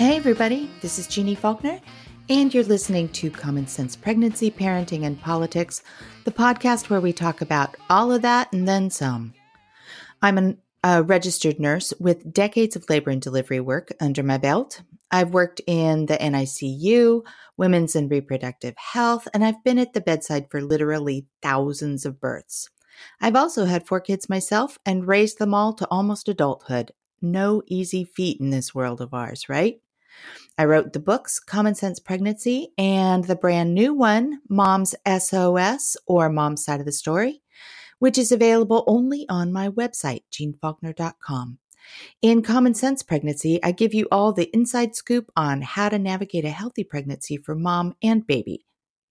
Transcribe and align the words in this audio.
Hey, 0.00 0.16
everybody, 0.16 0.70
this 0.80 0.98
is 0.98 1.06
Jeanne 1.06 1.36
Faulkner, 1.36 1.78
and 2.30 2.54
you're 2.54 2.64
listening 2.64 3.10
to 3.10 3.30
Common 3.30 3.66
Sense 3.66 3.96
Pregnancy, 3.96 4.50
Parenting, 4.50 5.04
and 5.04 5.20
Politics, 5.20 5.82
the 6.24 6.30
podcast 6.30 6.88
where 6.88 7.02
we 7.02 7.12
talk 7.12 7.42
about 7.42 7.76
all 7.90 8.10
of 8.10 8.22
that 8.22 8.50
and 8.50 8.66
then 8.66 8.88
some. 8.88 9.34
I'm 10.22 10.38
an, 10.38 10.58
a 10.82 11.02
registered 11.02 11.60
nurse 11.60 11.92
with 12.00 12.32
decades 12.32 12.76
of 12.76 12.88
labor 12.88 13.10
and 13.10 13.20
delivery 13.20 13.60
work 13.60 13.92
under 14.00 14.22
my 14.22 14.38
belt. 14.38 14.80
I've 15.10 15.34
worked 15.34 15.60
in 15.66 16.06
the 16.06 16.16
NICU, 16.16 17.22
women's 17.58 17.94
and 17.94 18.10
reproductive 18.10 18.76
health, 18.78 19.28
and 19.34 19.44
I've 19.44 19.62
been 19.64 19.78
at 19.78 19.92
the 19.92 20.00
bedside 20.00 20.46
for 20.50 20.62
literally 20.62 21.26
thousands 21.42 22.06
of 22.06 22.18
births. 22.18 22.70
I've 23.20 23.36
also 23.36 23.66
had 23.66 23.86
four 23.86 24.00
kids 24.00 24.30
myself 24.30 24.78
and 24.86 25.06
raised 25.06 25.38
them 25.38 25.52
all 25.52 25.74
to 25.74 25.86
almost 25.90 26.26
adulthood. 26.26 26.92
No 27.20 27.62
easy 27.66 28.02
feat 28.02 28.40
in 28.40 28.48
this 28.48 28.74
world 28.74 29.02
of 29.02 29.12
ours, 29.12 29.46
right? 29.46 29.78
I 30.60 30.66
wrote 30.66 30.92
the 30.92 31.00
books 31.00 31.40
Common 31.40 31.74
Sense 31.74 31.98
Pregnancy 31.98 32.74
and 32.76 33.24
the 33.24 33.34
brand 33.34 33.72
new 33.72 33.94
one, 33.94 34.42
Mom's 34.50 34.94
SOS 35.08 35.96
or 36.06 36.28
Mom's 36.28 36.62
Side 36.62 36.80
of 36.80 36.84
the 36.84 36.92
Story, 36.92 37.40
which 37.98 38.18
is 38.18 38.30
available 38.30 38.84
only 38.86 39.24
on 39.30 39.54
my 39.54 39.70
website, 39.70 40.24
jeannefaulkner.com. 40.30 41.56
In 42.20 42.42
Common 42.42 42.74
Sense 42.74 43.02
Pregnancy, 43.02 43.58
I 43.62 43.72
give 43.72 43.94
you 43.94 44.06
all 44.12 44.34
the 44.34 44.50
inside 44.52 44.94
scoop 44.94 45.32
on 45.34 45.62
how 45.62 45.88
to 45.88 45.98
navigate 45.98 46.44
a 46.44 46.50
healthy 46.50 46.84
pregnancy 46.84 47.38
for 47.38 47.54
mom 47.54 47.94
and 48.02 48.26
baby, 48.26 48.66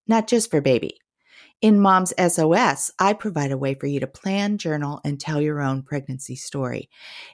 not 0.08 0.28
just 0.28 0.52
for 0.52 0.62
baby. 0.62 1.00
In 1.64 1.80
Mom's 1.80 2.14
SOS, 2.16 2.92
I 3.00 3.14
provide 3.14 3.52
a 3.52 3.58
way 3.58 3.74
for 3.74 3.88
you 3.88 4.00
to 4.02 4.08
plan, 4.08 4.60
journal, 4.60 5.02
and 5.04 5.20
tell 5.20 5.42
your 5.42 5.62
own 5.62 5.82
pregnancy 5.82 6.36
story. 6.36 6.92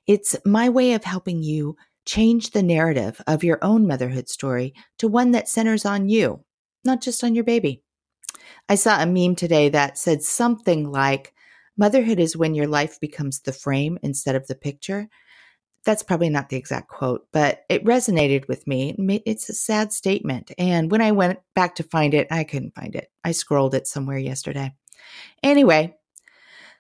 It's 0.08 0.38
my 0.46 0.70
way 0.70 0.94
of 0.94 1.04
helping 1.04 1.44
you 1.44 1.76
Change 2.06 2.52
the 2.52 2.64
narrative 2.64 3.22
of 3.28 3.44
your 3.44 3.60
own 3.62 3.88
motherhood 3.88 4.30
story 4.30 4.74
to 5.00 5.08
one 5.08 5.32
that 5.32 5.50
centers 5.50 5.86
on 5.86 6.08
you, 6.08 6.44
not 6.84 7.02
just 7.02 7.24
on 7.24 7.36
your 7.36 7.44
baby. 7.44 7.82
I 8.70 8.76
saw 8.76 9.02
a 9.02 9.06
meme 9.06 9.36
today 9.36 9.70
that 9.70 9.98
said 9.98 10.22
something 10.22 10.92
like, 10.92 11.34
Motherhood 11.78 12.20
is 12.20 12.38
when 12.38 12.56
your 12.56 12.68
life 12.68 13.00
becomes 13.02 13.42
the 13.42 13.52
frame 13.52 13.98
instead 14.02 14.36
of 14.36 14.48
the 14.48 14.56
picture. 14.56 15.10
That's 15.84 16.04
probably 16.04 16.30
not 16.30 16.50
the 16.50 16.56
exact 16.56 16.88
quote, 16.88 17.28
but 17.32 17.64
it 17.70 17.84
resonated 17.84 18.48
with 18.48 18.66
me. 18.66 18.96
It's 19.26 19.50
a 19.50 19.54
sad 19.54 19.92
statement. 19.92 20.52
And 20.58 20.90
when 20.90 21.02
I 21.02 21.12
went 21.12 21.40
back 21.54 21.76
to 21.76 21.84
find 21.84 22.14
it, 22.14 22.28
I 22.32 22.44
couldn't 22.44 22.76
find 22.76 22.96
it. 22.96 23.12
I 23.24 23.34
scrolled 23.34 23.76
it 23.76 23.88
somewhere 23.88 24.18
yesterday. 24.18 24.74
Anyway, 25.44 25.96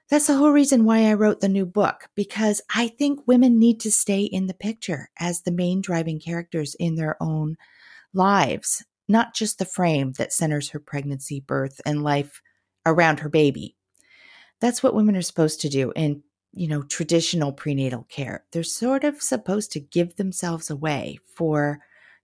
that's 0.09 0.27
the 0.27 0.37
whole 0.37 0.51
reason 0.51 0.85
why 0.85 1.05
I 1.05 1.13
wrote 1.13 1.39
the 1.39 1.49
new 1.49 1.65
book, 1.65 2.09
because 2.15 2.61
I 2.73 2.89
think 2.89 3.27
women 3.27 3.57
need 3.57 3.79
to 3.81 3.91
stay 3.91 4.21
in 4.21 4.47
the 4.47 4.53
picture 4.53 5.09
as 5.19 5.41
the 5.41 5.51
main 5.51 5.81
driving 5.81 6.19
characters 6.19 6.75
in 6.75 6.95
their 6.95 7.21
own 7.21 7.57
lives, 8.13 8.83
not 9.07 9.33
just 9.33 9.57
the 9.57 9.65
frame 9.65 10.13
that 10.13 10.31
centers 10.31 10.69
her 10.69 10.79
pregnancy, 10.79 11.39
birth, 11.39 11.81
and 11.85 12.03
life 12.03 12.41
around 12.85 13.19
her 13.19 13.29
baby. 13.29 13.75
That's 14.61 14.83
what 14.83 14.93
women 14.95 15.15
are 15.15 15.23
supposed 15.23 15.61
to 15.61 15.69
do 15.69 15.91
in, 15.95 16.21
you 16.53 16.67
know, 16.67 16.83
traditional 16.83 17.51
prenatal 17.51 18.03
care. 18.03 18.45
They're 18.51 18.63
sort 18.63 19.03
of 19.03 19.21
supposed 19.21 19.71
to 19.71 19.79
give 19.79 20.15
themselves 20.15 20.69
away 20.69 21.19
for 21.35 21.79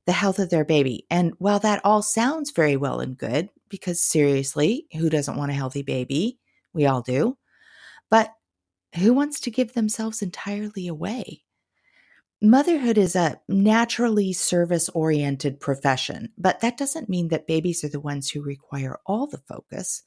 the 0.06 0.12
health 0.12 0.40
of 0.40 0.50
their 0.50 0.66
baby. 0.66 1.06
And 1.10 1.34
while 1.40 1.60
that 1.60 1.82
all 1.84 2.02
sounds 2.02 2.52
very 2.52 2.78
well 2.78 3.00
and 3.00 3.18
good, 3.18 3.50
because 3.70 4.02
seriously, 4.02 4.88
who 4.98 5.10
doesn't 5.10 5.38
want 5.38 5.52
a 5.52 5.56
healthy 5.56 5.82
baby? 5.82 6.40
We 6.74 6.86
all 6.86 7.02
do. 7.02 7.38
Who 8.98 9.14
wants 9.14 9.40
to 9.42 9.52
give 9.52 9.74
themselves 9.74 10.22
entirely 10.22 10.88
away? 10.88 11.44
Motherhood 12.42 12.98
is 12.98 13.16
a 13.16 13.40
naturally 13.48 14.34
service 14.34 14.90
oriented 14.90 15.60
profession, 15.60 16.30
but 16.38 16.60
that 16.62 16.76
doesn't 16.78 17.08
mean 17.08 17.28
that 17.28 17.48
babies 17.48 17.84
are 17.84 17.90
the 17.90 18.00
ones 18.00 18.30
who 18.32 18.42
require 18.42 19.00
all 19.06 19.28
the 19.28 19.38
focus. 19.38 20.02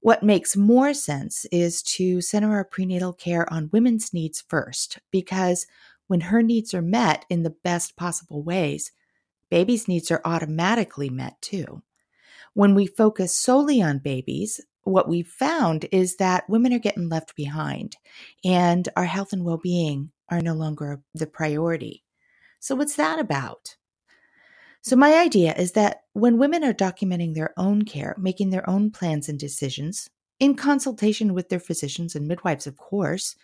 What 0.00 0.22
makes 0.22 0.56
more 0.56 0.92
sense 0.92 1.46
is 1.52 1.82
to 1.82 2.20
center 2.20 2.52
our 2.52 2.64
prenatal 2.64 3.12
care 3.12 3.50
on 3.52 3.70
women's 3.72 4.12
needs 4.12 4.40
first, 4.40 4.98
because 5.10 5.66
when 6.08 6.22
her 6.22 6.42
needs 6.42 6.74
are 6.74 6.82
met 6.82 7.24
in 7.30 7.44
the 7.44 7.50
best 7.62 7.96
possible 7.96 8.42
ways, 8.42 8.90
babies' 9.48 9.86
needs 9.86 10.10
are 10.10 10.22
automatically 10.24 11.08
met 11.08 11.40
too. 11.40 11.82
When 12.54 12.74
we 12.74 12.86
focus 12.86 13.32
solely 13.32 13.80
on 13.80 13.98
babies, 13.98 14.60
what 14.90 15.08
we've 15.08 15.28
found 15.28 15.86
is 15.92 16.16
that 16.16 16.48
women 16.48 16.72
are 16.72 16.78
getting 16.78 17.08
left 17.08 17.34
behind 17.36 17.96
and 18.44 18.88
our 18.96 19.04
health 19.06 19.32
and 19.32 19.44
well 19.44 19.58
being 19.58 20.10
are 20.28 20.40
no 20.40 20.54
longer 20.54 21.00
the 21.14 21.26
priority. 21.26 22.04
So, 22.60 22.74
what's 22.74 22.96
that 22.96 23.18
about? 23.18 23.76
So, 24.82 24.96
my 24.96 25.14
idea 25.18 25.54
is 25.54 25.72
that 25.72 26.02
when 26.12 26.38
women 26.38 26.64
are 26.64 26.74
documenting 26.74 27.34
their 27.34 27.52
own 27.56 27.82
care, 27.82 28.14
making 28.18 28.50
their 28.50 28.68
own 28.68 28.90
plans 28.90 29.28
and 29.28 29.38
decisions, 29.38 30.10
in 30.38 30.54
consultation 30.54 31.34
with 31.34 31.48
their 31.48 31.60
physicians 31.60 32.14
and 32.14 32.26
midwives, 32.26 32.66
of 32.66 32.76
course, 32.76 33.36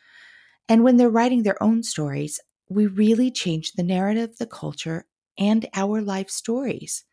and 0.69 0.83
when 0.83 0.97
they're 0.97 1.11
writing 1.11 1.43
their 1.43 1.63
own 1.63 1.83
stories, 1.83 2.41
we 2.69 2.87
really 2.87 3.31
change 3.31 3.73
the 3.73 3.83
narrative, 3.83 4.37
the 4.39 4.47
culture, 4.47 5.07
and 5.39 5.67
our 5.75 6.01
life 6.01 6.31
stories. 6.31 7.05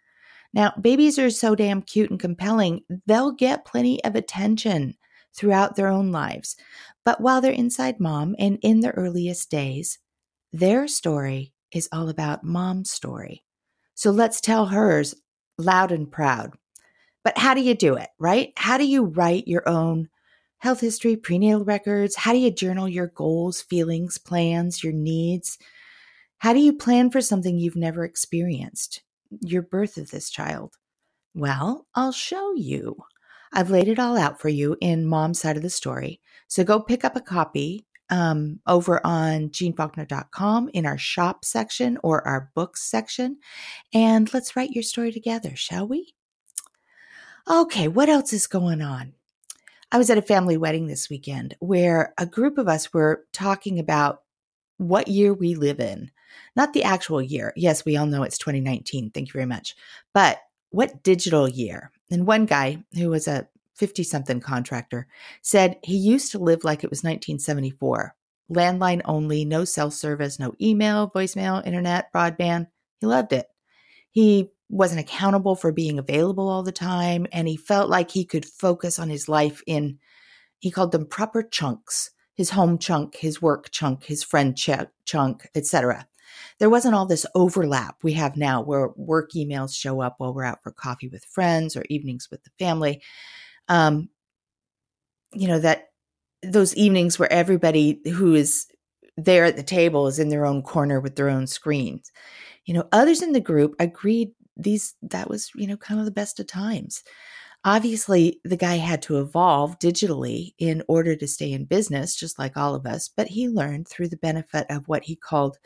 Now, 0.53 0.74
babies 0.80 1.18
are 1.18 1.30
so 1.30 1.56
damn 1.56 1.81
cute 1.81 2.12
and 2.12 2.19
compelling, 2.19 2.81
they'll 3.08 3.31
get 3.31 3.66
plenty 3.66 4.03
of 4.03 4.16
attention 4.16 4.96
throughout 5.36 5.75
their 5.75 5.88
own 5.88 6.12
lives. 6.12 6.56
But 7.03 7.19
while 7.22 7.41
they're 7.41 7.52
inside 7.52 8.00
mom 8.00 8.36
and 8.38 8.59
in 8.62 8.81
the 8.81 8.91
earliest 8.91 9.50
days, 9.50 9.97
their 10.52 10.88
story 10.88 11.53
is 11.72 11.90
all 11.91 12.08
about 12.08 12.44
mom's 12.44 12.91
story. 12.91 13.44
So 13.96 14.12
let's 14.12 14.40
tell 14.40 14.68
hers 14.68 15.16
loud 15.58 15.91
and 15.91 16.12
proud. 16.12 16.52
But 17.24 17.38
how 17.38 17.53
do 17.53 17.62
you 17.62 17.74
do 17.74 17.96
it, 17.96 18.09
right? 18.20 18.53
How 18.58 18.78
do 18.78 18.85
you 18.85 19.06
write 19.06 19.47
your 19.47 19.68
own 19.68 20.09
health 20.58 20.81
history, 20.81 21.16
prenatal 21.16 21.66
records? 21.66 22.16
How 22.16 22.31
do 22.31 22.38
you 22.38 22.52
journal 22.52 22.88
your 22.88 23.08
goals, 23.08 23.62
feelings, 23.62 24.18
plans, 24.18 24.84
your 24.84 24.94
needs? 24.94 25.58
How 26.40 26.53
do 26.53 26.59
you 26.59 26.74
plan 26.74 27.09
for 27.09 27.22
something 27.22 27.58
you've 27.58 27.75
never 27.75 28.03
experienced? 28.03 29.02
Your 29.41 29.61
birth 29.61 29.97
of 29.97 30.11
this 30.11 30.29
child? 30.29 30.75
Well, 31.33 31.88
I'll 31.95 32.11
show 32.11 32.53
you. 32.53 32.95
I've 33.53 33.69
laid 33.69 33.88
it 33.88 33.99
all 33.99 34.17
out 34.17 34.39
for 34.39 34.49
you 34.49 34.75
in 34.81 35.05
mom's 35.05 35.39
side 35.39 35.57
of 35.57 35.63
the 35.63 35.69
story. 35.69 36.19
So 36.47 36.63
go 36.63 36.79
pick 36.79 37.05
up 37.05 37.16
a 37.16 37.21
copy 37.21 37.85
um, 38.09 38.59
over 38.67 39.05
on 39.05 39.49
jeannefaulkner.com 39.49 40.69
in 40.73 40.85
our 40.85 40.97
shop 40.97 41.45
section 41.45 41.97
or 42.03 42.25
our 42.27 42.51
books 42.55 42.83
section. 42.83 43.38
And 43.93 44.31
let's 44.33 44.55
write 44.55 44.72
your 44.72 44.83
story 44.83 45.11
together, 45.11 45.55
shall 45.55 45.88
we? 45.88 46.13
Okay, 47.49 47.88
what 47.88 48.09
else 48.09 48.33
is 48.33 48.47
going 48.47 48.81
on? 48.81 49.13
I 49.91 49.97
was 49.97 50.09
at 50.09 50.17
a 50.17 50.23
family 50.23 50.57
wedding 50.57 50.88
this 50.88 51.09
weekend 51.09 51.55
where 51.59 52.13
a 52.17 52.25
group 52.25 52.57
of 52.57 52.67
us 52.67 52.93
were 52.93 53.25
talking 53.31 53.79
about 53.79 54.22
what 54.78 55.07
year 55.07 55.34
we 55.34 55.56
live 55.56 55.79
in. 55.79 56.11
Not 56.56 56.73
the 56.73 56.84
actual 56.84 57.22
year. 57.22 57.53
Yes, 57.56 57.85
we 57.85 57.95
all 57.95 58.06
know 58.06 58.23
it's 58.23 58.38
2019. 58.38 59.11
Thank 59.11 59.28
you 59.29 59.34
very 59.34 59.45
much. 59.45 59.75
But 60.13 60.39
what 60.69 61.03
digital 61.03 61.47
year? 61.47 61.91
And 62.11 62.25
one 62.25 62.45
guy 62.45 62.84
who 62.95 63.09
was 63.09 63.28
a 63.28 63.47
50 63.75 64.03
something 64.03 64.39
contractor 64.39 65.07
said 65.41 65.78
he 65.84 65.97
used 65.97 66.31
to 66.31 66.39
live 66.39 66.63
like 66.63 66.84
it 66.84 66.89
was 66.89 67.03
1974 67.03 68.16
landline 68.51 69.01
only, 69.06 69.45
no 69.45 69.66
cell 69.66 69.91
service, 69.91 70.39
no 70.39 70.53
email, 70.61 71.09
voicemail, 71.09 71.66
internet, 71.66 72.11
broadband. 72.13 72.67
He 73.00 73.07
loved 73.07 73.34
it. 73.34 73.47
He 74.11 74.51
wasn't 74.69 75.01
accountable 75.01 75.55
for 75.55 75.72
being 75.72 76.00
available 76.00 76.47
all 76.47 76.63
the 76.63 76.72
time, 76.72 77.28
and 77.31 77.47
he 77.47 77.57
felt 77.57 77.90
like 77.90 78.11
he 78.11 78.25
could 78.25 78.45
focus 78.45 78.99
on 78.99 79.09
his 79.09 79.28
life 79.29 79.61
in, 79.67 79.99
he 80.59 80.72
called 80.72 80.91
them 80.91 81.05
proper 81.05 81.43
chunks 81.43 82.11
his 82.35 82.52
home 82.52 82.78
chunk, 82.78 83.16
his 83.16 83.41
work 83.41 83.70
chunk, 83.72 84.06
his 84.06 84.24
friend 84.24 84.58
ch- 84.58 84.72
chunk, 85.06 85.47
etc. 85.56 86.08
There 86.59 86.70
wasn't 86.70 86.96
all 86.96 87.06
this 87.06 87.26
overlap 87.35 87.97
we 88.03 88.14
have 88.14 88.38
now 88.38 88.62
where 88.62 88.90
work 88.96 89.32
emails 89.34 89.76
show 89.76 90.02
up 90.02 90.16
while 90.18 90.34
we're 90.34 90.44
out 90.44 90.64
for 90.64 90.72
coffee 90.72 91.08
with 91.08 91.26
friends 91.26 91.76
or 91.76 91.84
evenings 91.90 92.30
with 92.32 92.44
the 92.44 92.52
family. 92.58 93.02
Um, 93.68 94.09
you 95.34 95.47
know, 95.47 95.59
that 95.59 95.90
those 96.41 96.76
evenings 96.76 97.18
where 97.18 97.32
everybody 97.32 98.00
who 98.06 98.34
is 98.34 98.68
there 99.18 99.46
at 99.46 99.56
the 99.56 99.64
table 99.64 100.08
is 100.08 100.20
in 100.20 100.30
their 100.30 100.46
own 100.46 100.62
corner 100.62 101.00
with 101.00 101.16
their 101.16 101.30
own 101.30 101.47
screens. 101.47 102.12
You 102.66 102.74
know, 102.74 102.88
others 102.91 103.22
in 103.22 103.34
the 103.34 103.40
group 103.40 103.76
agreed 103.80 104.32
these 104.58 104.96
that 105.02 105.30
was, 105.30 105.52
you 105.56 105.68
know, 105.68 105.78
kind 105.78 106.00
of 106.00 106.06
the 106.06 106.12
best 106.12 106.40
of 106.40 106.47
times. 106.47 107.03
Obviously, 107.65 108.41
the 108.43 108.57
guy 108.57 108.75
had 108.75 109.01
to 109.03 109.19
evolve 109.19 109.79
digitally 109.79 110.53
in 110.59 110.83
order 110.89 111.15
to 111.15 111.27
stay 111.27 111.51
in 111.53 111.63
business, 111.63 112.15
just 112.15 112.37
like 112.37 112.57
all 112.57 112.75
of 112.75 112.85
us, 112.85 113.07
but 113.07 113.27
he 113.29 113.47
learned 113.47 113.87
through 113.87 114.09
the 114.09 114.17
benefit 114.17 114.65
of 114.69 114.87
what 114.89 115.05
he 115.05 115.15
called 115.15 115.57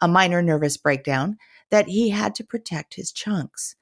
a 0.00 0.08
minor 0.08 0.42
nervous 0.42 0.76
breakdown 0.76 1.36
that 1.70 1.88
he 1.88 2.10
had 2.10 2.34
to 2.34 2.44
protect 2.44 2.94
his 2.94 3.12
chunks. 3.12 3.76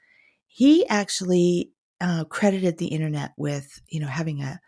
He 0.47 0.87
actually 0.89 1.71
uh, 2.01 2.25
credited 2.25 2.77
the 2.77 2.89
internet 2.89 3.33
with, 3.39 3.81
you 3.89 4.01
know, 4.01 4.07
having 4.07 4.43
a 4.43 4.61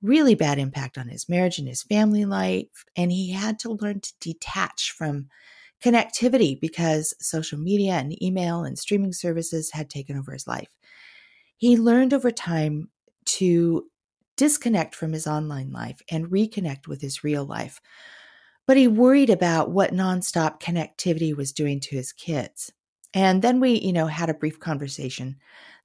really 0.00 0.36
bad 0.36 0.58
impact 0.58 0.98
on 0.98 1.08
his 1.08 1.28
marriage 1.28 1.58
and 1.58 1.66
his 1.66 1.82
family 1.82 2.24
life, 2.24 2.84
and 2.96 3.10
he 3.10 3.32
had 3.32 3.58
to 3.60 3.72
learn 3.72 4.00
to 4.00 4.12
detach 4.20 4.92
from 4.92 5.28
connectivity 5.82 6.60
because 6.60 7.14
social 7.18 7.58
media 7.58 7.94
and 7.94 8.22
email 8.22 8.62
and 8.62 8.78
streaming 8.78 9.12
services 9.12 9.72
had 9.72 9.90
taken 9.90 10.16
over 10.16 10.32
his 10.32 10.46
life. 10.46 10.68
He 11.62 11.76
learned 11.76 12.12
over 12.12 12.32
time 12.32 12.88
to 13.24 13.84
disconnect 14.36 14.96
from 14.96 15.12
his 15.12 15.28
online 15.28 15.70
life 15.70 16.00
and 16.10 16.26
reconnect 16.26 16.88
with 16.88 17.00
his 17.00 17.22
real 17.22 17.44
life. 17.44 17.80
But 18.66 18.76
he 18.76 18.88
worried 18.88 19.30
about 19.30 19.70
what 19.70 19.92
nonstop 19.92 20.60
connectivity 20.60 21.36
was 21.36 21.52
doing 21.52 21.78
to 21.78 21.94
his 21.94 22.12
kids. 22.12 22.72
And 23.14 23.42
then 23.42 23.60
we, 23.60 23.78
you 23.78 23.92
know, 23.92 24.08
had 24.08 24.28
a 24.28 24.34
brief 24.34 24.58
conversation. 24.58 25.36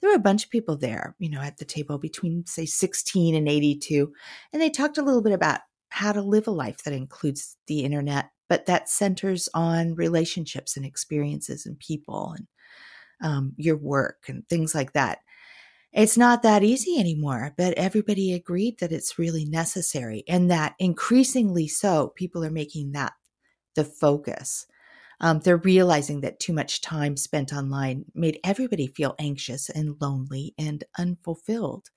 There 0.02 0.10
were 0.10 0.16
a 0.16 0.20
bunch 0.20 0.46
of 0.46 0.50
people 0.50 0.78
there, 0.78 1.16
you 1.20 1.30
know, 1.30 1.42
at 1.42 1.58
the 1.58 1.66
table 1.66 2.00
between, 2.00 2.48
say, 2.48 2.66
16 2.66 3.36
and 3.36 3.48
82. 3.48 4.12
And 4.52 4.60
they 4.60 4.72
talked 4.72 4.98
a 4.98 5.04
little 5.04 5.22
bit 5.22 5.34
about 5.34 5.60
how 5.90 6.12
to 6.12 6.24
live 6.24 6.48
a 6.48 6.52
life 6.52 6.86
that 6.86 6.94
includes 6.96 7.56
the 7.68 7.82
internet, 7.82 8.32
but 8.50 8.66
that 8.66 8.90
centers 8.90 9.48
on 9.54 9.94
relationships 9.94 10.76
and 10.76 10.88
experiences 10.88 11.68
and 11.68 11.78
people 11.78 12.34
and 12.36 12.48
um, 13.22 13.54
your 13.58 13.78
work 13.78 14.24
and 14.28 14.44
things 14.50 14.74
like 14.74 14.94
that. 14.94 15.20
It's 15.98 16.16
not 16.16 16.44
that 16.44 16.64
easy 16.64 17.00
anymore, 17.00 17.56
but 17.58 17.74
everybody 17.74 18.32
agreed 18.32 18.80
that 18.82 18.92
it's 18.92 19.18
really 19.18 19.46
necessary 19.46 20.24
and 20.30 20.52
that 20.52 20.76
increasingly 20.78 21.68
so, 21.68 22.10
people 22.16 22.46
are 22.46 22.52
making 22.52 22.92
that 22.92 23.14
the 23.76 23.84
focus. 23.84 24.68
Um, 25.22 25.40
they're 25.40 25.58
realizing 25.58 26.22
that 26.22 26.40
too 26.40 26.54
much 26.54 26.82
time 26.82 27.18
spent 27.18 27.52
online 27.52 28.06
made 28.14 28.40
everybody 28.44 28.86
feel 28.86 29.16
anxious 29.18 29.72
and 29.72 29.96
lonely 30.00 30.54
and 30.60 30.84
unfulfilled. 31.00 31.90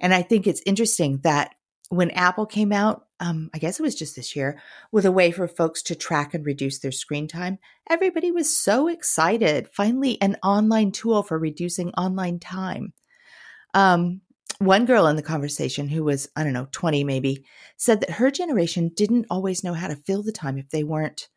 And 0.00 0.12
I 0.12 0.22
think 0.22 0.48
it's 0.48 0.62
interesting 0.66 1.20
that 1.22 1.54
when 1.90 2.10
Apple 2.10 2.46
came 2.46 2.72
out, 2.72 3.06
um, 3.20 3.50
I 3.54 3.58
guess 3.58 3.78
it 3.78 3.84
was 3.84 3.94
just 3.94 4.16
this 4.16 4.34
year, 4.34 4.60
with 4.90 5.04
a 5.06 5.12
way 5.12 5.30
for 5.30 5.46
folks 5.46 5.82
to 5.84 5.94
track 5.94 6.34
and 6.34 6.44
reduce 6.44 6.80
their 6.80 6.92
screen 6.92 7.28
time, 7.28 7.58
everybody 7.88 8.32
was 8.32 8.56
so 8.56 8.88
excited. 8.88 9.68
Finally, 9.72 10.20
an 10.20 10.36
online 10.42 10.90
tool 10.90 11.22
for 11.22 11.38
reducing 11.38 11.90
online 11.90 12.40
time. 12.40 12.94
Um, 13.74 14.20
one 14.58 14.86
girl 14.86 15.06
in 15.06 15.16
the 15.16 15.22
conversation 15.22 15.88
who 15.88 16.04
was, 16.04 16.28
I 16.34 16.42
don't 16.42 16.52
know, 16.52 16.68
20 16.72 17.04
maybe, 17.04 17.44
said 17.76 18.00
that 18.00 18.10
her 18.10 18.30
generation 18.30 18.90
didn't 18.94 19.26
always 19.30 19.62
know 19.62 19.74
how 19.74 19.88
to 19.88 19.96
fill 19.96 20.22
the 20.22 20.32
time 20.32 20.58
if 20.58 20.68
they 20.70 20.82
weren't, 20.82 21.28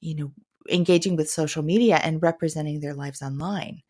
you 0.00 0.14
know, 0.14 0.32
engaging 0.70 1.16
with 1.16 1.30
social 1.30 1.62
media 1.62 1.96
and 2.02 2.22
representing 2.22 2.80
their 2.80 2.94
lives 2.94 3.22
online. 3.22 3.82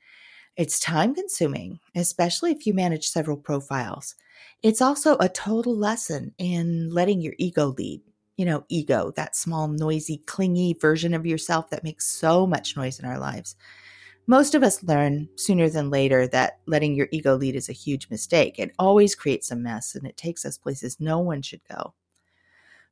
It's 0.56 0.78
time 0.78 1.14
consuming, 1.14 1.80
especially 1.94 2.52
if 2.52 2.66
you 2.66 2.74
manage 2.74 3.08
several 3.08 3.36
profiles. 3.36 4.14
It's 4.62 4.82
also 4.82 5.16
a 5.18 5.28
total 5.28 5.76
lesson 5.76 6.34
in 6.38 6.90
letting 6.90 7.20
your 7.20 7.34
ego 7.38 7.74
lead. 7.78 8.02
You 8.36 8.46
know, 8.46 8.64
ego, 8.68 9.12
that 9.16 9.36
small, 9.36 9.68
noisy, 9.68 10.18
clingy 10.26 10.74
version 10.80 11.12
of 11.12 11.26
yourself 11.26 11.70
that 11.70 11.84
makes 11.84 12.06
so 12.06 12.46
much 12.46 12.76
noise 12.76 12.98
in 12.98 13.04
our 13.04 13.18
lives. 13.18 13.54
Most 14.30 14.54
of 14.54 14.62
us 14.62 14.84
learn 14.84 15.28
sooner 15.34 15.68
than 15.68 15.90
later 15.90 16.28
that 16.28 16.60
letting 16.68 16.94
your 16.94 17.08
ego 17.10 17.34
lead 17.34 17.56
is 17.56 17.68
a 17.68 17.72
huge 17.72 18.08
mistake. 18.10 18.60
It 18.60 18.72
always 18.78 19.16
creates 19.16 19.50
a 19.50 19.56
mess 19.56 19.96
and 19.96 20.06
it 20.06 20.16
takes 20.16 20.44
us 20.44 20.56
places 20.56 21.00
no 21.00 21.18
one 21.18 21.42
should 21.42 21.62
go. 21.68 21.94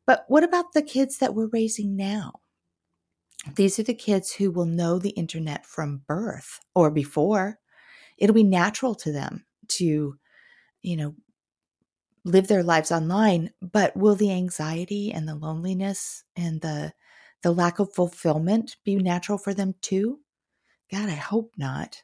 But 0.04 0.24
what 0.26 0.42
about 0.42 0.72
the 0.72 0.82
kids 0.82 1.18
that 1.18 1.36
we're 1.36 1.46
raising 1.46 1.94
now? 1.94 2.40
These 3.54 3.78
are 3.78 3.84
the 3.84 3.94
kids 3.94 4.32
who 4.32 4.50
will 4.50 4.64
know 4.66 4.98
the 4.98 5.10
internet 5.10 5.64
from 5.64 6.02
birth 6.08 6.58
or 6.74 6.90
before. 6.90 7.60
It'll 8.16 8.34
be 8.34 8.42
natural 8.42 8.96
to 8.96 9.12
them 9.12 9.46
to, 9.68 10.18
you 10.82 10.96
know, 10.96 11.14
live 12.24 12.48
their 12.48 12.64
lives 12.64 12.90
online, 12.90 13.52
but 13.62 13.96
will 13.96 14.16
the 14.16 14.32
anxiety 14.32 15.12
and 15.12 15.28
the 15.28 15.36
loneliness 15.36 16.24
and 16.34 16.60
the 16.62 16.92
the 17.42 17.52
lack 17.52 17.78
of 17.78 17.92
fulfillment 17.94 18.74
be 18.84 18.96
natural 18.96 19.38
for 19.38 19.54
them 19.54 19.76
too? 19.80 20.18
God, 20.90 21.08
I 21.08 21.14
hope 21.14 21.52
not. 21.56 22.02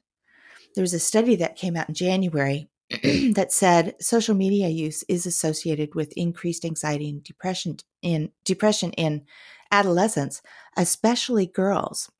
There 0.74 0.82
was 0.82 0.94
a 0.94 0.98
study 0.98 1.36
that 1.36 1.56
came 1.56 1.76
out 1.76 1.88
in 1.88 1.94
January 1.94 2.68
that 3.34 3.52
said 3.52 3.94
social 4.00 4.34
media 4.34 4.68
use 4.68 5.04
is 5.08 5.26
associated 5.26 5.94
with 5.94 6.12
increased 6.16 6.64
anxiety 6.64 7.08
and 7.08 7.22
depression 7.22 7.76
in 8.02 8.30
depression 8.44 8.92
in 8.92 9.24
adolescents, 9.70 10.42
especially 10.76 11.46
girls. 11.46 12.10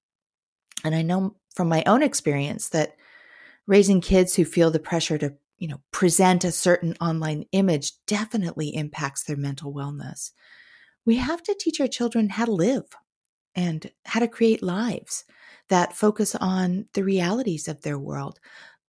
And 0.85 0.95
I 0.95 1.03
know 1.03 1.37
from 1.55 1.69
my 1.69 1.83
own 1.87 2.03
experience 2.03 2.69
that 2.71 2.97
raising 3.67 4.01
kids 4.01 4.35
who 4.35 4.45
feel 4.45 4.71
the 4.71 4.79
pressure 4.79 5.19
to, 5.19 5.35
you 5.59 5.69
know, 5.69 5.81
present 5.93 6.45
a 6.45 6.53
certain 6.53 6.95
online 7.01 7.45
image 7.53 7.93
definitely 8.07 8.75
impacts 8.75 9.25
their 9.25 9.37
mental 9.37 9.73
wellness. 9.73 10.33
We 11.05 11.17
have 11.17 11.43
to 11.45 11.55
teach 11.59 11.81
our 11.81 11.87
children 11.87 12.31
how 12.31 12.47
to 12.47 12.53
live 12.53 12.87
and 13.55 13.91
how 14.07 14.21
to 14.21 14.29
create 14.29 14.63
lives 14.63 15.25
that 15.69 15.97
focus 15.97 16.35
on 16.35 16.87
the 16.93 17.05
realities 17.05 17.69
of 17.69 17.83
their 17.83 17.99
world, 17.99 18.39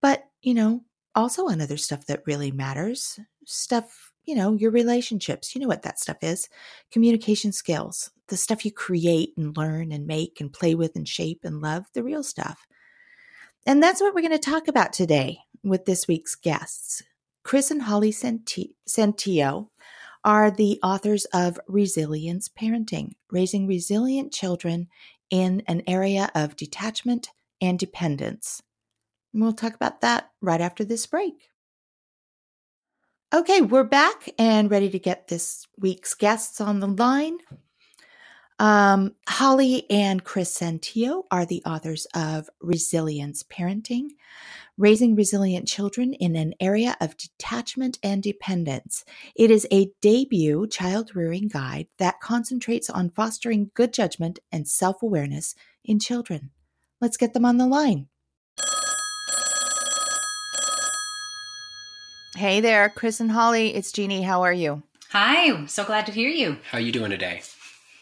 but, 0.01 0.25
you 0.41 0.53
know, 0.53 0.83
also 1.15 1.47
on 1.47 1.61
other 1.61 1.77
stuff 1.77 2.05
that 2.07 2.23
really 2.25 2.51
matters. 2.51 3.19
Stuff, 3.45 4.11
you 4.25 4.35
know, 4.35 4.53
your 4.53 4.71
relationships. 4.71 5.55
You 5.55 5.61
know 5.61 5.67
what 5.67 5.83
that 5.83 5.99
stuff 5.99 6.17
is 6.21 6.49
communication 6.91 7.51
skills, 7.51 8.11
the 8.27 8.37
stuff 8.37 8.65
you 8.65 8.71
create 8.71 9.33
and 9.37 9.55
learn 9.55 9.91
and 9.91 10.05
make 10.05 10.41
and 10.41 10.51
play 10.51 10.75
with 10.75 10.95
and 10.95 11.07
shape 11.07 11.41
and 11.43 11.61
love, 11.61 11.85
the 11.93 12.03
real 12.03 12.23
stuff. 12.23 12.67
And 13.65 13.81
that's 13.81 14.01
what 14.01 14.13
we're 14.13 14.21
going 14.21 14.31
to 14.31 14.39
talk 14.39 14.67
about 14.67 14.93
today 14.93 15.39
with 15.63 15.85
this 15.85 16.07
week's 16.07 16.35
guests. 16.35 17.01
Chris 17.43 17.71
and 17.71 17.81
Holly 17.81 18.11
Santillo 18.11 19.69
are 20.23 20.51
the 20.51 20.79
authors 20.81 21.25
of 21.25 21.59
Resilience 21.67 22.49
Parenting 22.49 23.11
Raising 23.31 23.67
Resilient 23.67 24.33
Children 24.33 24.87
in 25.29 25.63
an 25.67 25.83
Era 25.87 26.29
of 26.35 26.55
Detachment 26.55 27.29
and 27.61 27.77
Dependence. 27.79 28.61
And 29.33 29.43
we'll 29.43 29.53
talk 29.53 29.75
about 29.75 30.01
that 30.01 30.31
right 30.41 30.61
after 30.61 30.85
this 30.85 31.05
break. 31.05 31.49
Okay, 33.33 33.61
we're 33.61 33.83
back 33.83 34.29
and 34.39 34.71
ready 34.71 34.89
to 34.89 34.99
get 34.99 35.27
this 35.27 35.67
week's 35.77 36.13
guests 36.13 36.61
on 36.61 36.79
the 36.79 36.87
line. 36.87 37.37
Um, 38.59 39.15
Holly 39.27 39.89
and 39.89 40.23
Chris 40.23 40.57
Santillo 40.57 41.23
are 41.31 41.45
the 41.45 41.61
authors 41.65 42.07
of 42.15 42.49
Resilience 42.61 43.43
Parenting, 43.43 44.11
Raising 44.77 45.15
Resilient 45.15 45.69
Children 45.69 46.13
in 46.15 46.35
an 46.35 46.53
Era 46.59 46.97
of 46.99 47.15
Detachment 47.15 47.97
and 48.03 48.21
Dependence. 48.21 49.05
It 49.33 49.49
is 49.49 49.65
a 49.71 49.91
debut 50.01 50.67
child 50.67 51.15
rearing 51.15 51.47
guide 51.47 51.87
that 51.97 52.19
concentrates 52.19 52.89
on 52.89 53.09
fostering 53.09 53.71
good 53.73 53.93
judgment 53.93 54.39
and 54.51 54.67
self 54.67 55.01
awareness 55.01 55.55
in 55.85 55.97
children. 55.99 56.49
Let's 56.99 57.15
get 57.15 57.33
them 57.33 57.45
on 57.45 57.55
the 57.55 57.65
line. 57.65 58.07
Hey 62.35 62.59
there, 62.59 62.89
Chris 62.89 63.21
and 63.21 63.31
Holly. 63.31 63.73
It's 63.73 63.93
Jeanne. 63.93 64.23
How 64.23 64.41
are 64.41 64.51
you? 64.51 64.83
Hi, 65.11 65.65
so 65.67 65.85
glad 65.85 66.05
to 66.07 66.11
hear 66.11 66.29
you. 66.29 66.57
How 66.69 66.79
are 66.79 66.81
you 66.81 66.91
doing 66.91 67.11
today? 67.11 67.43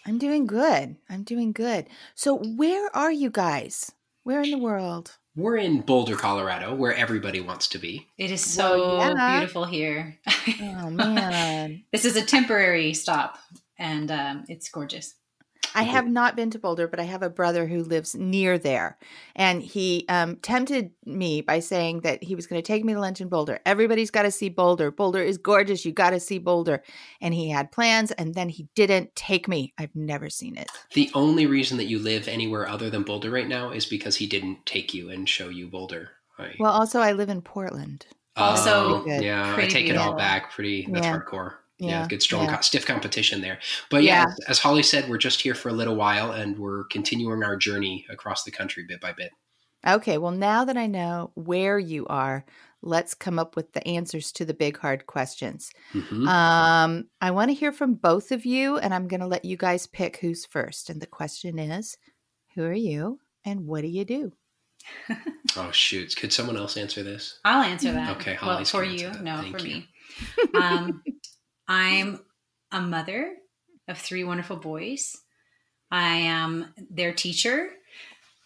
I'm 0.07 0.17
doing 0.17 0.47
good. 0.47 0.95
I'm 1.07 1.21
doing 1.21 1.51
good. 1.51 1.85
So, 2.15 2.37
where 2.37 2.89
are 2.95 3.11
you 3.11 3.29
guys? 3.29 3.91
Where 4.23 4.41
in 4.41 4.49
the 4.49 4.57
world? 4.57 5.17
We're 5.35 5.57
in 5.57 5.81
Boulder, 5.81 6.15
Colorado, 6.15 6.75
where 6.75 6.93
everybody 6.93 7.41
wants 7.41 7.67
to 7.69 7.79
be. 7.79 8.07
It 8.19 8.29
is 8.29 8.41
so 8.41 8.97
Well, 8.99 9.15
yeah. 9.15 9.39
beautiful 9.39 9.65
here. 9.65 10.19
Oh, 10.61 10.91
man. 10.91 11.83
this 11.91 12.05
is 12.05 12.15
a 12.15 12.21
temporary 12.23 12.93
stop, 12.93 13.39
and 13.79 14.11
um, 14.11 14.43
it's 14.47 14.69
gorgeous. 14.69 15.15
I 15.75 15.83
have 15.83 16.07
not 16.07 16.35
been 16.35 16.49
to 16.51 16.59
Boulder, 16.59 16.87
but 16.87 16.99
I 16.99 17.03
have 17.03 17.23
a 17.23 17.29
brother 17.29 17.67
who 17.67 17.83
lives 17.83 18.15
near 18.15 18.57
there. 18.57 18.97
And 19.35 19.61
he 19.61 20.05
um, 20.09 20.37
tempted 20.37 20.91
me 21.05 21.41
by 21.41 21.59
saying 21.59 22.01
that 22.01 22.23
he 22.23 22.35
was 22.35 22.47
going 22.47 22.61
to 22.61 22.65
take 22.65 22.83
me 22.83 22.93
to 22.93 22.99
lunch 22.99 23.21
in 23.21 23.29
Boulder. 23.29 23.59
Everybody's 23.65 24.11
got 24.11 24.23
to 24.23 24.31
see 24.31 24.49
Boulder. 24.49 24.91
Boulder 24.91 25.21
is 25.21 25.37
gorgeous. 25.37 25.85
You 25.85 25.91
got 25.91 26.11
to 26.11 26.19
see 26.19 26.37
Boulder. 26.37 26.83
And 27.21 27.33
he 27.33 27.49
had 27.49 27.71
plans, 27.71 28.11
and 28.11 28.33
then 28.33 28.49
he 28.49 28.67
didn't 28.75 29.15
take 29.15 29.47
me. 29.47 29.73
I've 29.77 29.95
never 29.95 30.29
seen 30.29 30.57
it. 30.57 30.69
The 30.93 31.09
only 31.13 31.45
reason 31.45 31.77
that 31.77 31.85
you 31.85 31.99
live 31.99 32.27
anywhere 32.27 32.67
other 32.67 32.89
than 32.89 33.03
Boulder 33.03 33.31
right 33.31 33.47
now 33.47 33.71
is 33.71 33.85
because 33.85 34.15
he 34.15 34.27
didn't 34.27 34.65
take 34.65 34.93
you 34.93 35.09
and 35.09 35.27
show 35.27 35.49
you 35.49 35.67
Boulder. 35.67 36.11
Right? 36.37 36.55
Well, 36.59 36.71
also, 36.71 36.99
I 36.99 37.11
live 37.13 37.29
in 37.29 37.41
Portland. 37.41 38.05
Also 38.35 38.71
Oh, 38.71 39.03
yeah, 39.05 39.55
I 39.55 39.67
take 39.67 39.89
it 39.89 39.97
all 39.97 40.15
back. 40.15 40.51
Pretty, 40.51 40.87
that's 40.91 41.05
Yeah. 41.05 41.19
hardcore. 41.19 41.55
Yeah, 41.83 42.01
Yeah, 42.01 42.07
good, 42.07 42.21
strong, 42.21 42.45
yeah. 42.45 42.59
stiff 42.61 42.85
competition 42.85 43.41
there. 43.41 43.59
But 43.89 44.03
yeah, 44.03 44.25
as- 44.27 44.39
as 44.47 44.59
Holly 44.59 44.83
said, 44.83 45.09
we're 45.09 45.17
just 45.17 45.41
here 45.41 45.55
for 45.55 45.69
a 45.69 45.73
little 45.73 45.95
while 45.95 46.31
and 46.31 46.57
we're 46.57 46.85
continuing 46.85 47.43
our 47.43 47.55
journey 47.55 48.05
across 48.09 48.43
the 48.43 48.51
country 48.51 48.83
bit 48.87 49.01
by 49.01 49.11
bit. 49.13 49.31
Okay, 49.85 50.17
well, 50.17 50.31
now 50.31 50.63
that 50.65 50.77
I 50.77 50.87
know 50.87 51.31
where 51.35 51.77
you 51.77 52.05
are, 52.07 52.45
let's 52.81 53.13
come 53.13 53.37
up 53.37 53.55
with 53.57 53.73
the 53.73 53.85
answers 53.87 54.31
to 54.33 54.45
the 54.45 54.53
big 54.53 54.77
hard 54.77 55.05
questions. 55.07 55.71
Mhm. 55.93 56.27
Um, 56.27 57.09
I 57.19 57.31
want 57.31 57.49
to 57.49 57.53
hear 57.55 57.71
from 57.73 57.95
both 57.95 58.31
of 58.31 58.45
you, 58.45 58.77
and 58.77 58.93
I'm 58.93 59.07
going 59.09 59.19
to 59.21 59.27
let 59.27 59.43
you 59.45 59.57
guys 59.57 59.85
pick 59.87 60.17
who's 60.17 60.45
first. 60.45 60.89
And 60.89 61.01
the 61.01 61.07
question 61.07 61.59
is 61.59 61.97
Who 62.55 62.63
are 62.63 62.73
you 62.73 63.19
and 63.43 63.65
what 63.67 63.81
do 63.81 63.87
you 63.87 64.05
do? 64.05 64.31
oh, 65.57 65.71
shoot. 65.71 66.15
Could 66.15 66.31
someone 66.33 66.57
else 66.57 66.77
answer 66.77 67.03
this? 67.03 67.39
I'll 67.45 67.63
answer 67.63 67.91
that. 67.93 68.17
Okay, 68.17 68.37
well, 68.41 68.51
Holly's 68.51 68.69
for 68.69 68.83
you, 68.83 69.07
answer 69.07 69.19
that. 69.19 69.23
no, 69.23 69.41
Thank 69.41 69.59
for 69.59 69.65
you. 69.65 69.75
me. 69.75 69.87
Um, 70.61 71.01
I'm 71.67 72.19
a 72.71 72.81
mother 72.81 73.35
of 73.87 73.97
three 73.97 74.23
wonderful 74.23 74.57
boys. 74.57 75.17
I 75.91 76.15
am 76.15 76.73
their 76.89 77.13
teacher. 77.13 77.69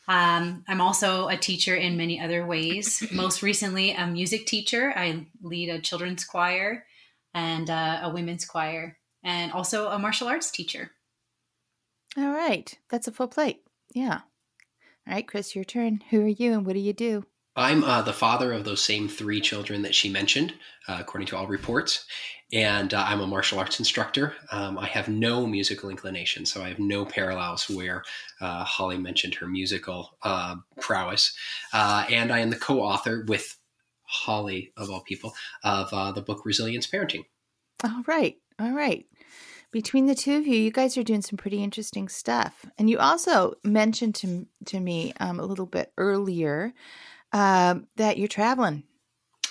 Um, 0.07 0.63
I'm 0.67 0.81
also 0.81 1.27
a 1.27 1.37
teacher 1.37 1.75
in 1.75 1.97
many 1.97 2.19
other 2.19 2.45
ways. 2.45 3.03
Most 3.11 3.41
recently, 3.41 3.91
a 3.91 4.07
music 4.07 4.45
teacher. 4.45 4.93
I 4.95 5.27
lead 5.41 5.69
a 5.69 5.79
children's 5.79 6.23
choir 6.23 6.85
and 7.33 7.69
uh, 7.69 7.99
a 8.03 8.09
women's 8.09 8.45
choir, 8.45 8.97
and 9.23 9.51
also 9.51 9.89
a 9.89 9.99
martial 9.99 10.27
arts 10.27 10.49
teacher. 10.49 10.91
All 12.17 12.31
right. 12.31 12.73
That's 12.89 13.07
a 13.07 13.11
full 13.11 13.27
plate. 13.27 13.61
Yeah. 13.93 14.21
All 15.07 15.13
right, 15.13 15.27
Chris, 15.27 15.55
your 15.55 15.65
turn. 15.65 16.01
Who 16.09 16.23
are 16.23 16.27
you 16.27 16.53
and 16.53 16.65
what 16.65 16.73
do 16.73 16.79
you 16.79 16.93
do? 16.93 17.25
I'm 17.57 17.83
uh, 17.83 18.03
the 18.03 18.13
father 18.13 18.53
of 18.53 18.63
those 18.63 18.81
same 18.81 19.09
three 19.09 19.41
children 19.41 19.81
that 19.81 19.95
she 19.95 20.09
mentioned, 20.09 20.53
uh, 20.87 20.97
according 20.99 21.27
to 21.29 21.37
all 21.37 21.47
reports. 21.47 22.05
And 22.53 22.93
uh, 22.93 23.03
I'm 23.05 23.19
a 23.19 23.27
martial 23.27 23.57
arts 23.57 23.79
instructor. 23.79 24.33
Um, 24.51 24.77
I 24.77 24.85
have 24.85 25.09
no 25.09 25.47
musical 25.47 25.89
inclination, 25.89 26.45
so 26.45 26.63
I 26.63 26.69
have 26.69 26.79
no 26.79 27.03
parallels 27.03 27.67
where 27.67 28.03
uh, 28.39 28.63
Holly 28.63 28.97
mentioned 28.97 29.35
her 29.35 29.47
musical 29.47 30.17
uh, 30.21 30.55
prowess. 30.79 31.35
Uh, 31.73 32.05
and 32.09 32.31
I 32.31 32.39
am 32.39 32.51
the 32.51 32.55
co 32.55 32.79
author 32.79 33.25
with 33.27 33.57
Holly, 34.03 34.71
of 34.77 34.89
all 34.91 35.01
people, 35.01 35.33
of 35.63 36.15
the 36.15 36.21
book 36.21 36.45
Resilience 36.45 36.87
Parenting. 36.87 37.25
All 37.83 38.03
right. 38.05 38.37
All 38.59 38.71
right 38.71 39.05
between 39.69 40.05
the 40.05 40.15
two 40.15 40.37
of 40.37 40.47
you, 40.47 40.55
you 40.55 40.71
guys 40.71 40.97
are 40.97 41.03
doing 41.03 41.21
some 41.21 41.37
pretty 41.37 41.61
interesting 41.61 42.07
stuff. 42.07 42.65
And 42.77 42.89
you 42.89 42.97
also 42.99 43.55
mentioned 43.65 44.15
to 44.15 44.47
to 44.65 44.79
me 44.79 45.13
um, 45.19 45.39
a 45.39 45.45
little 45.45 45.65
bit 45.65 45.91
earlier 45.97 46.73
uh, 47.37 47.79
that 47.97 48.17
you're 48.17 48.27
traveling. 48.27 48.83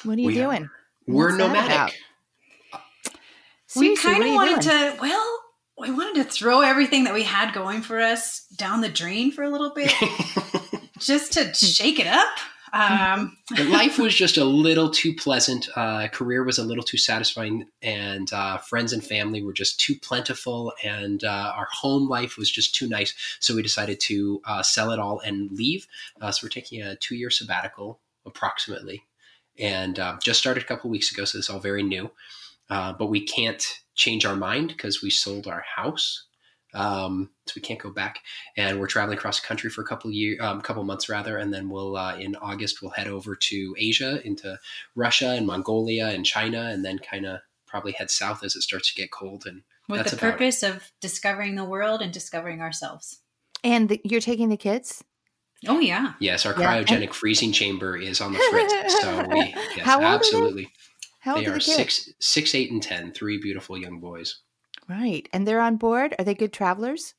What 0.02 0.18
are 0.18 0.20
you 0.20 0.26
we 0.26 0.34
doing? 0.34 0.64
Are. 0.64 0.70
We're 1.06 1.36
nomadic. 1.36 1.94
we 3.76 3.96
kind 3.96 4.24
of 4.24 4.34
wanted 4.34 4.60
doing? 4.60 4.92
to. 4.92 4.98
Well, 5.00 5.38
we 5.78 5.92
wanted 5.92 6.24
to 6.24 6.24
throw 6.24 6.62
everything 6.62 7.04
that 7.04 7.14
we 7.14 7.22
had 7.22 7.54
going 7.54 7.82
for 7.82 8.00
us 8.00 8.46
down 8.56 8.80
the 8.80 8.88
drain 8.88 9.30
for 9.30 9.44
a 9.44 9.50
little 9.50 9.72
bit, 9.74 9.92
just 10.98 11.34
to 11.34 11.54
shake 11.54 12.00
it 12.00 12.06
up. 12.06 12.38
Um, 12.76 13.38
life 13.70 13.98
was 13.98 14.14
just 14.14 14.36
a 14.36 14.44
little 14.44 14.90
too 14.90 15.14
pleasant. 15.14 15.68
Uh, 15.74 16.08
career 16.08 16.44
was 16.44 16.58
a 16.58 16.64
little 16.64 16.84
too 16.84 16.98
satisfying, 16.98 17.66
and 17.80 18.30
uh, 18.32 18.58
friends 18.58 18.92
and 18.92 19.02
family 19.02 19.42
were 19.42 19.54
just 19.54 19.80
too 19.80 19.94
plentiful, 20.02 20.72
and 20.84 21.24
uh, 21.24 21.52
our 21.56 21.68
home 21.72 22.08
life 22.08 22.36
was 22.36 22.50
just 22.50 22.74
too 22.74 22.88
nice. 22.88 23.14
So 23.40 23.54
we 23.54 23.62
decided 23.62 23.98
to 24.00 24.42
uh, 24.44 24.62
sell 24.62 24.90
it 24.90 24.98
all 24.98 25.20
and 25.20 25.50
leave. 25.52 25.86
Uh, 26.20 26.30
so 26.30 26.44
we're 26.44 26.50
taking 26.50 26.82
a 26.82 26.96
two-year 26.96 27.30
sabbatical, 27.30 27.98
approximately, 28.26 29.04
and 29.58 29.98
uh, 29.98 30.18
just 30.22 30.40
started 30.40 30.62
a 30.62 30.66
couple 30.66 30.90
weeks 30.90 31.10
ago. 31.10 31.24
So 31.24 31.38
it's 31.38 31.48
all 31.48 31.60
very 31.60 31.82
new, 31.82 32.10
but 32.68 33.08
we 33.08 33.24
can't 33.24 33.64
change 33.94 34.26
our 34.26 34.36
mind 34.36 34.68
because 34.68 35.02
we 35.02 35.08
sold 35.08 35.46
our 35.46 35.64
house 35.76 36.25
um, 36.76 37.30
so 37.46 37.54
we 37.56 37.62
can't 37.62 37.80
go 37.80 37.90
back. 37.90 38.20
And 38.56 38.78
we're 38.78 38.86
traveling 38.86 39.18
across 39.18 39.40
the 39.40 39.46
country 39.46 39.70
for 39.70 39.80
a 39.80 39.86
couple 39.86 40.10
year, 40.12 40.36
um, 40.40 40.60
couple 40.60 40.84
months 40.84 41.08
rather, 41.08 41.38
and 41.38 41.52
then 41.52 41.68
we'll 41.70 41.96
uh, 41.96 42.16
in 42.16 42.36
August 42.36 42.82
we'll 42.82 42.90
head 42.92 43.08
over 43.08 43.34
to 43.34 43.74
Asia, 43.78 44.24
into 44.24 44.58
Russia 44.94 45.30
and 45.30 45.46
Mongolia 45.46 46.08
and 46.08 46.24
China, 46.24 46.68
and 46.70 46.84
then 46.84 46.98
kind 46.98 47.26
of 47.26 47.40
probably 47.66 47.92
head 47.92 48.10
south 48.10 48.44
as 48.44 48.54
it 48.54 48.62
starts 48.62 48.92
to 48.94 49.00
get 49.00 49.10
cold. 49.10 49.44
And 49.46 49.62
with 49.88 50.06
the 50.10 50.16
purpose 50.16 50.62
it. 50.62 50.74
of 50.74 50.92
discovering 51.00 51.54
the 51.54 51.64
world 51.64 52.02
and 52.02 52.12
discovering 52.12 52.60
ourselves. 52.60 53.20
And 53.64 53.88
the, 53.88 54.00
you're 54.04 54.20
taking 54.20 54.50
the 54.50 54.56
kids. 54.56 55.02
Oh 55.66 55.80
yeah. 55.80 56.12
Yes, 56.20 56.44
our 56.44 56.54
yeah. 56.58 56.82
cryogenic 56.82 57.02
and- 57.04 57.14
freezing 57.14 57.52
chamber 57.52 57.96
is 57.96 58.20
on 58.20 58.32
the 58.32 58.38
fritz. 58.50 59.00
so 59.00 59.26
we 59.30 59.54
yes, 59.76 59.80
How 59.80 60.02
absolutely. 60.02 60.70
How 61.20 61.36
old 61.36 61.44
they 61.44 61.50
are, 61.50 61.54
the 61.54 61.60
six, 61.60 62.10
six, 62.20 62.54
eight, 62.54 62.70
and 62.70 62.82
ten. 62.82 63.12
Three 63.12 63.38
beautiful 63.38 63.76
young 63.76 63.98
boys. 63.98 64.42
Right. 64.88 65.28
And 65.32 65.46
they're 65.46 65.60
on 65.60 65.76
board. 65.76 66.14
Are 66.18 66.24
they 66.24 66.34
good 66.34 66.52
travelers? 66.52 67.14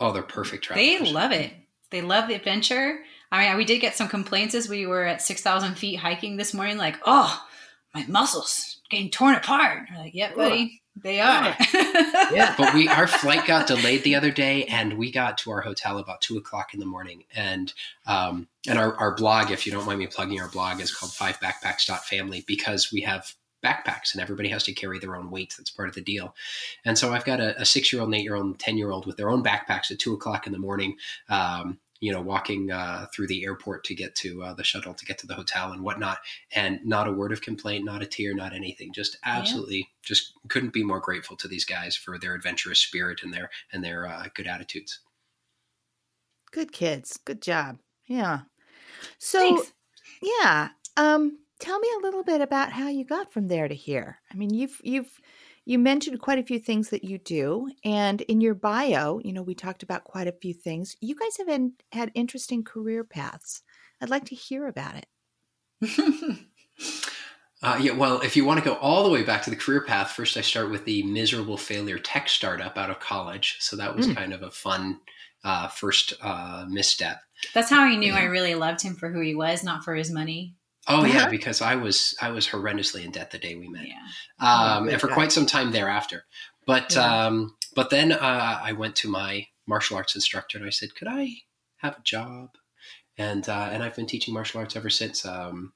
Oh, 0.00 0.12
they're 0.12 0.22
perfect 0.22 0.64
travelers. 0.64 1.00
They 1.00 1.12
love 1.12 1.32
it. 1.32 1.52
They 1.90 2.02
love 2.02 2.28
the 2.28 2.34
adventure. 2.34 3.00
I 3.32 3.48
mean, 3.48 3.56
we 3.56 3.64
did 3.64 3.80
get 3.80 3.96
some 3.96 4.08
complaints 4.08 4.54
as 4.54 4.68
we 4.68 4.86
were 4.86 5.04
at 5.04 5.22
6,000 5.22 5.74
feet 5.76 5.96
hiking 5.96 6.36
this 6.36 6.54
morning, 6.54 6.76
like, 6.76 6.96
oh, 7.06 7.42
my 7.94 8.04
muscles 8.06 8.80
getting 8.90 9.10
torn 9.10 9.34
apart. 9.34 9.88
We're 9.90 9.98
like, 9.98 10.14
yep, 10.14 10.36
buddy, 10.36 10.82
they 11.02 11.20
are. 11.20 11.56
yeah, 11.74 12.54
but 12.56 12.74
we 12.74 12.88
our 12.88 13.06
flight 13.06 13.46
got 13.46 13.66
delayed 13.66 14.02
the 14.04 14.14
other 14.14 14.30
day, 14.30 14.64
and 14.64 14.96
we 14.96 15.10
got 15.10 15.38
to 15.38 15.50
our 15.50 15.60
hotel 15.60 15.98
about 15.98 16.20
two 16.20 16.36
o'clock 16.36 16.72
in 16.74 16.80
the 16.80 16.86
morning. 16.86 17.24
And 17.34 17.72
um, 18.06 18.48
and 18.68 18.78
our, 18.78 18.94
our 18.96 19.14
blog, 19.14 19.50
if 19.50 19.66
you 19.66 19.72
don't 19.72 19.86
mind 19.86 19.98
me 19.98 20.06
plugging 20.06 20.40
our 20.40 20.48
blog, 20.48 20.80
is 20.80 20.94
called 20.94 21.12
Five 21.12 21.40
Backpacks 21.40 21.90
Family 22.04 22.44
because 22.46 22.92
we 22.92 23.00
have 23.02 23.34
backpacks 23.66 24.12
and 24.12 24.22
everybody 24.22 24.48
has 24.48 24.62
to 24.64 24.72
carry 24.72 24.98
their 24.98 25.16
own 25.16 25.30
weight. 25.30 25.54
That's 25.56 25.70
part 25.70 25.88
of 25.88 25.94
the 25.94 26.02
deal. 26.02 26.34
And 26.84 26.96
so 26.96 27.12
I've 27.12 27.24
got 27.24 27.40
a, 27.40 27.60
a 27.60 27.64
six 27.64 27.92
year 27.92 28.02
old, 28.02 28.14
eight 28.14 28.22
year 28.22 28.36
old, 28.36 28.46
and 28.46 28.58
10 28.58 28.78
year 28.78 28.90
old 28.90 29.06
with 29.06 29.16
their 29.16 29.30
own 29.30 29.42
backpacks 29.42 29.90
at 29.90 29.98
two 29.98 30.14
o'clock 30.14 30.46
in 30.46 30.52
the 30.52 30.58
morning. 30.58 30.96
Um, 31.28 31.78
you 31.98 32.12
know, 32.12 32.20
walking 32.20 32.70
uh, 32.70 33.06
through 33.14 33.26
the 33.26 33.44
airport 33.44 33.84
to 33.84 33.94
get 33.94 34.14
to 34.16 34.42
uh, 34.42 34.52
the 34.52 34.62
shuttle 34.62 34.92
to 34.92 35.04
get 35.06 35.16
to 35.18 35.26
the 35.26 35.34
hotel 35.34 35.72
and 35.72 35.82
whatnot, 35.82 36.18
and 36.54 36.78
not 36.84 37.08
a 37.08 37.12
word 37.12 37.32
of 37.32 37.40
complaint, 37.40 37.86
not 37.86 38.02
a 38.02 38.06
tear, 38.06 38.34
not 38.34 38.52
anything. 38.52 38.92
Just 38.92 39.16
absolutely, 39.24 39.78
yeah. 39.78 39.84
just 40.02 40.34
couldn't 40.48 40.74
be 40.74 40.84
more 40.84 41.00
grateful 41.00 41.36
to 41.38 41.48
these 41.48 41.64
guys 41.64 41.96
for 41.96 42.18
their 42.18 42.34
adventurous 42.34 42.80
spirit 42.80 43.22
and 43.22 43.32
their 43.32 43.50
and 43.72 43.82
their 43.82 44.06
uh, 44.06 44.26
good 44.34 44.46
attitudes. 44.46 45.00
Good 46.52 46.70
kids, 46.72 47.18
good 47.24 47.40
job. 47.40 47.78
Yeah. 48.06 48.40
So, 49.18 49.38
Thanks. 49.38 49.72
yeah. 50.22 50.68
Um, 50.96 51.38
tell 51.58 51.78
me 51.78 51.88
a 51.96 52.02
little 52.02 52.22
bit 52.22 52.40
about 52.40 52.72
how 52.72 52.88
you 52.88 53.04
got 53.04 53.32
from 53.32 53.48
there 53.48 53.68
to 53.68 53.74
here. 53.74 54.20
I 54.30 54.36
mean, 54.36 54.52
you've 54.52 54.80
you've 54.82 55.20
you 55.64 55.78
mentioned 55.78 56.20
quite 56.20 56.38
a 56.38 56.44
few 56.44 56.60
things 56.60 56.90
that 56.90 57.04
you 57.04 57.18
do, 57.18 57.70
and 57.84 58.20
in 58.22 58.40
your 58.40 58.54
bio, 58.54 59.20
you 59.24 59.32
know, 59.32 59.42
we 59.42 59.54
talked 59.54 59.82
about 59.82 60.04
quite 60.04 60.28
a 60.28 60.32
few 60.32 60.54
things. 60.54 60.96
You 61.00 61.16
guys 61.16 61.36
have 61.38 61.48
been, 61.48 61.72
had 61.90 62.12
interesting 62.14 62.62
career 62.62 63.02
paths. 63.02 63.62
I'd 64.00 64.10
like 64.10 64.26
to 64.26 64.36
hear 64.36 64.68
about 64.68 64.94
it. 64.94 65.06
uh, 67.62 67.78
yeah, 67.80 67.92
well, 67.92 68.20
if 68.20 68.36
you 68.36 68.44
want 68.44 68.60
to 68.60 68.64
go 68.64 68.76
all 68.76 69.02
the 69.02 69.10
way 69.10 69.24
back 69.24 69.42
to 69.42 69.50
the 69.50 69.56
career 69.56 69.80
path, 69.80 70.12
first 70.12 70.36
I 70.36 70.40
start 70.40 70.70
with 70.70 70.84
the 70.84 71.02
miserable 71.02 71.56
failure 71.56 71.98
tech 71.98 72.28
startup 72.28 72.78
out 72.78 72.90
of 72.90 73.00
college. 73.00 73.56
So 73.60 73.76
that 73.76 73.96
was 73.96 74.06
mm. 74.06 74.14
kind 74.14 74.32
of 74.32 74.42
a 74.42 74.50
fun 74.52 75.00
uh, 75.44 75.68
first 75.68 76.14
uh, 76.22 76.66
misstep. 76.68 77.20
That's 77.54 77.70
how 77.70 77.82
I 77.82 77.96
knew 77.96 78.12
I 78.12 78.24
really 78.24 78.54
loved 78.54 78.82
him 78.82 78.94
for 78.94 79.10
who 79.10 79.20
he 79.20 79.34
was, 79.34 79.62
not 79.62 79.84
for 79.84 79.94
his 79.94 80.10
money. 80.10 80.55
Oh 80.88 81.04
yeah, 81.04 81.22
uh-huh. 81.22 81.30
because 81.30 81.60
I 81.60 81.74
was 81.74 82.14
I 82.20 82.30
was 82.30 82.46
horrendously 82.46 83.04
in 83.04 83.10
debt 83.10 83.30
the 83.30 83.38
day 83.38 83.56
we 83.56 83.68
met, 83.68 83.86
yeah. 83.88 84.76
um, 84.76 84.88
and 84.88 85.00
for 85.00 85.08
quite 85.08 85.32
some 85.32 85.46
time 85.46 85.72
thereafter. 85.72 86.24
But 86.66 86.94
yeah. 86.94 87.26
um, 87.26 87.56
but 87.74 87.90
then 87.90 88.12
uh, 88.12 88.60
I 88.62 88.72
went 88.72 88.94
to 88.96 89.10
my 89.10 89.46
martial 89.66 89.96
arts 89.96 90.14
instructor 90.14 90.58
and 90.58 90.66
I 90.66 90.70
said, 90.70 90.94
"Could 90.94 91.08
I 91.08 91.30
have 91.78 91.98
a 91.98 92.02
job?" 92.02 92.50
And 93.18 93.48
uh, 93.48 93.70
and 93.72 93.82
I've 93.82 93.96
been 93.96 94.06
teaching 94.06 94.32
martial 94.32 94.60
arts 94.60 94.76
ever 94.76 94.90
since. 94.90 95.26
Um, 95.26 95.72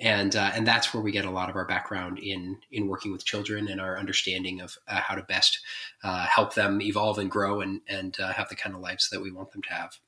and 0.00 0.34
uh, 0.34 0.50
and 0.54 0.66
that's 0.66 0.92
where 0.92 1.02
we 1.02 1.12
get 1.12 1.24
a 1.24 1.30
lot 1.30 1.50
of 1.50 1.56
our 1.56 1.66
background 1.66 2.18
in 2.18 2.58
in 2.70 2.88
working 2.88 3.12
with 3.12 3.24
children 3.24 3.68
and 3.68 3.80
our 3.80 3.98
understanding 3.98 4.60
of 4.60 4.76
uh, 4.88 5.00
how 5.00 5.14
to 5.14 5.22
best 5.22 5.60
uh, 6.02 6.26
help 6.26 6.54
them 6.54 6.82
evolve 6.82 7.18
and 7.18 7.30
grow 7.30 7.60
and 7.60 7.80
and 7.88 8.18
uh, 8.20 8.32
have 8.32 8.48
the 8.48 8.56
kind 8.56 8.74
of 8.74 8.80
lives 8.80 9.08
that 9.10 9.20
we 9.20 9.30
want 9.30 9.52
them 9.52 9.62
to 9.62 9.72
have. 9.72 9.98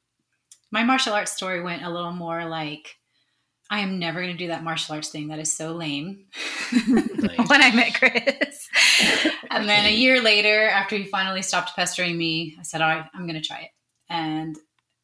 My 0.71 0.83
martial 0.83 1.13
arts 1.13 1.33
story 1.33 1.63
went 1.63 1.85
a 1.85 1.91
little 1.91 2.13
more 2.13 2.45
like 2.45 2.99
I 3.68 3.80
am 3.80 3.99
never 3.99 4.20
going 4.20 4.32
to 4.32 4.38
do 4.38 4.49
that 4.49 4.62
martial 4.62 4.94
arts 4.94 5.08
thing. 5.08 5.28
That 5.28 5.38
is 5.38 5.52
so 5.52 5.73
lame. 5.73 6.26
Nice. 6.73 7.11
when 7.49 7.62
I 7.62 7.75
met 7.75 7.94
Chris. 7.94 8.68
and 9.50 9.68
then 9.68 9.87
a 9.87 9.94
year 9.94 10.23
later, 10.23 10.68
after 10.68 10.96
he 10.96 11.04
finally 11.04 11.42
stopped 11.42 11.75
pestering 11.75 12.16
me, 12.16 12.56
I 12.58 12.62
said, 12.62 12.80
All 12.80 12.88
right, 12.88 13.04
I'm 13.14 13.26
going 13.26 13.40
to 13.40 13.46
try 13.46 13.58
it. 13.58 13.70
And 14.08 14.56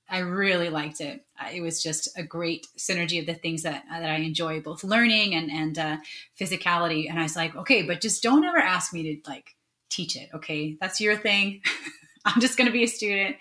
I 0.09 0.19
really 0.19 0.69
liked 0.69 1.01
it. 1.01 1.25
It 1.53 1.63
was 1.63 1.83
just 1.83 2.09
a 2.19 2.23
great 2.23 2.67
synergy 2.79 3.19
of 3.19 3.27
the 3.27 3.35
things 3.35 3.63
that, 3.63 3.85
that 3.91 4.11
I 4.11 4.17
enjoy, 4.17 4.61
both 4.61 4.85
learning 4.85 5.35
and, 5.35 5.51
and 5.51 5.79
uh, 5.79 5.97
physicality. 6.39 7.09
And 7.09 7.19
I 7.19 7.23
was 7.23 7.35
like, 7.35 7.57
okay, 7.57 7.83
but 7.83 8.01
just 8.01 8.23
don't 8.23 8.45
ever 8.45 8.59
ask 8.59 8.93
me 8.93 9.03
to 9.17 9.31
like 9.31 9.57
teach 9.89 10.15
it. 10.17 10.29
Okay. 10.35 10.77
That's 10.81 11.01
your 11.01 11.17
thing. 11.17 11.63
I'm 12.25 12.41
just 12.41 12.57
going 12.57 12.67
to 12.67 12.73
be 12.73 12.85
a 12.85 12.89
student. 12.89 13.37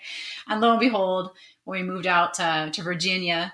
And 0.48 0.60
lo 0.60 0.72
and 0.72 0.80
behold, 0.80 1.30
when 1.64 1.80
we 1.80 1.86
moved 1.86 2.06
out 2.06 2.34
to, 2.34 2.70
to 2.72 2.82
Virginia, 2.82 3.52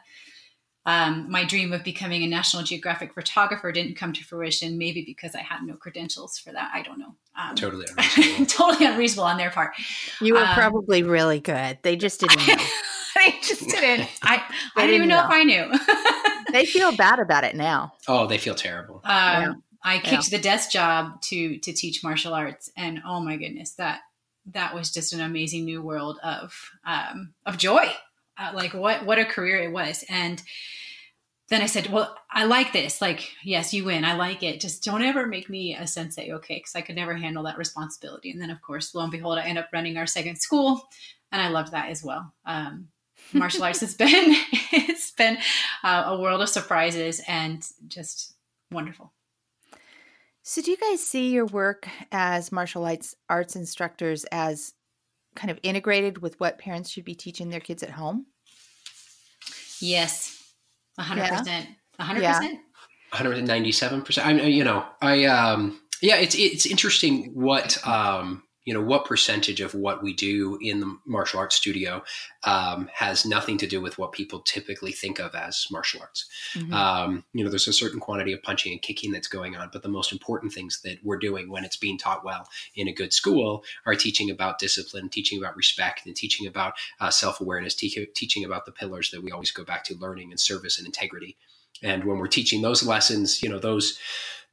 um, 0.89 1.31
my 1.31 1.45
dream 1.45 1.75
of 1.75 1.85
becoming 1.85 2.23
a 2.23 2.27
National 2.27 2.63
Geographic 2.63 3.13
photographer 3.13 3.71
didn't 3.73 3.97
come 3.97 4.15
to 4.15 4.25
fruition, 4.25 4.79
maybe 4.79 5.05
because 5.05 5.35
I 5.35 5.43
had 5.43 5.63
no 5.63 5.75
credentials 5.75 6.39
for 6.39 6.51
that. 6.53 6.71
I 6.73 6.81
don't 6.81 6.99
know. 6.99 7.15
Um, 7.39 7.55
totally 7.55 7.85
unreasonable. 7.99 8.47
totally 8.47 8.87
unreasonable 8.87 9.25
on 9.25 9.37
their 9.37 9.51
part. 9.51 9.75
You 10.23 10.33
were 10.33 10.41
um, 10.41 10.55
probably 10.55 11.03
really 11.03 11.41
good. 11.41 11.79
They 11.83 11.95
just 11.97 12.21
didn't 12.21 12.39
know. 12.49 12.55
they 13.17 13.35
just 13.43 13.69
didn't. 13.69 14.09
I, 14.23 14.43
I 14.77 14.87
didn't 14.87 14.95
even 14.95 15.09
know, 15.09 15.21
know 15.21 15.27
if 15.27 15.31
I 15.31 15.45
knew. 15.45 16.53
they 16.53 16.65
feel 16.65 16.97
bad 16.97 17.19
about 17.19 17.45
it 17.45 17.55
now. 17.55 17.93
Oh, 18.09 18.27
they 18.27 18.39
feel 18.39 18.55
terrible. 18.55 19.03
Um, 19.05 19.13
yeah. 19.13 19.53
I 19.85 19.99
kicked 19.99 20.33
yeah. 20.33 20.39
the 20.39 20.43
desk 20.43 20.71
job 20.71 21.21
to 21.25 21.59
to 21.59 21.73
teach 21.75 22.03
martial 22.03 22.33
arts, 22.33 22.73
and 22.79 23.03
oh 23.07 23.21
my 23.21 23.37
goodness, 23.37 23.73
that 23.75 24.01
that 24.55 24.75
was 24.75 24.91
just 24.91 25.13
an 25.13 25.21
amazing 25.21 25.67
new 25.67 25.83
world 25.83 26.19
of 26.23 26.55
um, 26.87 27.35
of 27.45 27.59
joy. 27.59 27.93
Uh, 28.39 28.53
like 28.55 28.73
what 28.73 29.05
what 29.05 29.19
a 29.19 29.25
career 29.25 29.59
it 29.59 29.73
was, 29.73 30.05
and 30.09 30.43
then 31.49 31.63
I 31.63 31.67
said, 31.67 31.91
Well, 31.91 32.15
I 32.31 32.45
like 32.45 32.73
this. 32.73 33.01
Like, 33.01 33.33
yes, 33.43 33.73
you 33.73 33.85
win. 33.85 34.05
I 34.05 34.15
like 34.15 34.43
it. 34.43 34.61
Just 34.61 34.85
don't 34.85 35.03
ever 35.03 35.27
make 35.27 35.49
me 35.49 35.75
a 35.75 35.87
sensei, 35.87 36.33
okay? 36.33 36.57
Because 36.57 36.77
I 36.77 36.83
could 36.83 36.97
never 36.97 37.15
handle 37.15 37.45
that 37.45 37.59
responsibility. 37.59 38.31
And 38.31 38.41
then, 38.41 38.51
of 38.51 38.61
course, 38.61 38.95
lo 38.95 39.03
and 39.03 39.13
behold, 39.13 39.39
I 39.39 39.45
end 39.45 39.59
up 39.59 39.69
running 39.73 39.97
our 39.97 40.07
second 40.07 40.37
school. 40.37 40.83
and 41.33 41.41
I 41.41 41.49
loved 41.49 41.73
that 41.73 41.89
as 41.89 42.05
well. 42.05 42.33
Um, 42.45 42.89
martial 43.33 43.65
arts 43.65 43.81
has 43.81 43.95
been 43.97 44.37
it's 44.73 45.11
been 45.13 45.39
uh, 45.83 46.05
a 46.07 46.21
world 46.21 46.43
of 46.43 46.49
surprises 46.49 47.23
and 47.27 47.65
just 47.89 48.35
wonderful. 48.71 49.13
So, 50.43 50.63
do 50.63 50.71
you 50.71 50.77
guys 50.77 51.07
see 51.07 51.31
your 51.31 51.47
work 51.47 51.89
as 52.13 52.53
martial 52.53 52.85
arts 52.85 53.15
arts 53.29 53.57
instructors 53.57 54.25
as 54.33 54.75
kind 55.39 55.51
of 55.53 55.59
integrated 55.63 56.19
with 56.19 56.39
what 56.41 56.59
parents 56.59 56.91
should 56.91 57.05
be 57.05 57.15
teaching 57.15 57.49
their 57.49 57.61
kids 57.61 57.83
at 57.83 57.91
home? 57.91 58.27
Yes, 59.81 60.53
hundred 60.99 61.29
percent, 61.29 61.69
hundred 62.01 62.25
percent, 62.25 62.55
one 62.55 62.61
hundred 63.13 63.47
ninety-seven 63.47 64.03
percent. 64.03 64.27
I 64.27 64.33
mean, 64.33 64.51
you 64.51 64.65
know, 64.65 64.85
I 65.01 65.25
um, 65.27 65.81
yeah, 66.03 66.17
it's 66.17 66.35
it's 66.35 66.67
interesting 66.67 67.31
what 67.35 67.79
um 67.87 68.43
you 68.69 68.75
know 68.75 68.83
what 68.83 69.07
percentage 69.07 69.63
of 69.63 69.73
what 69.73 70.03
we 70.03 70.13
do 70.13 70.59
in 70.61 70.81
the 70.81 70.99
martial 71.07 71.41
arts 71.41 71.57
studio 71.57 72.05
um, 72.45 72.91
has 72.93 73.25
nothing 73.25 73.57
to 73.57 73.67
do 73.67 73.81
with 73.81 73.97
what 73.97 74.13
people 74.13 74.41
typically 74.41 74.93
think 74.93 75.19
of 75.19 75.35
as 75.35 75.67
martial 75.71 76.03
arts 76.03 76.29
mm-hmm. 76.53 76.75
um, 76.75 77.25
you 77.33 77.43
know 77.43 77.49
there's 77.49 77.67
a 77.67 77.73
certain 77.73 77.99
quantity 77.99 78.35
of 78.35 78.43
punching 78.43 78.71
and 78.71 78.83
kicking 78.83 79.11
that's 79.11 79.27
going 79.27 79.57
on 79.57 79.71
but 79.73 79.83
the 79.83 79.89
most 79.89 80.13
important 80.13 80.53
things 80.53 80.83
that 80.85 80.99
we're 81.03 81.17
doing 81.17 81.51
when 81.51 81.65
it's 81.65 81.79
being 81.79 81.97
taught 81.97 82.27
well 82.27 82.47
in 82.75 82.89
a 82.89 82.93
good 82.93 83.15
school 83.15 83.65
are 83.87 83.95
teaching 83.95 84.31
about 84.31 84.59
discipline 84.59 85.09
teaching 85.09 85.39
about 85.39 85.57
respect 85.57 86.05
and 86.05 86.15
teaching 86.15 86.47
about 86.47 86.75
uh, 87.01 87.09
self-awareness 87.09 87.75
te- 87.75 88.07
teaching 88.15 88.45
about 88.45 88.67
the 88.67 88.73
pillars 88.73 89.11
that 89.11 89.23
we 89.23 89.33
always 89.33 89.51
go 89.51 89.65
back 89.65 89.83
to 89.83 89.97
learning 89.97 90.31
and 90.31 90.39
service 90.39 90.77
and 90.77 90.87
integrity 90.87 91.39
and 91.83 92.05
when 92.05 92.19
we're 92.19 92.27
teaching 92.27 92.61
those 92.61 92.83
lessons 92.83 93.43
you 93.43 93.49
know 93.49 93.59
those 93.59 93.99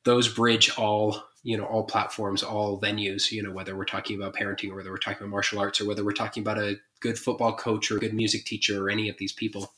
those 0.06 0.28
bridge 0.28 0.72
all 0.78 1.24
you 1.44 1.58
know 1.58 1.66
all 1.66 1.84
platforms 1.84 2.42
all 2.42 2.80
venues 2.80 3.32
you 3.32 3.44
know 3.44 3.52
whether 3.52 3.76
we're 3.76 3.86
talking 3.86 4.16
about 4.16 4.36
parenting 4.36 4.72
or 4.72 4.76
whether 4.76 4.90
we're 4.90 4.98
talking 4.98 5.20
about 5.20 5.32
martial 5.32 5.60
arts 5.60 5.82
or 5.82 5.86
whether 5.86 6.04
we're 6.04 6.12
talking 6.12 6.42
about 6.42 6.58
a 6.58 6.80
good 7.02 7.20
football 7.20 7.56
coach 7.56 7.92
or 7.92 7.98
a 7.98 8.00
good 8.00 8.14
music 8.14 8.46
teacher 8.46 8.86
or 8.86 8.90
any 8.90 9.10
of 9.10 9.18
these 9.18 9.34
people 9.34 9.74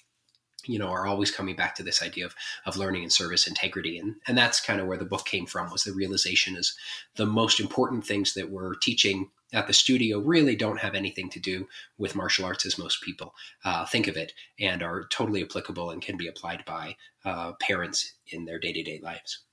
you 0.68 0.78
know 0.78 0.88
are 0.88 1.08
always 1.08 1.32
coming 1.32 1.56
back 1.56 1.76
to 1.76 1.84
this 1.84 2.04
idea 2.04 2.26
of 2.26 2.36
of 2.66 2.78
learning 2.78 3.04
and 3.04 3.12
service 3.12 3.48
integrity. 3.48 3.98
And 3.98 4.16
and 4.28 4.38
that's 4.38 4.60
kind 4.60 4.80
of 4.80 4.88
where 4.88 4.98
the 4.98 5.06
book 5.06 5.26
came 5.26 5.46
from 5.46 5.72
was 5.72 5.84
the 5.84 5.94
realization 5.94 6.56
is 6.56 6.76
the 7.16 7.26
most 7.26 7.60
important 7.60 8.06
things 8.06 8.34
that 8.34 8.50
we're 8.50 8.76
teaching 8.76 9.30
at 9.54 9.68
the 9.68 9.74
studio 9.74 10.20
really 10.20 10.58
don't 10.58 10.82
have 10.82 10.94
anything 10.94 11.30
to 11.30 11.40
do 11.40 11.68
with 11.98 12.16
martial 12.16 12.46
arts 12.46 12.66
as 12.66 12.78
most 12.78 13.02
people 13.02 13.34
uh, 13.64 13.86
think 13.86 14.08
of 14.08 14.18
it 14.18 14.34
and 14.60 14.84
are 14.84 15.06
totally 15.08 15.42
applicable 15.42 15.90
and 15.90 16.02
can 16.02 16.18
be 16.18 16.28
applied 16.28 16.66
by 16.66 16.98
uh, 17.24 17.54
parents 17.54 18.16
in 18.28 18.44
their 18.44 18.60
day-to-day 18.60 19.00
lives 19.02 19.47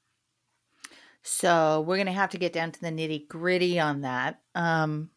so 1.24 1.80
we're 1.80 1.96
going 1.96 2.06
to 2.06 2.12
have 2.12 2.30
to 2.30 2.38
get 2.38 2.52
down 2.52 2.70
to 2.70 2.80
the 2.80 2.90
nitty 2.90 3.28
gritty 3.28 3.80
on 3.80 4.02
that. 4.02 4.40
Um, 4.54 5.08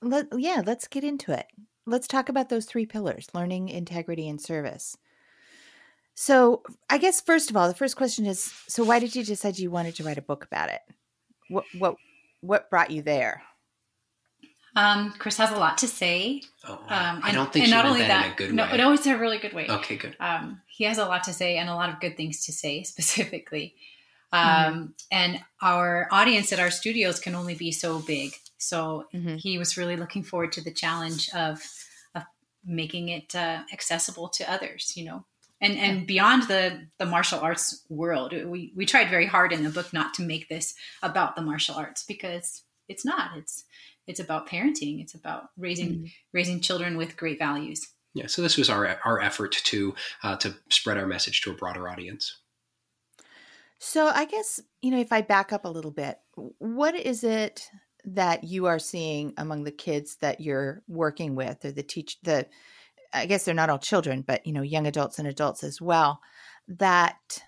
let, 0.00 0.26
yeah, 0.36 0.62
let's 0.64 0.88
get 0.88 1.04
into 1.04 1.32
it. 1.32 1.46
Let's 1.84 2.08
talk 2.08 2.30
about 2.30 2.48
those 2.48 2.64
three 2.64 2.86
pillars 2.86 3.28
learning, 3.34 3.68
integrity, 3.68 4.26
and 4.26 4.40
service. 4.40 4.96
So, 6.14 6.62
I 6.88 6.96
guess 6.96 7.20
first 7.20 7.50
of 7.50 7.58
all, 7.58 7.68
the 7.68 7.74
first 7.74 7.96
question 7.96 8.24
is 8.24 8.52
so 8.66 8.82
why 8.84 8.98
did 9.00 9.14
you 9.14 9.22
decide 9.22 9.58
you 9.58 9.70
wanted 9.70 9.94
to 9.96 10.02
write 10.02 10.16
a 10.16 10.22
book 10.22 10.44
about 10.44 10.70
it? 10.70 10.80
What 11.50 11.64
what 11.78 11.96
what 12.40 12.70
brought 12.70 12.90
you 12.90 13.02
there? 13.02 13.42
Um, 14.74 15.12
Chris 15.18 15.36
has 15.36 15.52
a 15.52 15.58
lot 15.58 15.78
to 15.78 15.86
say. 15.86 16.42
Oh, 16.66 16.72
um, 16.72 17.16
and, 17.16 17.24
I 17.24 17.32
don't 17.32 17.52
think 17.52 17.64
and 17.64 17.70
not 17.70 17.84
only 17.84 18.00
that, 18.00 18.08
that, 18.08 18.26
in 18.26 18.32
a 18.32 18.34
good 18.34 18.54
no, 18.54 18.64
way. 18.64 18.76
No, 18.78 18.92
it's 18.92 19.06
a 19.06 19.16
really 19.18 19.38
good 19.38 19.52
way. 19.52 19.66
Okay, 19.68 19.96
good. 19.96 20.16
Um, 20.18 20.62
he 20.66 20.84
has 20.84 20.96
a 20.96 21.04
lot 21.04 21.24
to 21.24 21.34
say 21.34 21.58
and 21.58 21.68
a 21.68 21.74
lot 21.74 21.90
of 21.90 22.00
good 22.00 22.16
things 22.16 22.46
to 22.46 22.52
say 22.52 22.82
specifically. 22.82 23.74
Mm-hmm. 24.36 24.72
Um, 24.72 24.94
and 25.10 25.40
our 25.62 26.08
audience 26.10 26.52
at 26.52 26.60
our 26.60 26.70
studios 26.70 27.20
can 27.20 27.34
only 27.34 27.54
be 27.54 27.72
so 27.72 28.00
big. 28.00 28.32
So 28.58 29.06
mm-hmm. 29.14 29.36
he 29.36 29.58
was 29.58 29.76
really 29.76 29.96
looking 29.96 30.22
forward 30.22 30.52
to 30.52 30.60
the 30.60 30.72
challenge 30.72 31.28
of, 31.34 31.62
of 32.14 32.24
making 32.64 33.08
it 33.08 33.34
uh, 33.34 33.62
accessible 33.72 34.28
to 34.30 34.50
others, 34.50 34.92
you 34.96 35.04
know, 35.04 35.24
and 35.60 35.76
and 35.78 36.06
beyond 36.06 36.44
the 36.44 36.86
the 36.98 37.06
martial 37.06 37.40
arts 37.40 37.84
world. 37.88 38.32
We 38.32 38.72
we 38.76 38.86
tried 38.86 39.10
very 39.10 39.26
hard 39.26 39.52
in 39.52 39.62
the 39.62 39.70
book 39.70 39.92
not 39.92 40.14
to 40.14 40.22
make 40.22 40.48
this 40.48 40.74
about 41.02 41.36
the 41.36 41.42
martial 41.42 41.74
arts 41.74 42.04
because 42.06 42.62
it's 42.88 43.04
not. 43.04 43.36
It's 43.36 43.64
it's 44.06 44.20
about 44.20 44.48
parenting. 44.48 45.00
It's 45.00 45.14
about 45.14 45.48
raising 45.56 45.90
mm-hmm. 45.90 46.06
raising 46.32 46.60
children 46.60 46.96
with 46.96 47.16
great 47.16 47.38
values. 47.38 47.86
Yeah. 48.14 48.26
So 48.26 48.42
this 48.42 48.56
was 48.56 48.70
our 48.70 48.98
our 49.04 49.20
effort 49.20 49.52
to 49.52 49.94
uh, 50.22 50.36
to 50.36 50.54
spread 50.70 50.98
our 50.98 51.06
message 51.06 51.42
to 51.42 51.50
a 51.50 51.54
broader 51.54 51.88
audience. 51.88 52.38
So 53.78 54.06
I 54.06 54.24
guess, 54.24 54.60
you 54.80 54.90
know, 54.90 54.98
if 54.98 55.12
I 55.12 55.20
back 55.20 55.52
up 55.52 55.64
a 55.64 55.70
little 55.70 55.90
bit, 55.90 56.18
what 56.58 56.94
is 56.94 57.24
it 57.24 57.68
that 58.04 58.44
you 58.44 58.66
are 58.66 58.78
seeing 58.78 59.34
among 59.36 59.64
the 59.64 59.72
kids 59.72 60.16
that 60.20 60.40
you're 60.40 60.82
working 60.88 61.34
with 61.34 61.64
or 61.64 61.72
the 61.72 61.82
teach 61.82 62.18
the 62.22 62.46
I 63.12 63.26
guess 63.26 63.44
they're 63.44 63.54
not 63.54 63.70
all 63.70 63.78
children, 63.78 64.22
but 64.26 64.46
you 64.46 64.52
know, 64.52 64.62
young 64.62 64.86
adults 64.86 65.18
and 65.18 65.28
adults 65.28 65.64
as 65.64 65.80
well, 65.80 66.20
that 66.68 67.42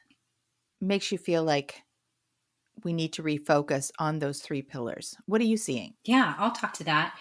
makes 0.80 1.12
you 1.12 1.18
feel 1.18 1.44
like 1.44 1.82
we 2.84 2.92
need 2.92 3.12
to 3.14 3.22
refocus 3.22 3.90
on 3.98 4.18
those 4.18 4.40
three 4.40 4.62
pillars. 4.62 5.16
What 5.26 5.40
are 5.40 5.44
you 5.44 5.56
seeing? 5.56 5.94
Yeah, 6.04 6.34
I'll 6.38 6.52
talk 6.52 6.74
to 6.74 6.84
that. 6.84 7.18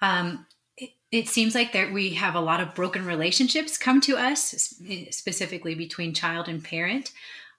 Um, 0.00 0.46
it, 0.76 0.90
it 1.12 1.28
seems 1.28 1.54
like 1.54 1.72
that 1.72 1.92
we 1.92 2.14
have 2.14 2.34
a 2.34 2.40
lot 2.40 2.60
of 2.60 2.74
broken 2.74 3.04
relationships 3.04 3.78
come 3.78 4.00
to 4.02 4.16
us, 4.16 4.74
specifically 5.10 5.74
between 5.74 6.14
child 6.14 6.48
and 6.48 6.64
parent 6.64 7.12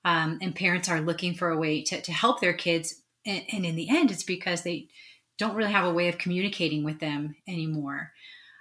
um, 0.06 0.38
and 0.42 0.56
parents 0.56 0.88
are 0.88 1.02
looking 1.02 1.34
for 1.34 1.50
a 1.50 1.58
way 1.58 1.82
to, 1.82 2.00
to 2.00 2.14
help 2.14 2.40
their 2.40 2.54
kids 2.54 3.02
and, 3.26 3.44
and, 3.52 3.66
in 3.66 3.76
the 3.76 3.90
end 3.90 4.12
it's 4.12 4.24
because 4.24 4.62
they 4.62 4.88
don't 5.38 5.56
really 5.56 5.72
have 5.72 5.86
a 5.86 5.94
way 5.94 6.08
of 6.08 6.18
communicating 6.18 6.86
with 6.86 7.00
them 7.00 7.36
anymore. 7.48 8.12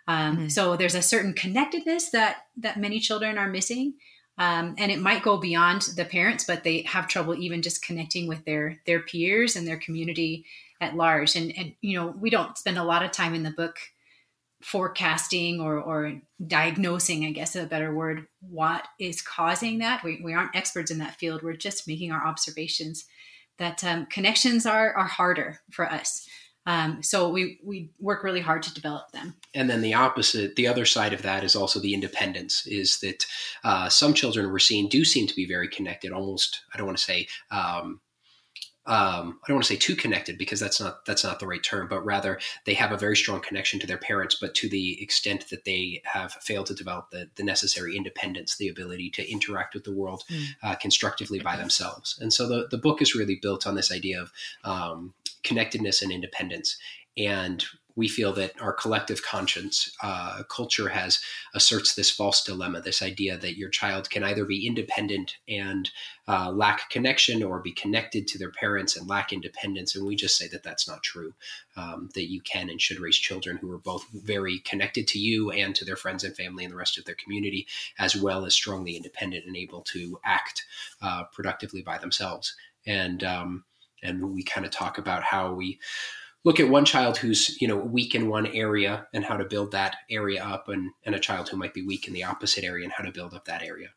Um, 0.08 0.36
mm-hmm. 0.36 0.48
so 0.48 0.76
there's 0.76 0.96
a 0.96 1.02
certain 1.02 1.34
connectedness 1.34 2.10
that 2.10 2.46
that 2.56 2.80
many 2.80 2.98
children 2.98 3.38
are 3.38 3.48
missing. 3.48 3.94
Um, 4.36 4.74
and 4.78 4.90
it 4.90 4.98
might 4.98 5.22
go 5.22 5.36
beyond 5.36 5.82
the 5.96 6.04
parents 6.04 6.42
but 6.44 6.64
they 6.64 6.82
have 6.82 7.06
trouble 7.06 7.36
even 7.36 7.62
just 7.62 7.84
connecting 7.84 8.26
with 8.26 8.44
their 8.44 8.80
their 8.86 9.00
peers 9.00 9.54
and 9.54 9.68
their 9.68 9.78
community 9.78 10.46
at 10.80 10.96
large. 10.96 11.36
And 11.36 11.52
and 11.56 11.74
you 11.82 11.96
know 11.96 12.08
we 12.18 12.30
don't 12.30 12.58
spend 12.58 12.78
a 12.78 12.84
lot 12.84 13.04
of 13.04 13.12
time 13.12 13.34
in 13.34 13.44
the 13.44 13.50
book 13.50 13.76
forecasting 14.64 15.60
or, 15.60 15.78
or 15.78 16.20
diagnosing, 16.46 17.26
I 17.26 17.32
guess 17.32 17.54
is 17.54 17.64
a 17.64 17.68
better 17.68 17.94
word, 17.94 18.26
what 18.40 18.88
is 18.98 19.20
causing 19.20 19.78
that. 19.78 20.02
We, 20.02 20.22
we 20.24 20.32
aren't 20.32 20.56
experts 20.56 20.90
in 20.90 20.98
that 20.98 21.16
field. 21.16 21.42
We're 21.42 21.54
just 21.54 21.86
making 21.86 22.12
our 22.12 22.26
observations 22.26 23.04
that 23.58 23.84
um, 23.84 24.06
connections 24.06 24.64
are, 24.64 24.94
are 24.94 25.06
harder 25.06 25.60
for 25.70 25.86
us. 25.86 26.26
Um, 26.66 27.02
so 27.02 27.28
we, 27.28 27.60
we 27.62 27.90
work 28.00 28.24
really 28.24 28.40
hard 28.40 28.62
to 28.62 28.72
develop 28.72 29.12
them. 29.12 29.34
And 29.52 29.68
then 29.68 29.82
the 29.82 29.92
opposite, 29.92 30.56
the 30.56 30.66
other 30.66 30.86
side 30.86 31.12
of 31.12 31.20
that 31.20 31.44
is 31.44 31.54
also 31.54 31.78
the 31.78 31.92
independence 31.92 32.66
is 32.66 33.00
that 33.00 33.26
uh, 33.64 33.90
some 33.90 34.14
children 34.14 34.50
we're 34.50 34.58
seeing 34.58 34.88
do 34.88 35.04
seem 35.04 35.26
to 35.26 35.34
be 35.36 35.46
very 35.46 35.68
connected, 35.68 36.10
almost, 36.10 36.62
I 36.72 36.78
don't 36.78 36.86
want 36.86 36.96
to 36.96 37.04
say, 37.04 37.28
um, 37.50 38.00
um, 38.86 39.40
I 39.42 39.48
don't 39.48 39.56
want 39.56 39.64
to 39.64 39.72
say 39.72 39.78
too 39.78 39.96
connected 39.96 40.36
because 40.36 40.60
that's 40.60 40.78
not 40.78 41.06
that's 41.06 41.24
not 41.24 41.40
the 41.40 41.46
right 41.46 41.62
term, 41.62 41.88
but 41.88 42.04
rather 42.04 42.38
they 42.66 42.74
have 42.74 42.92
a 42.92 42.98
very 42.98 43.16
strong 43.16 43.40
connection 43.40 43.80
to 43.80 43.86
their 43.86 43.96
parents, 43.98 44.36
but 44.38 44.54
to 44.56 44.68
the 44.68 45.02
extent 45.02 45.48
that 45.48 45.64
they 45.64 46.02
have 46.04 46.32
failed 46.34 46.66
to 46.66 46.74
develop 46.74 47.10
the, 47.10 47.30
the 47.36 47.42
necessary 47.42 47.96
independence, 47.96 48.56
the 48.56 48.68
ability 48.68 49.08
to 49.10 49.30
interact 49.30 49.74
with 49.74 49.84
the 49.84 49.94
world 49.94 50.24
mm. 50.30 50.44
uh, 50.62 50.74
constructively 50.74 51.40
by 51.40 51.56
themselves. 51.56 52.18
And 52.20 52.30
so 52.30 52.46
the, 52.46 52.68
the 52.70 52.78
book 52.78 53.00
is 53.00 53.14
really 53.14 53.38
built 53.40 53.66
on 53.66 53.74
this 53.74 53.90
idea 53.90 54.20
of 54.20 54.32
um, 54.64 55.14
connectedness 55.42 56.02
and 56.02 56.12
independence. 56.12 56.76
And 57.16 57.64
we 57.96 58.08
feel 58.08 58.32
that 58.32 58.60
our 58.60 58.72
collective 58.72 59.22
conscience 59.22 59.90
uh, 60.02 60.42
culture 60.48 60.88
has 60.88 61.20
asserts 61.54 61.94
this 61.94 62.10
false 62.10 62.42
dilemma 62.42 62.80
this 62.80 63.02
idea 63.02 63.36
that 63.36 63.56
your 63.56 63.68
child 63.68 64.10
can 64.10 64.24
either 64.24 64.44
be 64.44 64.66
independent 64.66 65.36
and 65.48 65.90
uh, 66.26 66.50
lack 66.50 66.88
connection 66.90 67.42
or 67.42 67.60
be 67.60 67.72
connected 67.72 68.26
to 68.26 68.38
their 68.38 68.50
parents 68.50 68.96
and 68.96 69.08
lack 69.08 69.32
independence 69.32 69.94
and 69.94 70.06
we 70.06 70.16
just 70.16 70.36
say 70.36 70.48
that 70.48 70.62
that's 70.62 70.88
not 70.88 71.02
true. 71.02 71.34
Um, 71.76 72.08
that 72.14 72.30
you 72.30 72.40
can 72.40 72.70
and 72.70 72.80
should 72.80 73.00
raise 73.00 73.16
children 73.16 73.56
who 73.56 73.70
are 73.72 73.78
both 73.78 74.06
very 74.12 74.60
connected 74.60 75.08
to 75.08 75.18
you 75.18 75.50
and 75.50 75.74
to 75.74 75.84
their 75.84 75.96
friends 75.96 76.24
and 76.24 76.36
family 76.36 76.64
and 76.64 76.72
the 76.72 76.76
rest 76.76 76.98
of 76.98 77.04
their 77.04 77.16
community 77.16 77.66
as 77.98 78.16
well 78.16 78.44
as 78.44 78.54
strongly 78.54 78.96
independent 78.96 79.44
and 79.46 79.56
able 79.56 79.82
to 79.82 80.18
act 80.24 80.64
uh, 81.02 81.24
productively 81.32 81.82
by 81.82 81.98
themselves. 81.98 82.54
And 82.86 83.24
um, 83.24 83.64
and 84.02 84.34
we 84.34 84.42
kind 84.42 84.66
of 84.66 84.72
talk 84.72 84.98
about 84.98 85.22
how 85.22 85.52
we 85.52 85.78
look 86.44 86.60
at 86.60 86.68
one 86.68 86.84
child 86.84 87.16
who's 87.16 87.60
you 87.60 87.68
know 87.68 87.76
weak 87.76 88.14
in 88.14 88.28
one 88.28 88.46
area 88.46 89.06
and 89.12 89.24
how 89.24 89.36
to 89.36 89.44
build 89.44 89.72
that 89.72 89.96
area 90.10 90.42
up 90.42 90.68
and, 90.68 90.90
and 91.04 91.14
a 91.14 91.20
child 91.20 91.48
who 91.48 91.56
might 91.56 91.74
be 91.74 91.82
weak 91.82 92.06
in 92.06 92.14
the 92.14 92.24
opposite 92.24 92.64
area 92.64 92.84
and 92.84 92.92
how 92.92 93.04
to 93.04 93.12
build 93.12 93.34
up 93.34 93.44
that 93.46 93.62
area. 93.62 93.88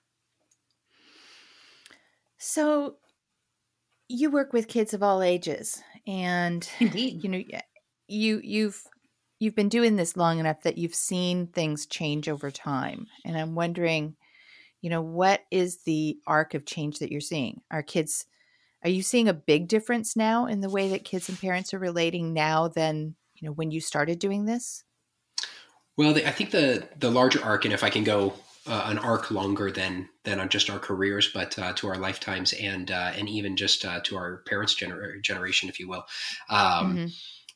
So 2.38 2.98
you 4.08 4.30
work 4.32 4.54
with 4.54 4.68
kids 4.68 4.94
of 4.94 5.04
all 5.04 5.22
ages 5.22 5.82
and 6.06 6.68
indeed. 6.80 7.24
you 7.24 7.30
know 7.30 7.44
you 8.08 8.42
you've 8.44 8.82
you've 9.40 9.56
been 9.56 9.70
doing 9.70 9.96
this 9.96 10.16
long 10.16 10.40
enough 10.40 10.62
that 10.64 10.78
you've 10.78 10.96
seen 10.96 11.48
things 11.48 11.86
change 11.86 12.30
over 12.30 12.50
time 12.50 13.06
and 13.26 13.38
i'm 13.38 13.54
wondering 13.54 14.16
you 14.82 14.90
know 14.90 15.02
what 15.02 15.42
is 15.52 15.84
the 15.84 16.18
arc 16.26 16.54
of 16.54 16.66
change 16.66 17.00
that 17.00 17.12
you're 17.12 17.22
seeing? 17.22 17.62
Are 17.72 17.84
kids 17.84 18.26
are 18.88 18.90
you 18.90 19.02
seeing 19.02 19.28
a 19.28 19.34
big 19.34 19.68
difference 19.68 20.16
now 20.16 20.46
in 20.46 20.62
the 20.62 20.70
way 20.70 20.88
that 20.90 21.04
kids 21.04 21.28
and 21.28 21.40
parents 21.40 21.74
are 21.74 21.80
relating 21.80 22.32
now 22.32 22.70
than, 22.70 23.16
you 23.36 23.46
know, 23.46 23.52
when 23.52 23.70
you 23.70 23.82
started 23.82 24.18
doing 24.18 24.46
this? 24.46 24.86
Well, 25.98 26.14
the, 26.14 26.26
I 26.26 26.32
think 26.32 26.52
the 26.52 26.88
the 26.98 27.12
larger 27.12 27.44
arc, 27.44 27.66
and 27.66 27.74
if 27.74 27.84
I 27.84 27.90
can 27.90 28.06
go 28.06 28.36
uh, 28.66 28.86
an 28.86 28.98
arc 28.98 29.30
longer 29.30 29.72
than 29.72 30.08
than 30.24 30.40
on 30.40 30.48
just 30.48 30.70
our 30.70 30.80
careers, 30.80 31.30
but 31.34 31.60
uh, 31.60 31.74
to 31.74 31.88
our 31.88 31.98
lifetimes 31.98 32.54
and 32.54 32.90
uh, 32.90 33.12
and 33.18 33.28
even 33.28 33.58
just 33.58 33.84
uh, 33.84 34.00
to 34.06 34.16
our 34.16 34.38
parents' 34.48 34.76
gener- 34.76 35.22
generation, 35.22 35.68
if 35.68 35.82
you 35.82 35.90
will. 35.90 36.06
Um, 36.50 36.96
mm-hmm. 36.96 37.06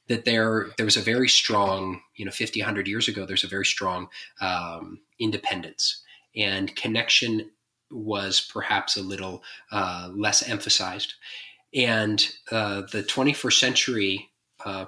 That 0.09 0.25
there 0.25 0.67
there 0.75 0.85
was 0.85 0.97
a 0.97 1.01
very 1.01 1.29
strong, 1.29 2.01
you 2.17 2.25
know, 2.25 2.31
50, 2.31 2.59
100 2.59 2.89
years 2.89 3.07
ago, 3.07 3.25
there's 3.25 3.45
a 3.45 3.47
very 3.47 3.65
strong 3.65 4.09
um, 4.41 4.99
independence 5.17 6.03
and 6.35 6.75
connection 6.75 7.51
was 7.91 8.41
perhaps 8.41 8.97
a 8.97 9.01
little 9.01 9.43
uh, 9.71 10.09
less 10.13 10.47
emphasized. 10.47 11.13
And 11.73 12.29
uh, 12.51 12.81
the 12.91 13.03
21st 13.03 13.59
century 13.59 14.29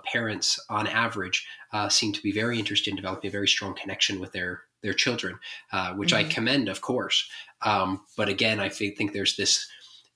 parents, 0.06 0.60
on 0.70 0.86
average, 0.86 1.48
seem 1.90 2.14
to 2.14 2.22
be 2.22 2.32
very 2.32 2.60
interested 2.60 2.92
in 2.92 2.96
developing 2.96 3.30
a 3.30 3.32
very 3.32 3.48
strong 3.48 3.74
connection 3.74 4.20
with 4.20 4.32
their 4.32 4.64
their 4.84 4.94
children, 4.94 5.40
uh, 5.72 5.94
which 5.94 6.14
mm-hmm. 6.14 6.28
I 6.28 6.32
commend, 6.32 6.70
of 6.70 6.82
course. 6.82 7.28
Um, 7.64 8.02
but 8.16 8.30
again, 8.30 8.60
I 8.60 8.70
think 8.70 9.14
there's 9.14 9.36
this 9.36 9.68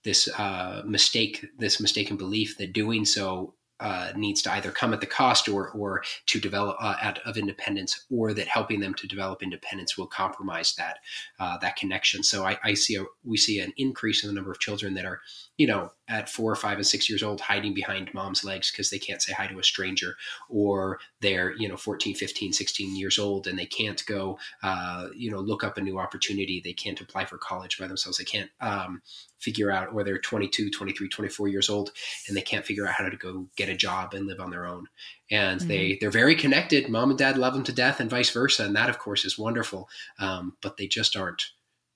this 0.03 0.29
uh, 0.37 0.83
mistake, 0.85 1.45
this 1.57 1.81
mistaken 1.81 2.17
belief 2.17 2.57
that 2.57 2.71
doing 2.71 3.03
so 3.03 3.55
uh, 3.79 4.11
needs 4.15 4.41
to 4.41 4.51
either 4.53 4.71
come 4.71 4.93
at 4.93 5.01
the 5.01 5.07
cost 5.07 5.47
or 5.47 5.69
or 5.71 6.03
to 6.25 6.39
develop 6.39 6.77
uh, 6.79 7.13
of 7.25 7.37
independence, 7.37 8.05
or 8.09 8.33
that 8.33 8.47
helping 8.47 8.79
them 8.79 8.93
to 8.95 9.07
develop 9.07 9.43
independence 9.43 9.97
will 9.97 10.07
compromise 10.07 10.73
that 10.75 10.97
uh, 11.39 11.57
that 11.57 11.75
connection. 11.75 12.23
So 12.23 12.45
I, 12.45 12.57
I, 12.63 12.73
see 12.73 12.95
a 12.95 13.05
we 13.23 13.37
see 13.37 13.59
an 13.59 13.73
increase 13.77 14.23
in 14.23 14.29
the 14.29 14.33
number 14.33 14.51
of 14.51 14.59
children 14.59 14.95
that 14.95 15.05
are 15.05 15.21
you 15.57 15.67
know 15.67 15.91
at 16.07 16.29
four, 16.29 16.55
five, 16.55 16.77
and 16.77 16.87
six 16.87 17.09
years 17.09 17.23
old 17.23 17.41
hiding 17.41 17.73
behind 17.73 18.13
mom's 18.13 18.43
legs 18.43 18.71
because 18.71 18.89
they 18.89 18.99
can't 18.99 19.21
say 19.21 19.33
hi 19.33 19.47
to 19.47 19.59
a 19.59 19.63
stranger, 19.63 20.15
or 20.49 20.99
they're 21.21 21.55
you 21.57 21.67
know 21.67 21.77
14, 21.77 22.15
15, 22.15 22.53
16 22.53 22.95
years 22.95 23.19
old 23.19 23.47
and 23.47 23.57
they 23.57 23.65
can't 23.65 24.05
go 24.05 24.37
uh, 24.63 25.07
you 25.15 25.31
know 25.31 25.39
look 25.39 25.63
up 25.63 25.77
a 25.77 25.81
new 25.81 25.99
opportunity. 25.99 26.61
They 26.63 26.73
can't 26.73 27.01
apply 27.01 27.25
for 27.25 27.37
college 27.37 27.77
by 27.77 27.87
themselves. 27.87 28.17
They 28.17 28.23
can't 28.23 28.49
um, 28.61 29.01
figure 29.39 29.71
out, 29.71 29.89
or 29.93 30.03
they're 30.03 30.17
22, 30.17 30.69
23, 30.69 31.09
24 31.09 31.47
years 31.47 31.69
old, 31.69 31.91
and 32.27 32.35
they 32.35 32.41
can't 32.41 32.65
figure 32.65 32.87
out 32.87 32.93
how 32.93 33.07
to 33.07 33.15
go 33.15 33.47
get 33.55 33.69
a 33.69 33.75
job 33.75 34.13
and 34.13 34.27
live 34.27 34.39
on 34.39 34.49
their 34.49 34.65
own. 34.65 34.87
And 35.29 35.59
mm-hmm. 35.59 35.69
they 35.69 35.97
they're 35.99 36.11
very 36.11 36.35
connected. 36.35 36.89
Mom 36.89 37.09
and 37.09 37.19
dad 37.19 37.37
love 37.37 37.53
them 37.53 37.63
to 37.63 37.71
death, 37.71 37.99
and 37.99 38.09
vice 38.09 38.29
versa. 38.29 38.63
And 38.63 38.75
that, 38.75 38.89
of 38.89 38.99
course, 38.99 39.25
is 39.25 39.37
wonderful. 39.37 39.89
Um, 40.19 40.57
but 40.61 40.77
they 40.77 40.87
just 40.87 41.15
aren't 41.15 41.43